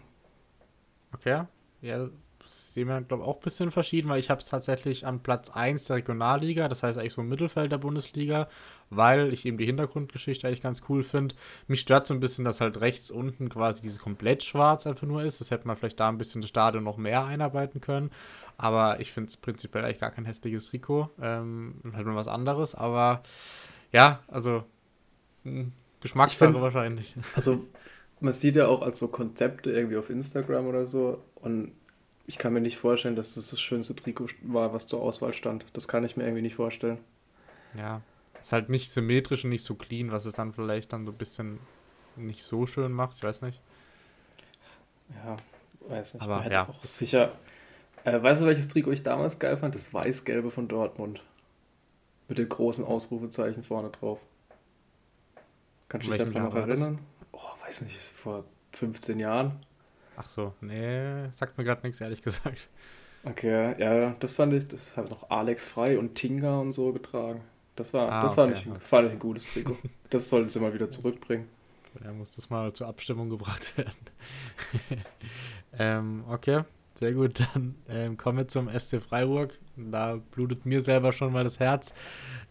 Okay. 1.13 1.43
Ja, 1.81 2.09
sehen 2.49 2.87
wir, 2.87 3.01
glaube 3.01 3.23
ich, 3.23 3.29
auch 3.29 3.37
ein 3.37 3.43
bisschen 3.43 3.71
verschieden, 3.71 4.09
weil 4.09 4.19
ich 4.19 4.29
habe 4.29 4.41
es 4.41 4.47
tatsächlich 4.47 5.05
an 5.05 5.21
Platz 5.21 5.49
1 5.49 5.85
der 5.85 5.97
Regionalliga, 5.97 6.67
das 6.67 6.83
heißt 6.83 6.97
eigentlich 6.97 7.13
so 7.13 7.21
im 7.21 7.29
Mittelfeld 7.29 7.71
der 7.71 7.77
Bundesliga, 7.77 8.47
weil 8.89 9.33
ich 9.33 9.45
eben 9.45 9.57
die 9.57 9.65
Hintergrundgeschichte 9.65 10.47
eigentlich 10.47 10.61
ganz 10.61 10.81
cool 10.89 11.03
finde. 11.03 11.35
Mich 11.67 11.81
stört 11.81 12.07
so 12.07 12.13
ein 12.13 12.19
bisschen, 12.19 12.45
dass 12.45 12.61
halt 12.61 12.79
rechts 12.81 13.11
unten 13.11 13.49
quasi 13.49 13.81
dieses 13.81 13.99
komplett 13.99 14.43
schwarz 14.43 14.87
einfach 14.87 15.07
nur 15.07 15.23
ist. 15.23 15.41
Das 15.41 15.51
hätte 15.51 15.67
man 15.67 15.77
vielleicht 15.77 15.99
da 15.99 16.09
ein 16.09 16.17
bisschen 16.17 16.41
das 16.41 16.49
Stadion 16.49 16.83
noch 16.83 16.97
mehr 16.97 17.25
einarbeiten 17.25 17.81
können. 17.81 18.11
Aber 18.57 18.99
ich 18.99 19.11
finde 19.11 19.27
es 19.27 19.37
prinzipiell 19.37 19.83
eigentlich 19.83 19.99
gar 19.99 20.11
kein 20.11 20.25
hässliches 20.25 20.67
Trikot. 20.67 21.09
Ähm, 21.21 21.75
halt 21.93 22.05
mal 22.05 22.15
was 22.15 22.27
anderes. 22.27 22.75
Aber 22.75 23.21
ja, 23.91 24.23
also 24.27 24.63
hm, 25.43 25.71
Geschmackssache 26.01 26.51
find, 26.51 26.61
wahrscheinlich. 26.61 27.15
Also 27.35 27.65
man 28.19 28.33
sieht 28.33 28.55
ja 28.55 28.67
auch 28.67 28.81
als 28.81 28.97
so 28.97 29.09
Konzepte 29.09 29.71
irgendwie 29.71 29.97
auf 29.97 30.09
Instagram 30.09 30.65
oder 30.67 30.85
so 30.85 31.21
und 31.35 31.71
ich 32.25 32.37
kann 32.37 32.51
mir 32.51 32.61
nicht 32.61 32.77
vorstellen, 32.77 33.15
dass 33.15 33.35
das 33.35 33.51
das 33.51 33.61
schönste 33.61 33.95
Trikot 33.95 34.29
war, 34.41 34.73
was 34.73 34.87
zur 34.87 35.01
Auswahl 35.01 35.33
stand. 35.33 35.65
Das 35.73 35.87
kann 35.87 36.03
ich 36.03 36.17
mir 36.17 36.23
irgendwie 36.23 36.41
nicht 36.41 36.55
vorstellen. 36.55 36.97
Ja, 37.77 38.01
ist 38.41 38.51
halt 38.51 38.69
nicht 38.69 38.91
symmetrisch 38.91 39.43
und 39.43 39.49
nicht 39.49 39.63
so 39.63 39.75
clean, 39.75 40.11
was 40.11 40.25
es 40.25 40.33
dann 40.33 40.53
vielleicht 40.53 40.93
dann 40.93 41.05
so 41.05 41.11
ein 41.11 41.17
bisschen 41.17 41.59
nicht 42.15 42.43
so 42.43 42.65
schön 42.65 42.91
macht. 42.91 43.17
Ich 43.17 43.23
weiß 43.23 43.41
nicht. 43.41 43.61
Ja, 45.23 45.37
weiß 45.87 46.15
nicht. 46.15 46.23
Aber 46.23 46.49
ja. 46.51 46.67
auch 46.67 46.83
sicher. 46.83 47.33
Äh, 48.03 48.21
weißt 48.21 48.41
du, 48.41 48.45
welches 48.45 48.67
Trikot 48.67 48.91
ich 48.91 49.03
damals 49.03 49.39
geil 49.39 49.57
fand? 49.57 49.75
Das 49.75 49.93
weiß-gelbe 49.93 50.49
von 50.49 50.67
Dortmund. 50.67 51.21
Mit 52.27 52.37
dem 52.37 52.49
großen 52.49 52.83
Ausrufezeichen 52.85 53.63
vorne 53.63 53.89
drauf. 53.89 54.19
Kannst 55.89 56.07
du 56.07 56.11
dich 56.11 56.19
daran 56.19 56.49
noch 56.49 56.55
erinnern? 56.55 56.99
Oh, 57.31 57.39
weiß 57.65 57.83
nicht, 57.83 57.97
vor 57.97 58.43
15 58.73 59.19
Jahren. 59.19 59.59
Ach 60.17 60.27
so, 60.29 60.53
nee, 60.61 61.29
sagt 61.31 61.57
mir 61.57 61.63
gerade 61.63 61.85
nichts, 61.85 62.01
ehrlich 62.01 62.21
gesagt. 62.23 62.67
Okay, 63.23 63.75
ja, 63.79 64.15
das 64.19 64.33
fand 64.33 64.53
ich, 64.53 64.67
das 64.67 64.97
hat 64.97 65.09
noch 65.09 65.29
Alex 65.29 65.67
Frei 65.67 65.97
und 65.97 66.15
Tinga 66.15 66.59
und 66.59 66.71
so 66.71 66.93
getragen. 66.93 67.41
Das 67.77 67.93
war, 67.93 68.11
ah, 68.11 68.21
das 68.21 68.37
okay. 68.37 68.53
fand, 68.53 68.57
ich, 68.57 68.83
fand 68.83 69.07
ich 69.07 69.13
ein 69.13 69.19
gutes 69.19 69.47
Trikot. 69.47 69.77
Das 70.09 70.29
sollten 70.29 70.47
sie 70.47 70.61
mal 70.61 70.73
wieder 70.73 70.89
zurückbringen. 70.89 71.49
Da 72.01 72.13
muss 72.13 72.33
das 72.35 72.49
mal 72.49 72.71
zur 72.71 72.87
Abstimmung 72.87 73.29
gebracht 73.29 73.77
werden. 73.77 73.91
ähm, 75.77 76.23
okay, 76.29 76.61
sehr 76.95 77.11
gut. 77.11 77.41
Dann 77.41 77.75
ähm, 77.89 78.15
kommen 78.15 78.37
wir 78.37 78.47
zum 78.47 78.69
SC 78.69 79.01
Freiburg. 79.01 79.57
Da 79.75 80.19
blutet 80.31 80.65
mir 80.65 80.81
selber 80.81 81.11
schon 81.11 81.33
mal 81.33 81.43
das 81.43 81.59
Herz. 81.59 81.93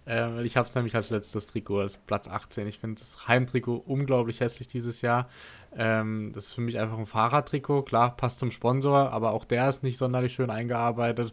Ähm, 0.07 0.45
ich 0.45 0.57
habe 0.57 0.69
es 0.69 0.75
nämlich 0.75 0.95
als 0.95 1.11
letztes 1.11 1.47
Trikot, 1.49 1.81
als 1.81 1.97
Platz 1.97 2.29
18. 2.29 2.67
Ich 2.69 2.79
finde 2.79 3.01
das 3.01 3.27
Heimtrikot 3.27 3.83
unglaublich 3.87 4.41
hässlich 4.41 4.69
dieses 4.69 5.01
Jahr. 5.01 5.29
Ähm, 5.77 6.33
das 6.35 6.47
ist 6.47 6.53
für 6.53 6.61
mich 6.61 6.79
einfach 6.79 6.99
ein 6.99 7.07
Fahrradtrikot. 7.07 7.83
Klar, 7.83 8.17
passt 8.17 8.39
zum 8.39 8.51
Sponsor, 8.51 9.11
aber 9.13 9.33
auch 9.33 9.45
der 9.45 9.69
ist 9.69 9.83
nicht 9.83 9.99
sonderlich 9.99 10.35
schön 10.35 10.51
eingearbeitet. 10.51 11.33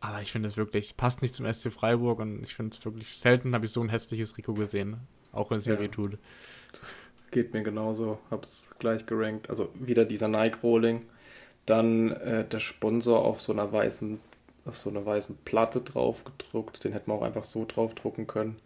Aber 0.00 0.22
ich 0.22 0.30
finde 0.30 0.48
es 0.48 0.56
wirklich, 0.56 0.96
passt 0.96 1.22
nicht 1.22 1.34
zum 1.34 1.52
SC 1.52 1.72
Freiburg 1.72 2.20
und 2.20 2.42
ich 2.42 2.54
finde 2.54 2.76
es 2.76 2.84
wirklich 2.84 3.16
selten, 3.18 3.54
habe 3.54 3.66
ich 3.66 3.72
so 3.72 3.80
ein 3.80 3.88
hässliches 3.88 4.32
Trikot 4.32 4.54
gesehen. 4.54 4.98
Auch 5.32 5.50
wenn 5.50 5.58
es 5.58 5.66
mir 5.66 5.74
ja. 5.74 5.80
weh 5.80 5.88
tut. 5.88 6.18
Geht 7.30 7.52
mir 7.52 7.62
genauso, 7.62 8.18
hab's 8.30 8.74
gleich 8.78 9.06
gerankt. 9.06 9.50
Also 9.50 9.70
wieder 9.74 10.04
dieser 10.04 10.28
Nike-Rolling. 10.28 11.02
Dann 11.66 12.12
äh, 12.12 12.46
der 12.46 12.60
Sponsor 12.60 13.24
auf 13.24 13.42
so 13.42 13.52
einer 13.52 13.70
weißen 13.70 14.20
auf 14.68 14.76
so 14.76 14.90
einer 14.90 15.04
weißen 15.04 15.38
Platte 15.44 15.80
drauf 15.80 16.24
gedruckt. 16.24 16.84
Den 16.84 16.92
hätten 16.92 17.10
wir 17.10 17.14
auch 17.14 17.22
einfach 17.22 17.44
so 17.44 17.64
drauf 17.66 17.94
drucken 17.94 18.26
können. 18.26 18.60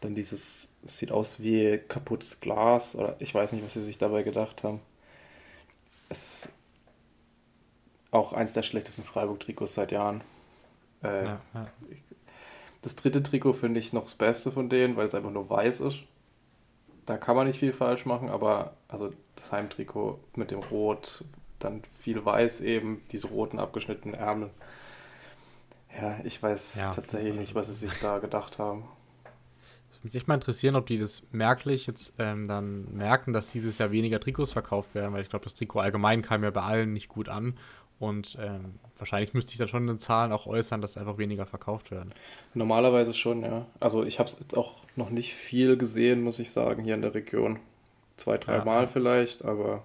Dann 0.00 0.14
dieses, 0.14 0.72
sieht 0.84 1.12
aus 1.12 1.42
wie 1.42 1.78
kaputtes 1.88 2.40
Glas 2.40 2.94
oder 2.94 3.16
ich 3.18 3.34
weiß 3.34 3.52
nicht, 3.52 3.64
was 3.64 3.74
sie 3.74 3.82
sich 3.82 3.98
dabei 3.98 4.22
gedacht 4.22 4.62
haben. 4.62 4.80
Es 6.08 6.46
ist 6.46 6.52
auch 8.10 8.32
eins 8.32 8.52
der 8.52 8.62
schlechtesten 8.62 9.04
Freiburg-Trikots 9.04 9.74
seit 9.74 9.92
Jahren. 9.92 10.22
Äh, 11.02 11.24
ja, 11.24 11.40
ja. 11.54 11.66
Das 12.82 12.96
dritte 12.96 13.22
Trikot 13.22 13.52
finde 13.52 13.80
ich 13.80 13.92
noch 13.92 14.04
das 14.04 14.14
Beste 14.14 14.50
von 14.50 14.68
denen, 14.68 14.96
weil 14.96 15.06
es 15.06 15.14
einfach 15.14 15.30
nur 15.30 15.50
weiß 15.50 15.80
ist. 15.80 16.02
Da 17.06 17.16
kann 17.16 17.36
man 17.36 17.46
nicht 17.46 17.58
viel 17.58 17.72
falsch 17.72 18.06
machen, 18.06 18.28
aber 18.28 18.74
also 18.88 19.12
das 19.34 19.52
Heimtrikot 19.52 20.18
mit 20.36 20.50
dem 20.50 20.60
Rot, 20.60 21.24
dann 21.58 21.82
viel 21.84 22.24
weiß 22.24 22.60
eben, 22.60 23.02
diese 23.12 23.28
roten 23.28 23.58
abgeschnittenen 23.58 24.14
Ärmel. 24.14 24.50
Ja, 26.00 26.18
ich 26.24 26.42
weiß 26.42 26.76
ja, 26.76 26.90
tatsächlich 26.90 27.34
nicht, 27.34 27.54
was 27.54 27.66
sie 27.66 27.74
sich 27.74 27.92
da 28.00 28.18
gedacht 28.18 28.58
haben. 28.58 28.84
mich 30.02 30.14
echt 30.14 30.28
mal 30.28 30.34
interessieren, 30.34 30.76
ob 30.76 30.86
die 30.86 30.98
das 30.98 31.22
merklich 31.32 31.86
jetzt 31.86 32.14
ähm, 32.18 32.46
dann 32.46 32.94
merken, 32.94 33.32
dass 33.32 33.50
dieses 33.50 33.78
Jahr 33.78 33.90
weniger 33.90 34.20
Trikots 34.20 34.52
verkauft 34.52 34.94
werden, 34.94 35.12
weil 35.12 35.22
ich 35.22 35.28
glaube, 35.28 35.44
das 35.44 35.54
Trikot 35.54 35.80
allgemein 35.80 36.22
kam 36.22 36.44
ja 36.44 36.50
bei 36.50 36.62
allen 36.62 36.92
nicht 36.92 37.08
gut 37.08 37.28
an. 37.28 37.58
Und 38.00 38.38
ähm, 38.40 38.76
wahrscheinlich 38.96 39.34
müsste 39.34 39.52
ich 39.52 39.58
dann 39.58 39.68
schon 39.68 39.82
in 39.82 39.88
den 39.88 39.98
Zahlen 39.98 40.32
auch 40.32 40.46
äußern, 40.46 40.80
dass 40.80 40.96
einfach 40.96 41.18
weniger 41.18 41.44
verkauft 41.44 41.90
werden. 41.90 42.14
Normalerweise 42.54 43.12
schon, 43.12 43.42
ja. 43.42 43.66
Also 43.78 44.04
ich 44.04 44.18
habe 44.18 44.26
es 44.26 44.38
jetzt 44.40 44.56
auch 44.56 44.76
noch 44.96 45.10
nicht 45.10 45.34
viel 45.34 45.76
gesehen, 45.76 46.22
muss 46.22 46.38
ich 46.38 46.50
sagen, 46.50 46.82
hier 46.82 46.94
in 46.94 47.02
der 47.02 47.14
Region. 47.14 47.58
Zwei, 48.16 48.38
drei 48.38 48.56
ja. 48.56 48.64
Mal 48.64 48.88
vielleicht, 48.88 49.44
aber. 49.44 49.84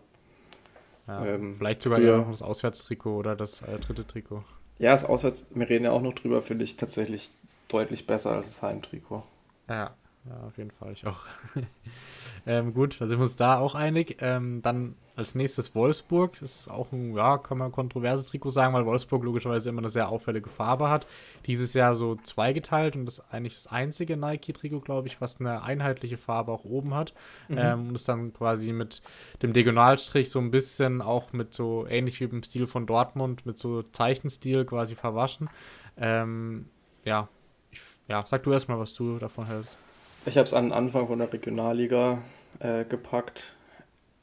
Ja, 1.08 1.26
ähm, 1.26 1.56
vielleicht 1.58 1.82
sogar 1.82 2.00
früher, 2.00 2.20
eher 2.20 2.28
das 2.32 2.42
Auswärtstrikot 2.42 3.18
oder 3.18 3.36
das 3.36 3.62
äh, 3.62 3.80
dritte 3.80 4.08
Trikot. 4.08 4.46
Ja, 4.80 4.92
das 4.92 5.04
Auswärts, 5.04 5.52
wir 5.54 5.70
reden 5.70 5.84
ja 5.84 5.92
auch 5.92 6.02
noch 6.02 6.14
drüber, 6.14 6.42
finde 6.42 6.64
ich 6.64 6.78
tatsächlich 6.78 7.32
deutlich 7.68 8.08
besser 8.08 8.32
als 8.32 8.48
das 8.48 8.62
Heimtrikot. 8.62 9.24
Ja, 9.68 9.94
ja 10.30 10.48
auf 10.48 10.58
jeden 10.58 10.72
Fall, 10.72 10.94
ich 10.94 11.06
auch. 11.06 11.20
ähm, 12.46 12.74
gut, 12.74 13.00
da 13.00 13.08
sind 13.08 13.20
wir 13.20 13.24
uns 13.24 13.36
da 13.36 13.60
auch 13.60 13.76
einig. 13.76 14.18
Ähm, 14.22 14.62
dann 14.62 14.96
als 15.16 15.36
nächstes 15.36 15.74
Wolfsburg. 15.76 16.34
Das 16.34 16.42
ist 16.42 16.68
auch 16.70 16.92
ein, 16.92 17.16
ja, 17.16 17.38
kann 17.38 17.58
man 17.58 17.72
kontroverses 17.72 18.28
Trikot 18.28 18.50
sagen, 18.50 18.74
weil 18.74 18.86
Wolfsburg 18.86 19.24
logischerweise 19.24 19.70
immer 19.70 19.80
eine 19.80 19.90
sehr 19.90 20.10
auffällige 20.10 20.50
Farbe 20.50 20.90
hat. 20.90 21.08
Dieses 21.46 21.74
Jahr 21.74 21.96
so 21.96 22.16
zweigeteilt 22.16 22.96
und 22.96 23.06
das 23.06 23.20
ist 23.20 23.26
eigentlich 23.32 23.56
das 23.56 23.68
einzige 23.68 24.18
Nike-Trikot, 24.18 24.82
glaube 24.82 25.08
ich, 25.08 25.22
was 25.22 25.40
eine 25.40 25.64
einheitliche 25.64 26.18
Farbe 26.18 26.52
auch 26.52 26.66
oben 26.66 26.94
hat. 26.94 27.14
Mhm. 27.48 27.58
Ähm, 27.58 27.88
und 27.90 27.96
ist 27.96 28.08
dann 28.08 28.34
quasi 28.34 28.74
mit 28.74 29.02
dem 29.42 29.54
Diagonalstrich 29.54 30.30
so 30.30 30.40
ein 30.40 30.52
bisschen 30.52 31.02
auch 31.02 31.34
mit 31.34 31.54
so 31.54 31.86
ähnlich 31.88 32.20
wie 32.20 32.26
im 32.26 32.44
Stil 32.44 32.68
von 32.68 32.86
Dortmund, 32.86 33.46
mit 33.46 33.58
so 33.58 33.84
Zeichenstil 33.84 34.66
quasi 34.66 34.96
verwaschen. 34.96 35.50
Ähm, 35.98 36.68
ja, 37.06 37.30
ich, 37.72 37.80
ja, 38.08 38.24
sag 38.26 38.44
du 38.44 38.52
erstmal, 38.52 38.80
was 38.80 38.94
du 38.94 39.18
davon 39.18 39.48
hältst. 39.48 39.78
Ich 40.26 40.38
habe 40.38 40.48
es 40.48 40.54
an 40.54 40.72
Anfang 40.72 41.08
von 41.08 41.20
der 41.20 41.32
Regionalliga 41.32 42.22
äh, 42.60 42.86
gepackt 42.86 43.56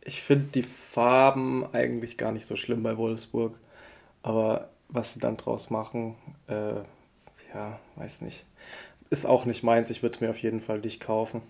ich 0.05 0.23
finde 0.23 0.47
die 0.55 0.63
Farben 0.63 1.65
eigentlich 1.73 2.19
gar 2.19 2.33
nicht 2.33 2.47
so 2.47 2.57
schlimm 2.57 2.83
bei 2.83 2.97
Wolfsburg. 2.97 3.59
Aber 4.23 4.71
was 4.89 5.15
sie 5.15 5.21
dann 5.21 5.37
draus 5.37 5.71
machen, 5.71 6.17
äh, 6.49 6.75
ja, 7.55 7.79
weiß 7.97 8.23
nicht. 8.23 8.45
Ist 9.11 9.27
auch 9.27 9.45
nicht 9.45 9.63
meins. 9.63 9.91
Ich 9.91 10.03
würde 10.03 10.15
es 10.15 10.21
mir 10.21 10.31
auf 10.31 10.39
jeden 10.39 10.61
Fall 10.61 10.81
nicht 10.81 11.01
kaufen. 11.01 11.43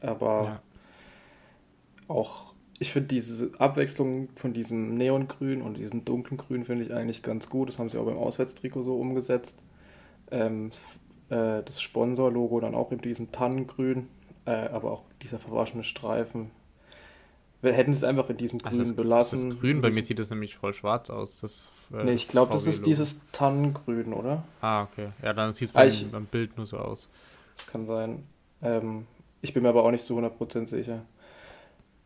Aber 0.00 0.44
ja. 0.44 0.62
auch, 2.08 2.54
ich 2.78 2.92
finde 2.92 3.08
diese 3.08 3.50
Abwechslung 3.58 4.28
von 4.36 4.52
diesem 4.52 4.94
Neongrün 4.94 5.62
und 5.62 5.76
diesem 5.76 6.04
dunklen 6.04 6.38
Grün 6.38 6.64
finde 6.64 6.84
ich 6.84 6.92
eigentlich 6.92 7.22
ganz 7.22 7.48
gut. 7.48 7.68
Das 7.68 7.78
haben 7.78 7.90
sie 7.90 7.98
auch 7.98 8.04
beim 8.04 8.18
Auswärtstrikot 8.18 8.84
so 8.84 8.98
umgesetzt. 8.98 9.62
Ähm, 10.30 10.70
äh, 11.30 11.62
das 11.62 11.80
Sponsorlogo 11.80 12.60
dann 12.60 12.74
auch 12.74 12.92
in 12.92 12.98
diesem 12.98 13.32
Tannengrün, 13.32 14.08
äh, 14.44 14.50
aber 14.50 14.92
auch 14.92 15.02
dieser 15.22 15.38
verwaschene 15.38 15.84
Streifen 15.84 16.50
wir 17.66 17.72
hätten 17.72 17.90
es 17.90 18.04
einfach 18.04 18.28
in 18.30 18.36
diesem 18.36 18.58
Grün 18.58 18.78
das, 18.78 18.94
belassen. 18.94 19.50
Das 19.50 19.60
Grün, 19.60 19.80
bei 19.80 19.90
mir 19.90 20.02
sieht 20.02 20.18
das 20.18 20.30
nämlich 20.30 20.56
voll 20.56 20.74
schwarz 20.74 21.10
aus. 21.10 21.40
Das, 21.40 21.70
äh, 21.92 22.04
nee, 22.04 22.12
ich 22.12 22.28
glaube, 22.28 22.52
das 22.52 22.66
ist 22.66 22.86
dieses 22.86 23.20
Tannengrün, 23.32 24.12
oder? 24.12 24.44
Ah, 24.60 24.82
okay. 24.82 25.08
Ja, 25.22 25.32
dann 25.32 25.54
sieht 25.54 25.68
es 25.68 25.72
beim, 25.72 25.90
ah, 25.90 26.08
beim, 26.12 26.26
Bild 26.26 26.56
nur 26.56 26.66
so 26.66 26.78
aus. 26.78 27.08
Das 27.56 27.66
kann 27.66 27.86
sein. 27.86 28.24
Ähm, 28.62 29.06
ich 29.42 29.52
bin 29.54 29.62
mir 29.62 29.70
aber 29.70 29.84
auch 29.84 29.90
nicht 29.90 30.04
zu 30.04 30.18
100% 30.18 30.66
sicher. 30.66 31.02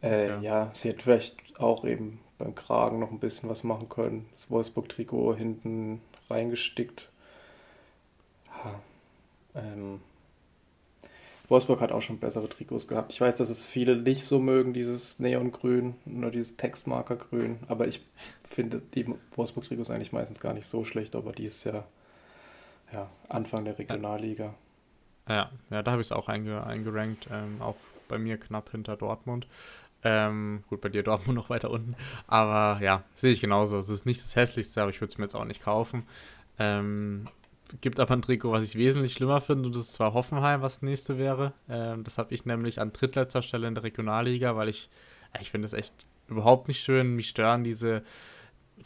Äh, 0.00 0.32
okay. 0.32 0.44
Ja, 0.44 0.70
sie 0.72 0.88
hätte 0.88 1.02
vielleicht 1.02 1.36
auch 1.60 1.84
eben 1.84 2.20
beim 2.38 2.54
Kragen 2.54 2.98
noch 2.98 3.10
ein 3.10 3.18
bisschen 3.18 3.50
was 3.50 3.64
machen 3.64 3.88
können. 3.88 4.26
Das 4.32 4.50
Wolfsburg-Trikot 4.50 5.34
hinten 5.36 6.00
reingestickt. 6.30 7.09
Ja, 9.54 9.60
ähm, 9.60 10.00
Wolfsburg 11.50 11.80
hat 11.80 11.90
auch 11.90 12.00
schon 12.00 12.18
bessere 12.18 12.48
Trikots 12.48 12.86
gehabt. 12.86 13.12
Ich 13.12 13.20
weiß, 13.20 13.36
dass 13.36 13.50
es 13.50 13.66
viele 13.66 13.96
nicht 13.96 14.24
so 14.24 14.38
mögen, 14.38 14.72
dieses 14.72 15.18
Neongrün, 15.18 15.94
nur 16.04 16.30
dieses 16.30 16.56
Textmarkergrün. 16.56 17.58
Aber 17.66 17.88
ich 17.88 18.06
finde 18.44 18.80
die 18.94 19.06
Wolfsburg-Trikots 19.34 19.90
eigentlich 19.90 20.12
meistens 20.12 20.38
gar 20.38 20.54
nicht 20.54 20.66
so 20.66 20.84
schlecht, 20.84 21.16
aber 21.16 21.32
dieses 21.32 21.64
Jahr 21.64 21.88
ja, 22.92 23.10
Anfang 23.28 23.64
der 23.64 23.78
Regionalliga. 23.78 24.54
Ja, 25.28 25.50
ja 25.70 25.82
da 25.82 25.90
habe 25.90 26.00
ich 26.00 26.08
es 26.08 26.12
auch 26.12 26.28
einge 26.28 26.64
eingerankt. 26.64 27.26
Ähm, 27.32 27.60
auch 27.60 27.76
bei 28.08 28.18
mir 28.18 28.38
knapp 28.38 28.70
hinter 28.70 28.96
Dortmund. 28.96 29.48
Ähm, 30.04 30.62
gut, 30.68 30.80
bei 30.80 30.88
dir 30.88 31.02
Dortmund 31.02 31.36
noch 31.36 31.50
weiter 31.50 31.70
unten. 31.70 31.96
Aber 32.28 32.80
ja, 32.80 33.02
sehe 33.16 33.32
ich 33.32 33.40
genauso. 33.40 33.78
Es 33.78 33.88
ist 33.88 34.06
nicht 34.06 34.22
das 34.22 34.36
hässlichste, 34.36 34.82
aber 34.82 34.90
ich 34.90 35.00
würde 35.00 35.10
es 35.10 35.18
mir 35.18 35.24
jetzt 35.24 35.34
auch 35.34 35.44
nicht 35.44 35.62
kaufen. 35.62 36.06
Ähm, 36.60 37.26
gibt 37.80 38.00
aber 38.00 38.14
ein 38.14 38.22
Trikot, 38.22 38.52
was 38.52 38.64
ich 38.64 38.76
wesentlich 38.76 39.12
schlimmer 39.12 39.40
finde, 39.40 39.66
und 39.66 39.76
das 39.76 39.84
ist 39.84 39.92
zwar 39.94 40.14
Hoffenheim, 40.14 40.62
was 40.62 40.76
das 40.76 40.82
nächste 40.82 41.18
wäre. 41.18 41.52
Ähm, 41.68 42.04
das 42.04 42.18
habe 42.18 42.34
ich 42.34 42.44
nämlich 42.44 42.80
an 42.80 42.92
drittletzter 42.92 43.42
Stelle 43.42 43.68
in 43.68 43.74
der 43.74 43.84
Regionalliga, 43.84 44.56
weil 44.56 44.68
ich, 44.68 44.90
ich 45.40 45.50
finde 45.50 45.66
das 45.66 45.72
echt 45.72 46.06
überhaupt 46.28 46.68
nicht 46.68 46.80
schön. 46.80 47.14
Mich 47.16 47.28
stören 47.28 47.64
diese, 47.64 48.02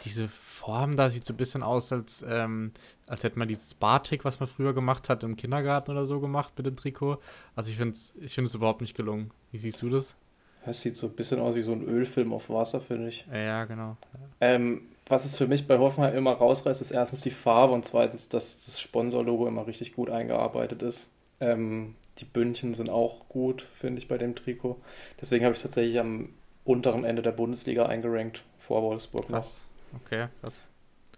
diese 0.05 0.29
Form 0.29 0.97
da, 0.97 1.11
sieht 1.11 1.27
so 1.27 1.35
ein 1.35 1.37
bisschen 1.37 1.63
aus, 1.63 1.93
als, 1.93 2.25
ähm, 2.29 2.73
als 3.07 3.25
hätte 3.25 3.39
man 3.39 3.49
dieses 3.49 3.75
Batik, 3.75 4.25
was 4.25 4.41
man 4.41 4.49
früher 4.49 4.75
gemacht 4.75 5.09
hat, 5.09 5.23
im 5.23 5.37
Kindergarten 5.37 5.91
oder 5.91 6.07
so 6.07 6.21
gemacht 6.21 6.53
mit 6.57 6.67
dem 6.67 6.77
Trikot. 6.77 7.19
Also 7.55 7.71
ich 7.71 7.77
finde 7.77 7.93
es 7.93 8.15
ich 8.21 8.35
find 8.35 8.53
überhaupt 8.55 8.81
nicht 8.81 8.97
gelungen. 8.97 9.31
Wie 9.53 9.59
siehst 9.59 9.83
du 9.83 9.89
das? 9.89 10.17
Das 10.65 10.81
sieht 10.81 10.97
so 10.97 11.09
ein 11.09 11.13
bisschen 11.13 11.41
aus 11.41 11.55
wie 11.55 11.63
so 11.63 11.73
ein 11.73 11.83
Ölfilm 11.83 12.33
auf 12.33 12.49
Wasser, 12.49 12.81
finde 12.81 13.09
ich. 13.09 13.27
Ja, 13.31 13.65
genau. 13.67 13.99
Ähm, 14.41 14.89
was 15.07 15.25
es 15.25 15.37
für 15.37 15.47
mich 15.47 15.67
bei 15.67 15.79
Hoffenheim 15.79 16.17
immer 16.17 16.33
rausreißt, 16.33 16.81
ist 16.81 16.91
erstens 16.91 17.23
die 17.23 17.31
Farbe 17.31 17.75
und 17.75 17.85
zweitens, 17.85 18.29
dass 18.29 18.65
das 18.65 18.81
Sponsorlogo 18.81 19.47
immer 19.47 19.67
richtig 19.67 19.95
gut 19.95 20.11
eingearbeitet 20.11 20.83
ist. 20.83 21.11
Ähm, 21.41 21.95
die 22.19 22.25
Bündchen 22.25 22.75
sind 22.75 22.91
auch 22.91 23.29
gut, 23.29 23.67
finde 23.75 23.99
ich, 23.99 24.09
bei 24.09 24.19
dem 24.19 24.35
Trikot. 24.35 24.81
Deswegen 25.21 25.45
habe 25.45 25.53
ich 25.53 25.59
es 25.59 25.63
tatsächlich 25.63 25.99
am 25.99 26.31
unteren 26.65 27.05
Ende 27.05 27.23
der 27.23 27.33
Bundesliga 27.33 27.87
eingerankt, 27.87 28.45
vor 28.57 28.83
Wolfsburg 28.83 29.29
krass. 29.29 29.67
noch. 29.93 30.01
Okay, 30.01 30.27
krass. 30.41 30.55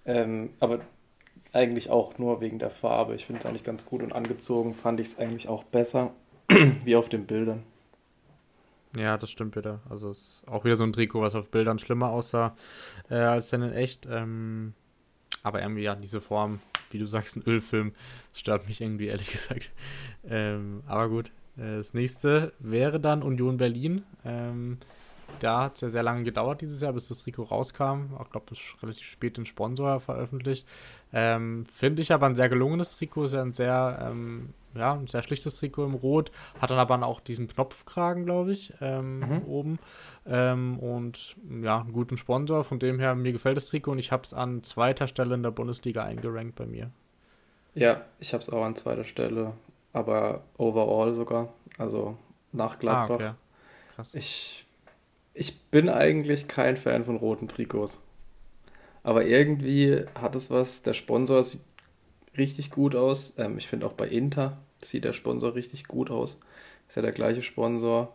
Ähm, 0.05 0.51
aber 0.59 0.81
eigentlich 1.53 1.90
auch 1.90 2.18
nur 2.18 2.40
wegen 2.40 2.59
der 2.59 2.70
Farbe. 2.70 3.14
Ich 3.14 3.27
finde 3.27 3.40
es 3.40 3.46
eigentlich 3.46 3.64
ganz 3.64 3.87
gut 3.87 4.03
und 4.03 4.12
angezogen 4.12 4.75
fand 4.75 5.01
ich 5.01 5.09
es 5.09 5.18
eigentlich 5.18 5.49
auch 5.49 5.64
besser, 5.64 6.12
wie 6.85 6.96
auf 6.96 7.09
den 7.09 7.27
Bildern. 7.27 7.62
Ja, 8.96 9.18
das 9.18 9.30
stimmt 9.30 9.56
wieder. 9.56 9.80
Also 9.88 10.11
es 10.11 10.18
ist 10.18 10.48
auch 10.48 10.64
wieder 10.64 10.76
so 10.76 10.85
ein 10.85 10.92
Trikot, 10.92 11.20
was 11.20 11.35
auf 11.35 11.50
Bildern 11.50 11.78
schlimmer 11.78 12.09
aussah 12.09 12.56
äh, 13.11 13.16
als 13.16 13.50
dann 13.50 13.62
in 13.62 13.72
echt. 13.72 14.06
Ähm, 14.11 14.74
aber 15.42 15.61
irgendwie, 15.62 15.82
ja, 15.82 15.94
diese 15.94 16.20
Form, 16.20 16.61
wie 16.90 16.98
du 16.98 17.06
sagst, 17.06 17.37
ein 17.37 17.42
Ölfilm, 17.46 17.92
stört 18.32 18.66
mich 18.66 18.80
irgendwie, 18.80 19.06
ehrlich 19.09 19.30
gesagt. 19.30 19.72
Ähm, 20.28 20.82
aber 20.87 21.09
gut. 21.09 21.30
Äh, 21.56 21.76
das 21.76 21.94
nächste 21.94 22.52
wäre 22.59 22.98
dann 22.98 23.22
Union 23.22 23.59
Berlin. 23.59 24.04
Ähm, 24.24 24.78
da 25.40 25.64
hat 25.64 25.74
es 25.74 25.80
ja 25.82 25.88
sehr 25.88 26.02
lange 26.02 26.24
gedauert 26.24 26.62
dieses 26.62 26.80
Jahr, 26.80 26.92
bis 26.92 27.09
das 27.09 27.18
Trikot 27.18 27.44
rauskam. 27.44 28.14
Ich 28.22 28.30
glaube, 28.30 28.46
relativ 28.82 29.06
spät 29.06 29.37
den 29.37 29.44
Sponsor 29.44 30.00
veröffentlicht. 30.00 30.66
Ähm, 31.12 31.66
Finde 31.66 32.00
ich 32.02 32.12
aber 32.12 32.26
ein 32.26 32.37
sehr 32.37 32.48
gelungenes 32.48 32.92
Trikot, 32.96 33.24
ist 33.24 33.35
ja 33.35 33.42
ein 33.42 33.52
sehr 33.52 34.09
ähm, 34.11 34.54
ja, 34.76 34.94
ein 34.94 35.06
sehr 35.06 35.22
schlichtes 35.22 35.56
Trikot 35.56 35.84
im 35.84 35.94
Rot, 35.94 36.30
hat 36.60 36.70
dann 36.70 36.78
aber 36.78 37.04
auch 37.06 37.20
diesen 37.20 37.48
Knopfkragen, 37.48 38.24
glaube 38.24 38.52
ich, 38.52 38.72
ähm, 38.80 39.20
mhm. 39.20 39.42
oben. 39.46 39.78
Ähm, 40.26 40.78
und 40.78 41.36
ja, 41.62 41.80
einen 41.80 41.92
guten 41.92 42.16
Sponsor. 42.16 42.64
Von 42.64 42.78
dem 42.78 42.98
her, 42.98 43.14
mir 43.14 43.32
gefällt 43.32 43.56
das 43.56 43.66
Trikot 43.66 43.92
und 43.92 43.98
ich 43.98 44.12
habe 44.12 44.24
es 44.24 44.34
an 44.34 44.62
zweiter 44.62 45.08
Stelle 45.08 45.34
in 45.34 45.42
der 45.42 45.50
Bundesliga 45.50 46.02
eingerankt 46.02 46.56
bei 46.56 46.66
mir. 46.66 46.90
Ja, 47.74 48.02
ich 48.18 48.32
habe 48.32 48.42
es 48.42 48.50
auch 48.50 48.64
an 48.64 48.74
zweiter 48.74 49.04
Stelle, 49.04 49.52
aber 49.92 50.42
overall 50.56 51.12
sogar, 51.12 51.52
also 51.78 52.16
nach 52.52 52.78
Gladbach. 52.78 53.10
Ah, 53.10 53.14
okay. 53.14 53.30
Krass. 53.94 54.14
Ich, 54.14 54.66
ich 55.34 55.60
bin 55.70 55.88
eigentlich 55.88 56.48
kein 56.48 56.76
Fan 56.76 57.04
von 57.04 57.16
roten 57.16 57.48
Trikots. 57.48 58.00
Aber 59.02 59.24
irgendwie 59.24 60.04
hat 60.14 60.34
es 60.34 60.50
was, 60.50 60.82
der 60.82 60.94
Sponsor 60.94 61.44
sieht 61.44 61.60
richtig 62.36 62.70
gut 62.70 62.96
aus. 62.96 63.34
Ähm, 63.38 63.58
ich 63.58 63.68
finde 63.68 63.86
auch 63.86 63.92
bei 63.92 64.08
Inter 64.08 64.58
sieht 64.82 65.04
der 65.04 65.12
Sponsor 65.12 65.54
richtig 65.54 65.86
gut 65.86 66.10
aus. 66.10 66.40
Ist 66.88 66.96
ja 66.96 67.02
der 67.02 67.12
gleiche 67.12 67.42
Sponsor. 67.42 68.14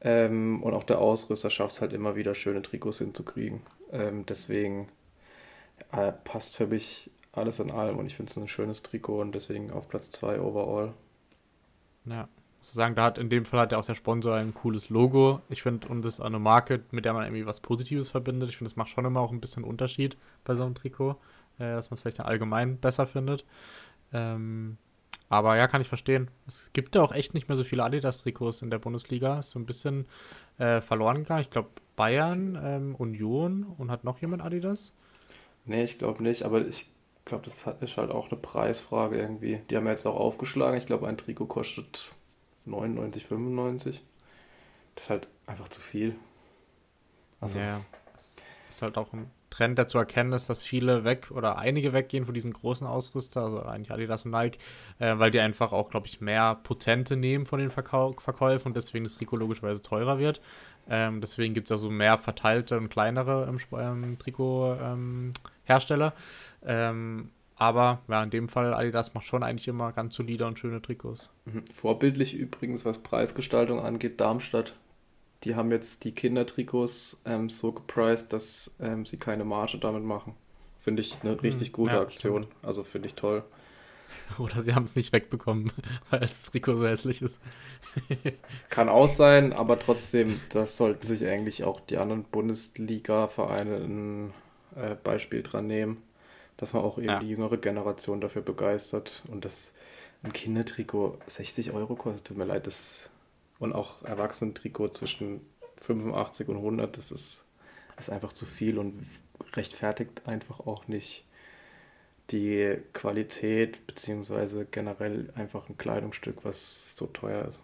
Ähm, 0.00 0.62
und 0.62 0.72
auch 0.72 0.84
der 0.84 0.98
Ausrüster 0.98 1.50
schafft 1.50 1.74
es 1.74 1.80
halt 1.80 1.92
immer 1.92 2.16
wieder, 2.16 2.34
schöne 2.34 2.62
Trikots 2.62 2.98
hinzukriegen. 2.98 3.60
Ähm, 3.92 4.24
deswegen 4.26 4.88
äh, 5.92 6.12
passt 6.12 6.56
für 6.56 6.66
mich 6.66 7.10
alles 7.32 7.60
in 7.60 7.70
allem 7.70 7.98
und 7.98 8.06
ich 8.06 8.16
finde 8.16 8.30
es 8.30 8.36
ein 8.36 8.48
schönes 8.48 8.82
Trikot 8.82 9.20
und 9.20 9.34
deswegen 9.34 9.70
auf 9.70 9.88
Platz 9.88 10.10
2 10.10 10.40
overall. 10.40 10.94
Ja, 12.06 12.28
sozusagen, 12.62 12.94
da 12.94 13.04
hat 13.04 13.18
in 13.18 13.28
dem 13.28 13.44
Fall 13.44 13.60
hat 13.60 13.72
ja 13.72 13.78
auch 13.78 13.84
der 13.84 13.94
Sponsor 13.94 14.34
ein 14.34 14.54
cooles 14.54 14.88
Logo. 14.88 15.40
Ich 15.48 15.62
finde, 15.62 15.86
und 15.88 16.04
das 16.04 16.14
ist 16.14 16.20
eine 16.20 16.38
Marke, 16.38 16.82
mit 16.90 17.04
der 17.04 17.12
man 17.12 17.24
irgendwie 17.24 17.46
was 17.46 17.60
Positives 17.60 18.08
verbindet. 18.08 18.48
Ich 18.48 18.56
finde, 18.56 18.70
das 18.70 18.76
macht 18.76 18.90
schon 18.90 19.04
immer 19.04 19.20
auch 19.20 19.32
ein 19.32 19.40
bisschen 19.40 19.64
Unterschied 19.64 20.16
bei 20.44 20.54
so 20.54 20.64
einem 20.64 20.74
Trikot, 20.74 21.16
äh, 21.58 21.72
dass 21.72 21.90
man 21.90 21.96
es 21.96 22.00
vielleicht 22.00 22.20
allgemein 22.20 22.78
besser 22.78 23.06
findet. 23.06 23.44
Ähm, 24.12 24.78
aber 25.30 25.56
ja, 25.56 25.68
kann 25.68 25.80
ich 25.80 25.88
verstehen. 25.88 26.28
Es 26.48 26.72
gibt 26.72 26.96
ja 26.96 27.02
auch 27.02 27.12
echt 27.12 27.34
nicht 27.34 27.48
mehr 27.48 27.56
so 27.56 27.62
viele 27.62 27.84
Adidas-Trikots 27.84 28.62
in 28.62 28.70
der 28.70 28.80
Bundesliga. 28.80 29.38
Ist 29.38 29.50
so 29.50 29.60
ein 29.60 29.64
bisschen 29.64 30.06
äh, 30.58 30.80
verloren 30.80 31.18
gegangen. 31.18 31.42
Ich 31.42 31.50
glaube, 31.50 31.70
Bayern, 31.94 32.58
ähm, 32.60 32.94
Union 32.96 33.62
und 33.78 33.92
hat 33.92 34.02
noch 34.02 34.20
jemand 34.20 34.42
Adidas? 34.42 34.92
Nee, 35.66 35.84
ich 35.84 35.98
glaube 35.98 36.24
nicht. 36.24 36.42
Aber 36.42 36.66
ich 36.66 36.90
glaube, 37.24 37.44
das 37.44 37.64
ist 37.80 37.96
halt 37.96 38.10
auch 38.10 38.28
eine 38.28 38.40
Preisfrage 38.40 39.18
irgendwie. 39.18 39.60
Die 39.70 39.76
haben 39.76 39.84
ja 39.84 39.92
jetzt 39.92 40.04
auch 40.04 40.16
aufgeschlagen. 40.18 40.76
Ich 40.76 40.86
glaube, 40.86 41.06
ein 41.06 41.16
Trikot 41.16 41.46
kostet 41.46 42.12
99, 42.64 43.24
95. 43.24 44.02
Das 44.96 45.04
ist 45.04 45.10
halt 45.10 45.28
einfach 45.46 45.68
zu 45.68 45.80
viel. 45.80 46.16
Also. 47.40 47.60
Ja, 47.60 47.80
ist 48.68 48.82
halt 48.82 48.98
auch 48.98 49.12
ein 49.12 49.30
Trend, 49.50 49.76
der 49.78 49.86
zu 49.86 49.98
erkennen 49.98 50.32
ist, 50.32 50.48
dass 50.48 50.62
viele 50.62 51.04
weg 51.04 51.30
oder 51.30 51.58
einige 51.58 51.92
weggehen 51.92 52.24
von 52.24 52.34
diesen 52.34 52.52
großen 52.52 52.86
Ausrüster, 52.86 53.42
also 53.42 53.62
eigentlich 53.62 53.90
Adidas 53.90 54.24
und 54.24 54.30
Nike, 54.30 54.58
äh, 54.98 55.18
weil 55.18 55.30
die 55.30 55.40
einfach 55.40 55.72
auch, 55.72 55.90
glaube 55.90 56.06
ich, 56.06 56.20
mehr 56.20 56.54
Prozente 56.62 57.16
nehmen 57.16 57.46
von 57.46 57.58
den 57.58 57.70
Verkau 57.70 58.14
Verkäufen 58.18 58.68
und 58.68 58.76
deswegen 58.76 59.04
das 59.04 59.16
Trikot 59.16 59.36
logischerweise 59.36 59.82
teurer 59.82 60.18
wird. 60.18 60.40
Ähm, 60.88 61.20
deswegen 61.20 61.54
gibt 61.54 61.66
es 61.68 61.72
also 61.72 61.90
mehr 61.90 62.18
verteilte 62.18 62.76
und 62.78 62.88
kleinere 62.88 63.46
ähm, 63.48 63.58
ähm, 63.78 64.18
Trikothersteller. 64.18 66.14
Ähm, 66.64 67.30
aber 67.56 68.00
ja, 68.08 68.22
in 68.22 68.30
dem 68.30 68.48
Fall 68.48 68.72
Adidas 68.72 69.12
macht 69.12 69.26
schon 69.26 69.42
eigentlich 69.42 69.68
immer 69.68 69.92
ganz 69.92 70.14
solide 70.14 70.46
und 70.46 70.58
schöne 70.58 70.80
Trikots. 70.80 71.28
Mhm. 71.44 71.64
Vorbildlich 71.70 72.34
übrigens, 72.34 72.86
was 72.86 73.00
Preisgestaltung 73.00 73.80
angeht, 73.80 74.20
Darmstadt. 74.20 74.74
Die 75.44 75.54
haben 75.54 75.70
jetzt 75.70 76.04
die 76.04 76.12
Kindertrikots 76.12 77.22
ähm, 77.24 77.48
so 77.48 77.72
gepriced, 77.72 78.32
dass 78.32 78.76
ähm, 78.80 79.06
sie 79.06 79.16
keine 79.16 79.44
Marge 79.44 79.78
damit 79.78 80.04
machen. 80.04 80.34
Finde 80.78 81.02
ich 81.02 81.18
eine 81.22 81.32
hm, 81.32 81.40
richtig 81.40 81.72
gute 81.72 81.94
ja, 81.94 82.00
Aktion. 82.00 82.44
Stimmt. 82.44 82.64
Also 82.64 82.84
finde 82.84 83.08
ich 83.08 83.14
toll. 83.14 83.42
Oder 84.38 84.60
sie 84.60 84.74
haben 84.74 84.84
es 84.84 84.96
nicht 84.96 85.12
wegbekommen, 85.12 85.72
weil 86.10 86.20
das 86.20 86.50
Trikot 86.50 86.76
so 86.76 86.86
hässlich 86.86 87.22
ist. 87.22 87.40
Kann 88.70 88.88
auch 88.88 89.08
sein, 89.08 89.52
aber 89.52 89.78
trotzdem, 89.78 90.40
das 90.50 90.76
sollten 90.76 91.06
sich 91.06 91.26
eigentlich 91.26 91.64
auch 91.64 91.80
die 91.80 91.96
anderen 91.96 92.24
Bundesliga-Vereine 92.24 93.76
ein 93.76 94.34
äh, 94.76 94.94
Beispiel 95.02 95.42
dran 95.42 95.66
nehmen, 95.66 96.02
dass 96.56 96.72
man 96.72 96.82
auch 96.82 96.98
eben 96.98 97.08
ja. 97.08 97.18
die 97.18 97.28
jüngere 97.28 97.56
Generation 97.56 98.20
dafür 98.20 98.42
begeistert 98.42 99.22
und 99.28 99.44
das 99.44 99.72
ein 100.22 100.32
Kindertrikot 100.32 101.18
60 101.26 101.72
Euro 101.72 101.94
kostet. 101.94 102.26
Tut 102.26 102.36
mir 102.36 102.44
leid, 102.44 102.66
das 102.66 103.10
und 103.60 103.72
auch 103.72 104.02
Erwachsenentrikot 104.02 104.88
zwischen 104.88 105.42
85 105.76 106.48
und 106.48 106.56
100, 106.56 106.96
das 106.96 107.12
ist, 107.12 107.46
ist 107.96 108.10
einfach 108.10 108.32
zu 108.32 108.46
viel 108.46 108.78
und 108.78 109.06
rechtfertigt 109.54 110.26
einfach 110.26 110.60
auch 110.60 110.88
nicht 110.88 111.24
die 112.30 112.78
Qualität, 112.92 113.86
beziehungsweise 113.86 114.64
generell 114.64 115.32
einfach 115.34 115.68
ein 115.68 115.78
Kleidungsstück, 115.78 116.44
was 116.44 116.96
so 116.96 117.06
teuer 117.06 117.44
ist. 117.46 117.62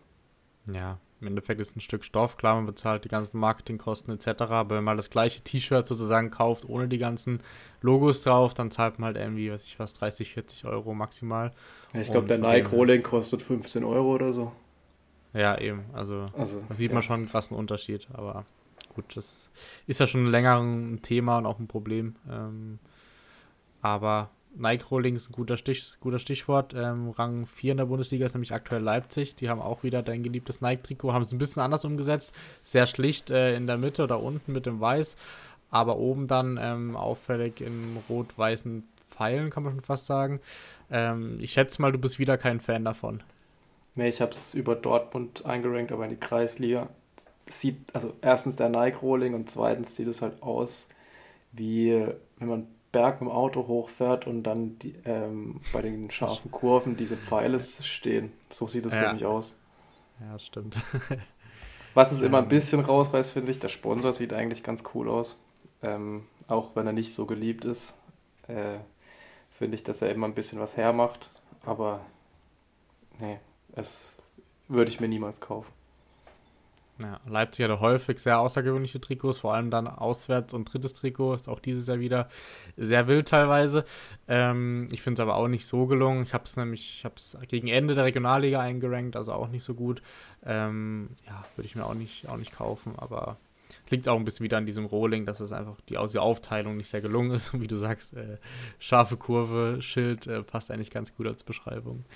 Ja, 0.71 0.99
im 1.21 1.29
Endeffekt 1.29 1.61
ist 1.61 1.77
ein 1.77 1.81
Stück 1.81 2.05
Stoff, 2.05 2.37
klar, 2.37 2.57
man 2.57 2.67
bezahlt 2.67 3.05
die 3.05 3.09
ganzen 3.09 3.39
Marketingkosten 3.39 4.13
etc., 4.13 4.43
aber 4.43 4.77
wenn 4.77 4.85
man 4.85 4.97
das 4.97 5.09
gleiche 5.09 5.41
T-Shirt 5.41 5.87
sozusagen 5.87 6.31
kauft, 6.31 6.69
ohne 6.69 6.89
die 6.89 6.99
ganzen 6.99 7.41
Logos 7.81 8.23
drauf, 8.23 8.53
dann 8.53 8.71
zahlt 8.71 8.99
man 8.99 9.07
halt 9.07 9.17
irgendwie, 9.17 9.51
weiß 9.51 9.65
ich 9.65 9.79
was, 9.79 9.95
30, 9.95 10.35
40 10.35 10.65
Euro 10.67 10.93
maximal. 10.93 11.53
Ja, 11.95 12.01
ich 12.01 12.11
glaube, 12.11 12.27
der 12.27 12.39
Nike 12.39 12.69
Rolling 12.71 13.03
kostet 13.03 13.41
15 13.41 13.85
Euro 13.85 14.15
oder 14.15 14.33
so. 14.33 14.53
Ja, 15.37 15.59
eben. 15.59 15.85
Also, 15.93 16.27
also 16.37 16.65
da 16.69 16.75
sieht 16.75 16.91
ja. 16.91 16.95
man 16.95 17.03
schon 17.03 17.21
einen 17.21 17.29
krassen 17.29 17.57
Unterschied. 17.57 18.09
Aber 18.15 18.47
gut, 18.95 19.05
das 19.17 19.51
ist 19.87 20.01
ja 20.01 20.07
schon 20.07 20.27
länger 20.27 20.59
ein 20.61 21.03
Thema 21.03 21.39
und 21.39 21.47
auch 21.47 21.59
ein 21.59 21.67
Problem. 21.67 22.17
Ähm, 22.31 22.79
aber 23.83 24.31
Nike 24.57 24.87
Rolling 24.91 25.17
ist 25.17 25.29
ein 25.29 25.35
guter, 25.35 25.59
Stich, 25.59 25.97
guter 26.01 26.19
Stichwort. 26.19 26.75
Ähm, 26.75 27.11
Rang 27.11 27.47
4 27.47 27.73
in 27.73 27.77
der 27.77 27.85
Bundesliga 27.85 28.25
ist 28.25 28.33
nämlich 28.33 28.55
aktuell 28.55 28.83
Leipzig. 28.83 29.35
Die 29.35 29.51
haben 29.51 29.61
auch 29.61 29.83
wieder 29.83 30.03
dein 30.03 30.23
geliebtes 30.23 30.63
Nike-Trikot, 30.63 31.13
haben 31.13 31.23
es 31.23 31.33
ein 31.33 31.39
bisschen 31.39 31.61
anders 31.61 31.85
umgesetzt. 31.85 32.35
Sehr 32.65 32.87
schlicht 32.87 33.31
äh, 33.31 33.55
in 33.55 33.67
der 33.67 33.77
Mitte 33.77 34.05
oder 34.05 34.23
unten 34.23 34.53
mit 34.53 34.65
dem 34.65 34.81
Weiß, 34.81 35.19
aber 35.71 35.99
oben 35.99 36.27
dann 36.27 36.59
ähm, 36.61 36.97
auffällig 36.97 37.61
in 37.61 37.99
rot-weißen 38.09 38.85
Pfeilen, 39.11 39.51
kann 39.51 39.63
man 39.63 39.75
schon 39.75 39.83
fast 39.83 40.07
sagen. 40.07 40.41
Ähm, 40.91 41.37
ich 41.41 41.53
schätze 41.53 41.83
mal, 41.83 41.93
du 41.93 41.99
bist 41.99 42.19
wieder 42.19 42.39
kein 42.39 42.61
Fan 42.61 42.85
davon. 42.85 43.23
Nee, 43.97 44.09
ich 44.09 44.21
habe 44.21 44.33
es 44.33 44.55
über 44.55 44.75
Dortmund 44.75 45.45
eingerankt, 45.47 45.91
aber 45.91 46.05
in 46.05 46.11
die 46.11 46.17
Kreisliga. 46.17 46.89
Sieht, 47.49 47.77
also 47.95 48.13
erstens 48.21 48.57
der 48.57 48.69
Nike-Rolling 48.69 49.35
und 49.35 49.49
zweitens 49.49 49.97
sieht 49.97 50.09
es 50.09 50.21
halt 50.21 50.43
aus, 50.43 50.89
wie 51.53 52.07
wenn 52.39 52.49
man 52.49 52.67
Berg 52.93 53.21
mit 53.21 53.31
dem 53.31 53.35
Auto 53.35 53.67
hochfährt 53.67 54.27
und 54.27 54.43
dann 54.43 54.79
die, 54.79 54.95
ähm, 55.05 55.61
bei 55.73 55.83
den 55.83 56.11
scharfen 56.11 56.51
Kurven 56.51 56.97
diese 56.97 57.17
Pfeile 57.17 57.59
stehen. 57.59 58.33
So 58.51 58.67
sieht 58.67 58.87
es 58.87 58.95
ja. 58.95 59.09
für 59.09 59.15
mich 59.15 59.25
aus. 59.25 59.57
Ja, 60.21 60.39
stimmt. 60.39 60.77
Was 61.95 62.13
es 62.13 62.21
immer 62.21 62.39
ein 62.39 62.49
bisschen 62.49 62.81
rausreißt, 62.81 63.31
finde 63.31 63.53
ich, 63.53 63.59
der 63.59 63.69
Sponsor 63.69 64.13
sieht 64.13 64.33
eigentlich 64.33 64.63
ganz 64.63 64.85
cool 64.95 65.09
aus. 65.09 65.39
Ähm, 65.83 66.25
auch 66.49 66.71
wenn 66.75 66.87
er 66.87 66.93
nicht 66.93 67.15
so 67.15 67.27
geliebt 67.27 67.65
ist, 67.65 67.95
äh, 68.49 68.79
finde 69.51 69.77
ich, 69.77 69.83
dass 69.83 70.03
er 70.03 70.11
immer 70.11 70.27
ein 70.27 70.35
bisschen 70.35 70.61
was 70.61 70.77
hermacht. 70.77 71.31
Aber 71.65 72.01
nee, 73.19 73.39
das 73.77 74.17
würde 74.67 74.91
ich 74.91 74.99
mir 74.99 75.09
niemals 75.09 75.41
kaufen. 75.41 75.73
Ja, 76.99 77.21
Leipzig 77.27 77.63
hatte 77.65 77.81
häufig 77.81 78.19
sehr 78.19 78.41
außergewöhnliche 78.41 78.99
Trikots, 79.03 79.41
vor 79.41 79.53
allem 79.53 79.71
dann 79.71 79.87
auswärts 79.87 80.55
und 80.55 80.65
drittes 80.65 80.95
Trikot 80.95 81.35
ist 81.35 81.47
auch 81.47 81.61
dieses 81.61 81.87
Jahr 81.87 82.01
wieder 82.01 82.31
sehr 82.79 83.07
wild 83.07 83.29
teilweise. 83.29 83.85
Ähm, 84.29 84.89
ich 84.91 85.03
finde 85.03 85.21
es 85.21 85.23
aber 85.23 85.37
auch 85.37 85.49
nicht 85.49 85.67
so 85.67 85.87
gelungen. 85.87 86.23
Ich 86.23 86.33
habe 86.33 86.45
es 86.45 86.57
nämlich, 86.57 86.99
ich 86.99 87.05
habe 87.05 87.47
gegen 87.49 87.69
Ende 87.69 87.95
der 87.95 88.05
Regionalliga 88.05 88.61
eingerankt, 88.61 89.15
also 89.15 89.33
auch 89.33 89.49
nicht 89.49 89.63
so 89.63 89.75
gut. 89.75 90.01
Ähm, 90.43 91.11
ja, 91.27 91.45
würde 91.55 91.67
ich 91.67 91.77
mir 91.77 91.85
auch 91.85 91.95
nicht, 91.95 92.31
auch 92.31 92.39
nicht 92.39 92.57
kaufen, 92.57 92.95
aber 92.97 93.37
es 93.85 93.91
liegt 93.91 94.09
auch 94.09 94.17
ein 94.17 94.25
bisschen 94.25 94.45
wieder 94.45 94.57
an 94.57 94.65
diesem 94.65 94.87
Rolling, 94.87 95.27
dass 95.27 95.41
es 95.41 95.53
einfach 95.53 95.79
die, 95.91 95.99
die 96.13 96.19
Aufteilung 96.19 96.79
nicht 96.79 96.89
sehr 96.89 97.03
gelungen 97.03 97.33
ist. 97.33 97.53
Und 97.53 97.61
wie 97.61 97.67
du 97.67 97.77
sagst, 97.77 98.15
äh, 98.15 98.39
scharfe 98.79 99.19
Kurve, 99.19 99.83
Schild 99.83 100.27
äh, 100.27 100.43
passt 100.43 100.71
eigentlich 100.71 100.91
ganz 100.91 101.15
gut 101.15 101.27
als 101.27 101.43
Beschreibung. 101.43 102.07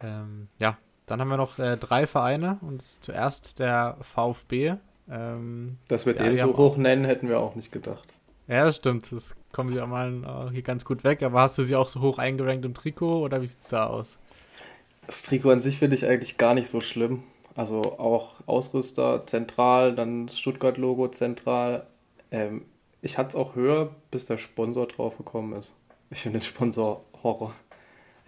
Ähm, 0.00 0.48
ja, 0.60 0.76
dann 1.10 1.20
haben 1.20 1.28
wir 1.28 1.36
noch 1.36 1.58
äh, 1.58 1.76
drei 1.76 2.06
Vereine 2.06 2.58
und 2.60 2.82
zuerst 2.82 3.58
der 3.58 3.96
VfB. 4.02 4.74
Ähm, 5.10 5.78
Dass 5.88 6.06
wir 6.06 6.12
den 6.12 6.36
so 6.36 6.56
hoch 6.56 6.76
nennen, 6.76 7.04
hätten 7.04 7.28
wir 7.28 7.40
auch 7.40 7.54
nicht 7.54 7.72
gedacht. 7.72 8.08
Ja, 8.46 8.64
das 8.64 8.76
stimmt. 8.76 9.10
Das 9.12 9.34
kommen 9.52 9.72
sie 9.72 9.80
auch 9.80 9.86
mal 9.86 10.48
äh, 10.48 10.52
hier 10.52 10.62
ganz 10.62 10.84
gut 10.84 11.04
weg. 11.04 11.22
Aber 11.22 11.40
hast 11.40 11.58
du 11.58 11.62
sie 11.62 11.76
auch 11.76 11.88
so 11.88 12.00
hoch 12.00 12.18
eingerankt 12.18 12.64
im 12.64 12.74
Trikot 12.74 13.22
oder 13.22 13.42
wie 13.42 13.46
sieht 13.46 13.62
es 13.62 13.70
da 13.70 13.86
aus? 13.86 14.16
Das 15.06 15.22
Trikot 15.22 15.50
an 15.50 15.60
sich 15.60 15.78
finde 15.78 15.96
ich 15.96 16.06
eigentlich 16.06 16.36
gar 16.36 16.54
nicht 16.54 16.68
so 16.68 16.80
schlimm. 16.80 17.22
Also 17.54 17.98
auch 17.98 18.34
Ausrüster 18.46 19.26
zentral, 19.26 19.94
dann 19.94 20.26
das 20.26 20.38
Stuttgart-Logo 20.38 21.08
zentral. 21.08 21.86
Ähm, 22.30 22.62
ich 23.02 23.18
hatte 23.18 23.30
es 23.30 23.34
auch 23.34 23.54
höher, 23.54 23.90
bis 24.10 24.26
der 24.26 24.38
Sponsor 24.38 24.86
drauf 24.86 25.16
gekommen 25.18 25.54
ist. 25.54 25.74
Ich 26.10 26.20
finde 26.20 26.38
den 26.38 26.44
Sponsor 26.44 27.04
Horror. 27.22 27.54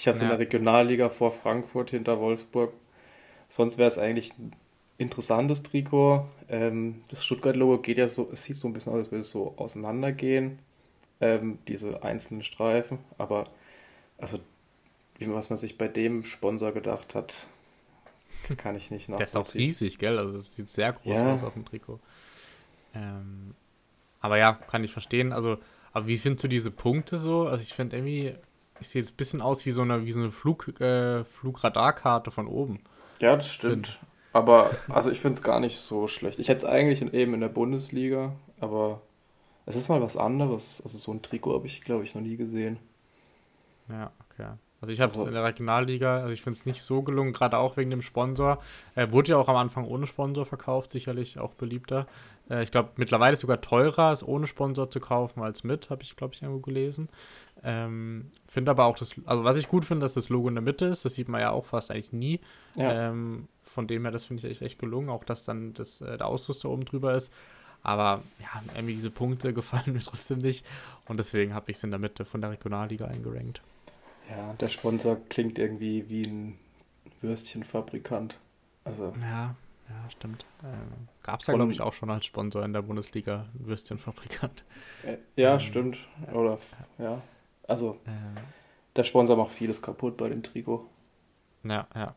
Ich 0.00 0.06
habe 0.06 0.14
es 0.14 0.20
ja. 0.20 0.24
in 0.24 0.30
der 0.30 0.38
Regionalliga 0.38 1.10
vor 1.10 1.30
Frankfurt 1.30 1.90
hinter 1.90 2.18
Wolfsburg. 2.18 2.72
Sonst 3.50 3.76
wäre 3.76 3.86
es 3.86 3.98
eigentlich 3.98 4.32
ein 4.38 4.56
interessantes 4.96 5.62
Trikot. 5.62 6.26
Ähm, 6.48 7.02
das 7.10 7.22
Stuttgart-Logo 7.22 7.82
geht 7.82 7.98
ja 7.98 8.08
so, 8.08 8.30
es 8.32 8.44
sieht 8.44 8.56
so 8.56 8.66
ein 8.66 8.72
bisschen 8.72 8.94
aus, 8.94 9.00
als 9.00 9.10
würde 9.10 9.20
es 9.20 9.30
so 9.30 9.52
auseinandergehen. 9.58 10.58
Ähm, 11.20 11.58
diese 11.68 12.02
einzelnen 12.02 12.42
Streifen. 12.42 12.98
Aber 13.18 13.44
also, 14.16 14.40
wie, 15.18 15.30
was 15.30 15.50
man 15.50 15.58
sich 15.58 15.76
bei 15.76 15.86
dem 15.86 16.24
Sponsor 16.24 16.72
gedacht 16.72 17.14
hat, 17.14 17.48
kann 18.56 18.76
ich 18.76 18.90
nicht 18.90 19.10
nachvollziehen. 19.10 19.18
Der 19.18 19.42
ist 19.42 19.50
auch 19.50 19.54
riesig, 19.54 19.98
gell? 19.98 20.18
Also 20.18 20.38
es 20.38 20.56
sieht 20.56 20.70
sehr 20.70 20.92
groß 20.92 21.14
ja. 21.14 21.34
aus 21.34 21.42
auf 21.42 21.52
dem 21.52 21.66
Trikot. 21.66 22.00
Ähm, 22.94 23.54
aber 24.20 24.38
ja, 24.38 24.54
kann 24.54 24.82
ich 24.82 24.92
verstehen. 24.92 25.34
Also, 25.34 25.58
aber 25.92 26.06
wie 26.06 26.16
findest 26.16 26.44
du 26.44 26.48
diese 26.48 26.70
Punkte 26.70 27.18
so? 27.18 27.46
Also 27.46 27.62
ich 27.62 27.74
finde 27.74 27.98
irgendwie, 27.98 28.34
ich 28.80 28.88
sehe 28.88 29.02
jetzt 29.02 29.12
ein 29.12 29.16
bisschen 29.16 29.40
aus 29.40 29.66
wie 29.66 29.70
so 29.70 29.82
eine, 29.82 30.04
wie 30.04 30.12
so 30.12 30.20
eine 30.20 30.30
Flug, 30.30 30.80
äh, 30.80 31.24
Flugradarkarte 31.24 32.30
von 32.30 32.46
oben. 32.46 32.80
Ja, 33.20 33.36
das 33.36 33.48
stimmt. 33.48 33.88
Find. 33.88 34.00
Aber 34.32 34.70
also 34.88 35.10
ich 35.10 35.20
finde 35.20 35.34
es 35.34 35.42
gar 35.42 35.60
nicht 35.60 35.78
so 35.78 36.06
schlecht. 36.06 36.38
Ich 36.38 36.48
hätte 36.48 36.58
es 36.58 36.64
eigentlich 36.64 37.02
in, 37.02 37.12
eben 37.12 37.34
in 37.34 37.40
der 37.40 37.48
Bundesliga, 37.48 38.32
aber 38.60 39.00
es 39.66 39.76
ist 39.76 39.88
mal 39.88 40.00
was 40.00 40.16
anderes. 40.16 40.80
Also 40.82 40.98
so 40.98 41.12
ein 41.12 41.22
Trikot 41.22 41.54
habe 41.54 41.66
ich, 41.66 41.82
glaube 41.82 42.04
ich, 42.04 42.14
noch 42.14 42.22
nie 42.22 42.36
gesehen. 42.36 42.78
Ja, 43.88 44.12
okay. 44.30 44.46
Also 44.80 44.92
ich 44.92 45.00
habe 45.00 45.10
es 45.10 45.16
also, 45.16 45.28
in 45.28 45.34
der 45.34 45.44
Regionalliga, 45.44 46.20
also 46.20 46.32
ich 46.32 46.42
finde 46.42 46.58
es 46.58 46.64
nicht 46.64 46.82
so 46.82 47.02
gelungen, 47.02 47.32
gerade 47.32 47.58
auch 47.58 47.76
wegen 47.76 47.90
dem 47.90 48.00
Sponsor. 48.00 48.62
Er 48.94 49.12
wurde 49.12 49.32
ja 49.32 49.36
auch 49.36 49.48
am 49.48 49.56
Anfang 49.56 49.84
ohne 49.84 50.06
Sponsor 50.06 50.46
verkauft, 50.46 50.90
sicherlich 50.90 51.38
auch 51.38 51.52
beliebter. 51.52 52.06
Äh, 52.48 52.62
ich 52.62 52.70
glaube, 52.70 52.90
mittlerweile 52.96 53.34
ist 53.34 53.38
es 53.38 53.42
sogar 53.42 53.60
teurer, 53.60 54.12
es 54.12 54.26
ohne 54.26 54.46
Sponsor 54.46 54.90
zu 54.90 55.00
kaufen 55.00 55.42
als 55.42 55.64
mit, 55.64 55.90
habe 55.90 56.02
ich, 56.02 56.16
glaube 56.16 56.34
ich, 56.34 56.42
irgendwo 56.42 56.60
gelesen. 56.60 57.10
Ähm, 57.62 58.30
finde 58.46 58.70
aber 58.70 58.86
auch 58.86 58.98
das, 58.98 59.14
also 59.26 59.44
was 59.44 59.58
ich 59.58 59.68
gut 59.68 59.84
finde, 59.84 60.04
dass 60.04 60.14
das 60.14 60.28
Logo 60.28 60.48
in 60.48 60.54
der 60.54 60.62
Mitte 60.62 60.86
ist, 60.86 61.04
das 61.04 61.14
sieht 61.14 61.28
man 61.28 61.40
ja 61.40 61.50
auch 61.50 61.66
fast 61.66 61.90
eigentlich 61.90 62.12
nie. 62.12 62.40
Ja. 62.76 63.10
Ähm, 63.10 63.48
von 63.62 63.86
dem 63.86 64.02
her, 64.02 64.10
das 64.10 64.24
finde 64.24 64.46
ich 64.46 64.50
echt, 64.50 64.62
echt 64.62 64.78
gelungen, 64.78 65.10
auch 65.10 65.24
dass 65.24 65.44
dann 65.44 65.74
das, 65.74 66.00
äh, 66.00 66.16
der 66.16 66.26
Ausrüster 66.26 66.70
oben 66.70 66.84
drüber 66.84 67.14
ist. 67.14 67.32
Aber 67.82 68.22
ja, 68.38 68.62
irgendwie 68.74 68.94
diese 68.94 69.10
Punkte 69.10 69.52
gefallen 69.54 69.92
mir 69.92 70.00
trotzdem 70.00 70.38
nicht 70.38 70.66
und 71.06 71.18
deswegen 71.18 71.54
habe 71.54 71.70
ich 71.70 71.76
es 71.76 71.84
in 71.84 71.90
der 71.90 72.00
Mitte 72.00 72.24
von 72.24 72.40
der 72.40 72.50
Regionalliga 72.50 73.06
eingerankt. 73.06 73.62
Ja, 74.30 74.54
der 74.54 74.68
Sponsor 74.68 75.18
klingt 75.28 75.58
irgendwie 75.58 76.08
wie 76.08 76.22
ein 76.22 76.58
Würstchenfabrikant. 77.20 78.38
Also. 78.84 79.12
Ja, 79.20 79.56
ja, 79.88 80.10
stimmt. 80.10 80.44
Ähm, 80.62 81.08
Gab 81.22 81.40
es 81.40 81.48
ja, 81.48 81.54
glaube 81.54 81.72
ich, 81.72 81.80
auch 81.80 81.92
schon 81.92 82.10
als 82.10 82.24
Sponsor 82.24 82.64
in 82.64 82.72
der 82.72 82.82
Bundesliga, 82.82 83.46
Würstchenfabrikant. 83.54 84.64
Äh, 85.04 85.16
ja, 85.36 85.54
ähm, 85.54 85.58
stimmt. 85.58 85.98
Oder, 86.32 86.56
ja. 86.98 87.20
Also, 87.70 87.96
äh, 88.06 88.40
der 88.96 89.04
Sponsor 89.04 89.36
macht 89.36 89.52
vieles 89.52 89.80
kaputt 89.82 90.16
bei 90.16 90.28
dem 90.28 90.42
Trikot. 90.42 90.86
Ja, 91.64 91.86
ja. 91.94 92.14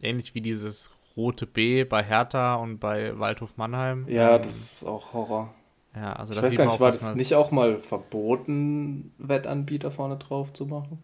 Ähnlich 0.00 0.34
wie 0.34 0.40
dieses 0.40 0.90
rote 1.16 1.46
B 1.46 1.84
bei 1.84 2.02
Hertha 2.02 2.56
und 2.56 2.78
bei 2.78 3.18
Waldhof 3.18 3.56
Mannheim. 3.56 4.06
Ja, 4.08 4.36
Ähm, 4.36 4.42
das 4.42 4.50
ist 4.56 4.84
auch 4.84 5.12
Horror. 5.12 5.54
ja, 5.94 6.12
also 6.14 6.32
Ich 6.32 6.42
weiß 6.42 6.54
gar 6.56 6.64
nicht, 6.66 6.80
war 6.80 6.90
das 6.92 7.14
nicht 7.14 7.34
auch 7.34 7.50
mal 7.50 7.78
verboten, 7.78 9.12
Wettanbieter 9.18 9.90
vorne 9.90 10.16
drauf 10.16 10.52
zu 10.52 10.66
machen? 10.66 11.02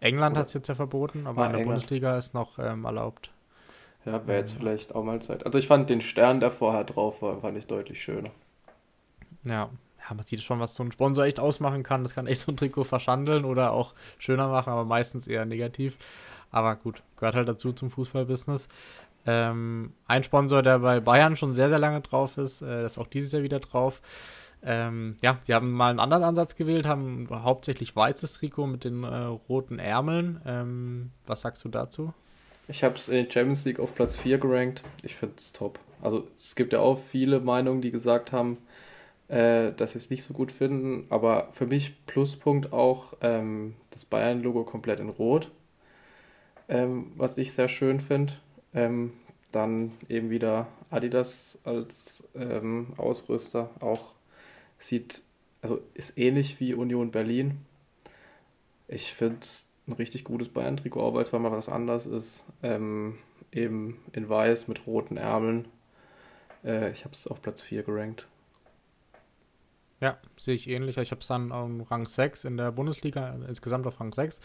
England 0.00 0.36
hat 0.36 0.46
es 0.46 0.52
jetzt 0.54 0.68
ja 0.68 0.74
verboten, 0.74 1.26
aber 1.26 1.42
Ah, 1.42 1.46
in 1.46 1.52
der 1.52 1.60
England. 1.60 1.80
Bundesliga 1.80 2.16
ist 2.18 2.34
noch 2.34 2.58
ähm, 2.58 2.84
erlaubt. 2.84 3.32
Ja, 4.04 4.26
wäre 4.26 4.38
jetzt 4.38 4.52
vielleicht 4.52 4.94
auch 4.94 5.04
mal 5.04 5.20
Zeit. 5.20 5.44
Also 5.46 5.58
ich 5.58 5.66
fand 5.66 5.90
den 5.90 6.00
Stern, 6.00 6.40
der 6.40 6.50
vorher 6.50 6.84
drauf 6.84 7.20
war, 7.22 7.40
fand 7.40 7.58
ich 7.58 7.66
deutlich 7.66 8.02
schöner. 8.02 8.30
Ja. 9.44 9.70
Ja, 10.08 10.14
man 10.14 10.24
sieht 10.24 10.42
schon, 10.42 10.60
was 10.60 10.74
so 10.74 10.82
ein 10.82 10.92
Sponsor 10.92 11.24
echt 11.24 11.40
ausmachen 11.40 11.82
kann. 11.82 12.02
Das 12.02 12.14
kann 12.14 12.26
echt 12.26 12.40
so 12.42 12.52
ein 12.52 12.56
Trikot 12.56 12.84
verschandeln 12.84 13.44
oder 13.44 13.72
auch 13.72 13.94
schöner 14.18 14.48
machen, 14.48 14.70
aber 14.70 14.84
meistens 14.84 15.26
eher 15.26 15.44
negativ. 15.44 15.96
Aber 16.50 16.76
gut, 16.76 17.02
gehört 17.16 17.34
halt 17.34 17.48
dazu 17.48 17.72
zum 17.72 17.90
Fußballbusiness. 17.90 18.68
Ähm, 19.26 19.92
ein 20.06 20.24
Sponsor, 20.24 20.62
der 20.62 20.78
bei 20.78 21.00
Bayern 21.00 21.36
schon 21.36 21.54
sehr, 21.54 21.68
sehr 21.68 21.78
lange 21.78 22.00
drauf 22.00 22.38
ist, 22.38 22.62
äh, 22.62 22.86
ist 22.86 22.98
auch 22.98 23.08
dieses 23.08 23.32
Jahr 23.32 23.42
wieder 23.42 23.60
drauf. 23.60 24.00
Ähm, 24.62 25.16
ja, 25.22 25.38
die 25.46 25.54
haben 25.54 25.72
mal 25.72 25.90
einen 25.90 26.00
anderen 26.00 26.24
Ansatz 26.24 26.56
gewählt, 26.56 26.86
haben 26.86 27.28
hauptsächlich 27.30 27.94
weißes 27.94 28.34
Trikot 28.34 28.66
mit 28.66 28.84
den 28.84 29.04
äh, 29.04 29.14
roten 29.48 29.78
Ärmeln. 29.78 30.40
Ähm, 30.46 31.10
was 31.26 31.42
sagst 31.42 31.64
du 31.64 31.68
dazu? 31.68 32.12
Ich 32.66 32.82
habe 32.84 32.96
es 32.96 33.08
in 33.08 33.24
der 33.24 33.30
Champions 33.30 33.64
League 33.64 33.80
auf 33.80 33.94
Platz 33.94 34.16
4 34.16 34.38
gerankt. 34.38 34.82
Ich 35.02 35.14
finde 35.14 35.36
es 35.38 35.52
top. 35.52 35.78
Also 36.02 36.28
es 36.36 36.54
gibt 36.54 36.72
ja 36.72 36.80
auch 36.80 36.98
viele 36.98 37.40
Meinungen, 37.40 37.80
die 37.80 37.90
gesagt 37.90 38.32
haben, 38.32 38.58
äh, 39.28 39.72
sie 39.76 39.98
es 39.98 40.10
nicht 40.10 40.22
so 40.22 40.34
gut 40.34 40.52
finden. 40.52 41.06
Aber 41.10 41.50
für 41.50 41.66
mich 41.66 42.04
Pluspunkt 42.06 42.72
auch 42.72 43.14
ähm, 43.20 43.74
das 43.90 44.04
Bayern-Logo 44.04 44.64
komplett 44.64 45.00
in 45.00 45.08
Rot, 45.08 45.50
ähm, 46.68 47.12
was 47.16 47.38
ich 47.38 47.52
sehr 47.52 47.68
schön 47.68 48.00
finde. 48.00 48.34
Ähm, 48.74 49.12
dann 49.52 49.92
eben 50.08 50.30
wieder 50.30 50.66
Adidas 50.90 51.58
als 51.64 52.30
ähm, 52.34 52.88
Ausrüster. 52.96 53.70
Auch 53.80 54.12
sieht, 54.78 55.22
also 55.62 55.80
ist 55.94 56.18
ähnlich 56.18 56.60
wie 56.60 56.74
Union 56.74 57.10
Berlin. 57.10 57.58
Ich 58.88 59.12
finde 59.12 59.38
es 59.40 59.72
ein 59.86 59.94
richtig 59.94 60.24
gutes 60.24 60.48
Bayern-Trikot, 60.48 61.00
auch 61.00 61.14
weil 61.14 61.22
es 61.22 61.32
mal 61.32 61.50
was 61.50 61.68
anderes 61.68 62.06
ist. 62.06 62.44
Ähm, 62.62 63.18
eben 63.52 63.98
in 64.12 64.28
weiß 64.28 64.68
mit 64.68 64.86
roten 64.86 65.16
Ärmeln. 65.16 65.66
Äh, 66.64 66.90
ich 66.92 67.04
habe 67.04 67.14
es 67.14 67.26
auf 67.26 67.40
Platz 67.40 67.62
4 67.62 67.82
gerankt. 67.82 68.28
Ja, 70.00 70.16
sehe 70.36 70.54
ich 70.54 70.68
ähnlich. 70.68 70.96
Ich 70.96 71.10
habe 71.10 71.20
es 71.20 71.26
dann 71.26 71.50
auf 71.50 71.90
Rang 71.90 72.06
6 72.06 72.44
in 72.44 72.56
der 72.56 72.70
Bundesliga, 72.70 73.36
insgesamt 73.48 73.86
auf 73.86 73.98
Rang 74.00 74.12
6. 74.12 74.40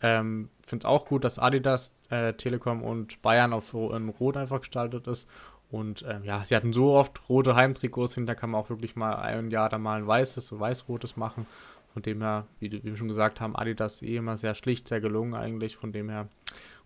Ähm, 0.00 0.48
Finde 0.64 0.84
es 0.84 0.88
auch 0.88 1.06
gut, 1.06 1.24
dass 1.24 1.40
Adidas, 1.40 1.94
äh, 2.10 2.34
Telekom 2.34 2.82
und 2.82 3.20
Bayern 3.20 3.52
auf 3.52 3.74
in 3.74 4.10
Rot 4.10 4.36
einfach 4.36 4.60
gestaltet 4.60 5.08
ist. 5.08 5.28
Und 5.70 6.04
ähm, 6.06 6.22
ja, 6.22 6.44
sie 6.44 6.54
hatten 6.54 6.72
so 6.72 6.92
oft 6.92 7.28
rote 7.28 7.56
Heimtrikots, 7.56 8.14
da 8.16 8.34
kann 8.34 8.50
man 8.50 8.60
auch 8.60 8.68
wirklich 8.68 8.94
mal 8.94 9.14
ein 9.16 9.50
Jahr 9.50 9.70
da 9.70 9.78
mal 9.78 9.98
ein 9.98 10.06
weißes, 10.06 10.46
so 10.46 10.60
weiß-rotes 10.60 11.16
machen. 11.16 11.46
Von 11.94 12.02
dem 12.02 12.22
her, 12.22 12.46
wie, 12.60 12.70
wie 12.70 12.84
wir 12.84 12.96
schon 12.96 13.08
gesagt 13.08 13.40
haben, 13.40 13.56
Adidas 13.56 14.02
eh 14.02 14.16
immer 14.16 14.36
sehr 14.36 14.54
schlicht, 14.54 14.88
sehr 14.88 15.00
gelungen 15.00 15.34
eigentlich. 15.34 15.76
Von 15.76 15.92
dem 15.92 16.10
her 16.10 16.28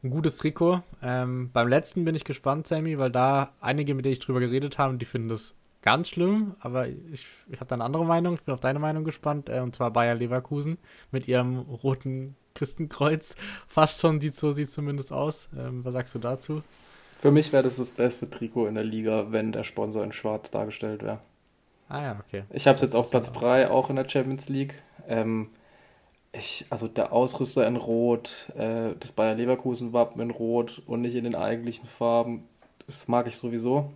ein 0.02 0.10
gutes 0.10 0.36
Trikot. 0.36 0.82
Ähm, 1.02 1.50
beim 1.52 1.68
letzten 1.68 2.04
bin 2.04 2.14
ich 2.14 2.24
gespannt, 2.24 2.66
Sammy, 2.66 2.98
weil 2.98 3.10
da 3.10 3.52
einige, 3.60 3.94
mit 3.94 4.04
denen 4.04 4.14
ich 4.14 4.20
drüber 4.20 4.40
geredet 4.40 4.78
habe, 4.78 4.96
die 4.96 5.04
finden 5.04 5.28
das 5.28 5.54
ganz 5.86 6.08
schlimm, 6.08 6.56
aber 6.58 6.88
ich, 6.88 7.28
ich 7.48 7.60
habe 7.60 7.66
da 7.66 7.76
eine 7.76 7.84
andere 7.84 8.04
Meinung. 8.04 8.34
Ich 8.34 8.42
bin 8.42 8.52
auf 8.52 8.58
deine 8.58 8.80
Meinung 8.80 9.04
gespannt. 9.04 9.48
Äh, 9.48 9.60
und 9.60 9.72
zwar 9.72 9.92
Bayer 9.92 10.16
Leverkusen 10.16 10.78
mit 11.12 11.28
ihrem 11.28 11.60
roten 11.60 12.34
Christenkreuz. 12.54 13.36
Fast 13.68 14.00
schon 14.00 14.20
sieht 14.20 14.34
so 14.34 14.52
sieht 14.52 14.68
zumindest 14.68 15.12
aus. 15.12 15.48
Ähm, 15.56 15.84
was 15.84 15.92
sagst 15.92 16.12
du 16.16 16.18
dazu? 16.18 16.62
Für 17.16 17.30
mich 17.30 17.52
wäre 17.52 17.62
das 17.62 17.76
das 17.76 17.92
beste 17.92 18.28
Trikot 18.28 18.66
in 18.66 18.74
der 18.74 18.82
Liga, 18.82 19.26
wenn 19.30 19.52
der 19.52 19.62
Sponsor 19.62 20.02
in 20.02 20.10
schwarz 20.10 20.50
dargestellt 20.50 21.04
wäre. 21.04 21.20
Ah 21.88 22.02
ja, 22.02 22.20
okay. 22.26 22.42
Ich 22.50 22.66
habe 22.66 22.74
es 22.74 22.82
jetzt 22.82 22.96
auf 22.96 23.10
Platz 23.10 23.30
3 23.32 23.70
auch 23.70 23.88
in 23.88 23.94
der 23.94 24.08
Champions 24.08 24.48
League. 24.48 24.82
Ähm, 25.06 25.50
ich, 26.32 26.66
also 26.68 26.88
der 26.88 27.12
Ausrüster 27.12 27.64
in 27.64 27.76
Rot, 27.76 28.50
äh, 28.56 28.96
das 28.98 29.12
Bayer 29.12 29.36
Leverkusen 29.36 29.92
Wappen 29.92 30.20
in 30.20 30.32
Rot 30.32 30.82
und 30.86 31.02
nicht 31.02 31.14
in 31.14 31.22
den 31.22 31.36
eigentlichen 31.36 31.86
Farben. 31.86 32.48
Das 32.88 33.06
mag 33.06 33.28
ich 33.28 33.36
sowieso. 33.36 33.92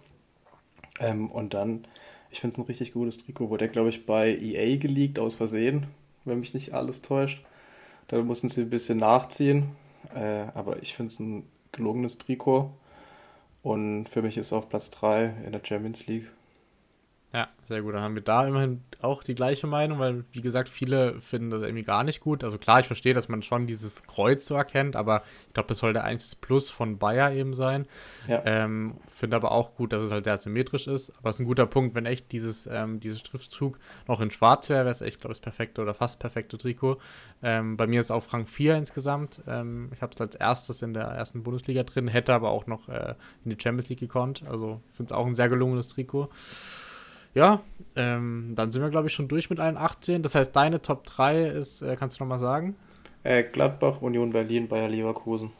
Ähm, 1.00 1.30
und 1.30 1.54
dann, 1.54 1.86
ich 2.30 2.40
finde 2.40 2.54
es 2.54 2.58
ein 2.58 2.66
richtig 2.66 2.92
gutes 2.92 3.18
Trikot. 3.18 3.50
Wurde 3.50 3.68
glaube 3.68 3.88
ich, 3.88 4.06
bei 4.06 4.36
EA 4.36 4.76
geleakt 4.76 5.18
aus 5.18 5.34
Versehen, 5.34 5.86
wenn 6.24 6.40
mich 6.40 6.54
nicht 6.54 6.74
alles 6.74 7.02
täuscht. 7.02 7.44
Da 8.08 8.22
mussten 8.22 8.48
sie 8.48 8.62
ein 8.62 8.70
bisschen 8.70 8.98
nachziehen. 8.98 9.70
Äh, 10.14 10.46
aber 10.54 10.82
ich 10.82 10.94
finde 10.94 11.12
es 11.12 11.20
ein 11.20 11.44
gelungenes 11.72 12.18
Trikot. 12.18 12.70
Und 13.62 14.08
für 14.08 14.22
mich 14.22 14.36
ist 14.36 14.46
es 14.46 14.52
auf 14.52 14.68
Platz 14.68 14.90
3 14.90 15.34
in 15.44 15.52
der 15.52 15.60
Champions 15.64 16.06
League. 16.06 16.28
Ja, 17.32 17.48
sehr 17.62 17.82
gut. 17.82 17.94
Dann 17.94 18.02
haben 18.02 18.16
wir 18.16 18.22
da 18.22 18.44
immerhin 18.44 18.82
auch 19.02 19.22
die 19.22 19.36
gleiche 19.36 19.68
Meinung, 19.68 20.00
weil, 20.00 20.24
wie 20.32 20.40
gesagt, 20.40 20.68
viele 20.68 21.20
finden 21.20 21.50
das 21.50 21.62
irgendwie 21.62 21.84
gar 21.84 22.02
nicht 22.02 22.20
gut. 22.20 22.42
Also 22.42 22.58
klar, 22.58 22.80
ich 22.80 22.88
verstehe, 22.88 23.14
dass 23.14 23.28
man 23.28 23.44
schon 23.44 23.68
dieses 23.68 24.02
Kreuz 24.02 24.46
so 24.46 24.56
erkennt, 24.56 24.96
aber 24.96 25.22
ich 25.46 25.54
glaube, 25.54 25.68
das 25.68 25.78
sollte 25.78 26.02
eigentlich 26.02 26.24
das 26.24 26.34
Plus 26.34 26.70
von 26.70 26.98
Bayer 26.98 27.30
eben 27.30 27.54
sein. 27.54 27.86
Ja. 28.26 28.42
Ähm, 28.44 28.96
finde 29.08 29.36
aber 29.36 29.52
auch 29.52 29.76
gut, 29.76 29.92
dass 29.92 30.02
es 30.02 30.10
halt 30.10 30.24
sehr 30.24 30.38
symmetrisch 30.38 30.88
ist. 30.88 31.16
Aber 31.18 31.30
es 31.30 31.36
ist 31.36 31.40
ein 31.40 31.46
guter 31.46 31.66
Punkt, 31.66 31.94
wenn 31.94 32.04
echt 32.04 32.32
dieses, 32.32 32.66
ähm, 32.66 32.98
dieses 32.98 33.20
Schriftzug 33.20 33.78
noch 34.08 34.20
in 34.20 34.32
schwarz 34.32 34.68
wäre, 34.68 34.80
wäre 34.80 34.90
es 34.90 35.00
echt, 35.00 35.20
glaube 35.20 35.32
ich, 35.32 35.38
das 35.38 35.44
perfekte 35.44 35.82
oder 35.82 35.94
fast 35.94 36.18
perfekte 36.18 36.58
Trikot. 36.58 36.98
Ähm, 37.44 37.76
bei 37.76 37.86
mir 37.86 38.00
ist 38.00 38.06
es 38.06 38.10
auf 38.10 38.32
Rang 38.32 38.48
4 38.48 38.76
insgesamt. 38.76 39.40
Ähm, 39.46 39.90
ich 39.94 40.02
habe 40.02 40.12
es 40.12 40.20
als 40.20 40.34
erstes 40.34 40.82
in 40.82 40.94
der 40.94 41.04
ersten 41.04 41.44
Bundesliga 41.44 41.84
drin, 41.84 42.08
hätte 42.08 42.34
aber 42.34 42.50
auch 42.50 42.66
noch 42.66 42.88
äh, 42.88 43.14
in 43.44 43.50
die 43.50 43.62
Champions 43.62 43.88
League 43.88 44.00
gekonnt. 44.00 44.42
Also 44.48 44.80
ich 44.90 44.96
finde 44.96 45.14
es 45.14 45.16
auch 45.16 45.26
ein 45.26 45.36
sehr 45.36 45.48
gelungenes 45.48 45.90
Trikot. 45.90 46.28
Ja, 47.34 47.60
ähm, 47.94 48.54
dann 48.56 48.72
sind 48.72 48.82
wir, 48.82 48.90
glaube 48.90 49.06
ich, 49.06 49.14
schon 49.14 49.28
durch 49.28 49.50
mit 49.50 49.60
allen 49.60 49.76
18. 49.76 50.22
Das 50.22 50.34
heißt, 50.34 50.54
deine 50.54 50.82
Top 50.82 51.04
3 51.04 51.44
ist, 51.44 51.82
äh, 51.82 51.96
kannst 51.96 52.18
du 52.18 52.24
nochmal 52.24 52.38
sagen? 52.38 52.74
Äh, 53.22 53.44
Gladbach, 53.44 54.00
Union 54.02 54.32
Berlin, 54.32 54.68
Bayer 54.68 54.88
Leverkusen. 54.88 55.50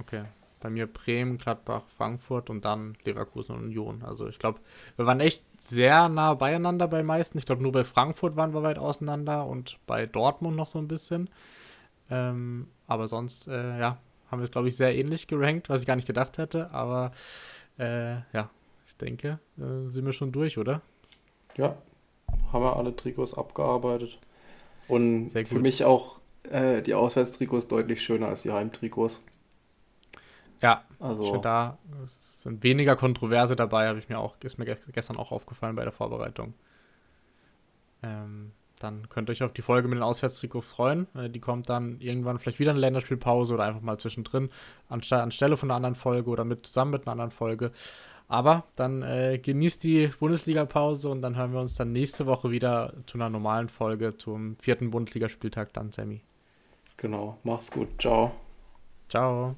Okay. 0.00 0.24
Bei 0.60 0.70
mir 0.70 0.86
Bremen, 0.86 1.38
Gladbach, 1.38 1.82
Frankfurt 1.96 2.48
und 2.48 2.64
dann 2.64 2.96
Leverkusen 3.04 3.56
und 3.56 3.64
Union. 3.64 4.02
Also 4.04 4.28
ich 4.28 4.38
glaube, 4.38 4.60
wir 4.96 5.06
waren 5.06 5.18
echt 5.18 5.42
sehr 5.58 6.08
nah 6.08 6.34
beieinander 6.34 6.86
bei 6.86 7.02
meisten. 7.02 7.36
Ich 7.36 7.46
glaube, 7.46 7.62
nur 7.62 7.72
bei 7.72 7.82
Frankfurt 7.82 8.36
waren 8.36 8.54
wir 8.54 8.62
weit 8.62 8.78
auseinander 8.78 9.46
und 9.46 9.78
bei 9.86 10.06
Dortmund 10.06 10.56
noch 10.56 10.68
so 10.68 10.78
ein 10.78 10.86
bisschen. 10.86 11.28
Ähm, 12.10 12.68
aber 12.86 13.08
sonst, 13.08 13.48
äh, 13.48 13.78
ja, 13.80 13.98
haben 14.30 14.40
wir 14.40 14.44
es, 14.44 14.52
glaube 14.52 14.68
ich, 14.68 14.76
sehr 14.76 14.94
ähnlich 14.94 15.26
gerankt, 15.26 15.68
was 15.68 15.80
ich 15.80 15.86
gar 15.86 15.96
nicht 15.96 16.06
gedacht 16.06 16.38
hätte. 16.38 16.70
Aber 16.70 17.10
äh, 17.78 18.14
ja, 18.32 18.48
ich 18.92 18.98
denke, 18.98 19.38
äh, 19.58 19.88
sind 19.88 20.04
wir 20.06 20.12
schon 20.12 20.32
durch, 20.32 20.58
oder? 20.58 20.80
Ja, 21.56 21.76
haben 22.52 22.62
wir 22.64 22.76
alle 22.76 22.94
Trikots 22.94 23.34
abgearbeitet. 23.34 24.18
Und 24.88 25.28
für 25.28 25.58
mich 25.58 25.84
auch 25.84 26.20
äh, 26.44 26.82
die 26.82 26.94
Auswärtstrikots 26.94 27.68
deutlich 27.68 28.02
schöner 28.02 28.28
als 28.28 28.42
die 28.42 28.52
Heimtrikots. 28.52 29.22
Ja, 30.60 30.84
Also, 31.00 31.38
da 31.38 31.78
es 32.04 32.42
sind 32.42 32.62
weniger 32.62 32.94
Kontroverse 32.94 33.56
dabei, 33.56 33.88
habe 33.88 33.98
ich 33.98 34.08
mir 34.08 34.18
auch, 34.18 34.36
ist 34.44 34.58
mir 34.58 34.64
ge- 34.64 34.76
gestern 34.92 35.16
auch 35.16 35.32
aufgefallen 35.32 35.74
bei 35.74 35.82
der 35.82 35.92
Vorbereitung. 35.92 36.54
Ähm, 38.02 38.52
dann 38.78 39.08
könnt 39.08 39.28
ihr 39.28 39.32
euch 39.32 39.42
auf 39.42 39.52
die 39.52 39.62
Folge 39.62 39.88
mit 39.88 39.96
den 39.96 40.02
Auswärtstrikots 40.02 40.68
freuen. 40.68 41.06
Äh, 41.16 41.30
die 41.30 41.40
kommt 41.40 41.68
dann 41.68 42.00
irgendwann 42.00 42.38
vielleicht 42.38 42.58
wieder 42.58 42.70
eine 42.72 42.80
Länderspielpause 42.80 43.54
oder 43.54 43.64
einfach 43.64 43.80
mal 43.80 43.98
zwischendrin 43.98 44.50
anstelle, 44.88 45.22
anstelle 45.22 45.56
von 45.56 45.70
einer 45.70 45.76
anderen 45.76 45.94
Folge 45.96 46.30
oder 46.30 46.44
mit 46.44 46.66
zusammen 46.66 46.92
mit 46.92 47.02
einer 47.06 47.12
anderen 47.12 47.30
Folge. 47.30 47.72
Aber 48.28 48.64
dann 48.76 49.02
äh, 49.02 49.38
genießt 49.38 49.84
die 49.84 50.08
Bundesliga-Pause 50.18 51.08
und 51.08 51.22
dann 51.22 51.36
hören 51.36 51.52
wir 51.52 51.60
uns 51.60 51.74
dann 51.74 51.92
nächste 51.92 52.26
Woche 52.26 52.50
wieder 52.50 52.94
zu 53.06 53.18
einer 53.18 53.28
normalen 53.28 53.68
Folge 53.68 54.16
zum 54.16 54.56
vierten 54.58 54.90
Bundesligaspieltag 54.90 55.72
dann, 55.72 55.92
Sammy. 55.92 56.22
genau. 56.96 57.38
Mach's 57.44 57.70
gut. 57.70 57.88
Ciao. 57.98 58.32
Ciao. 59.08 59.56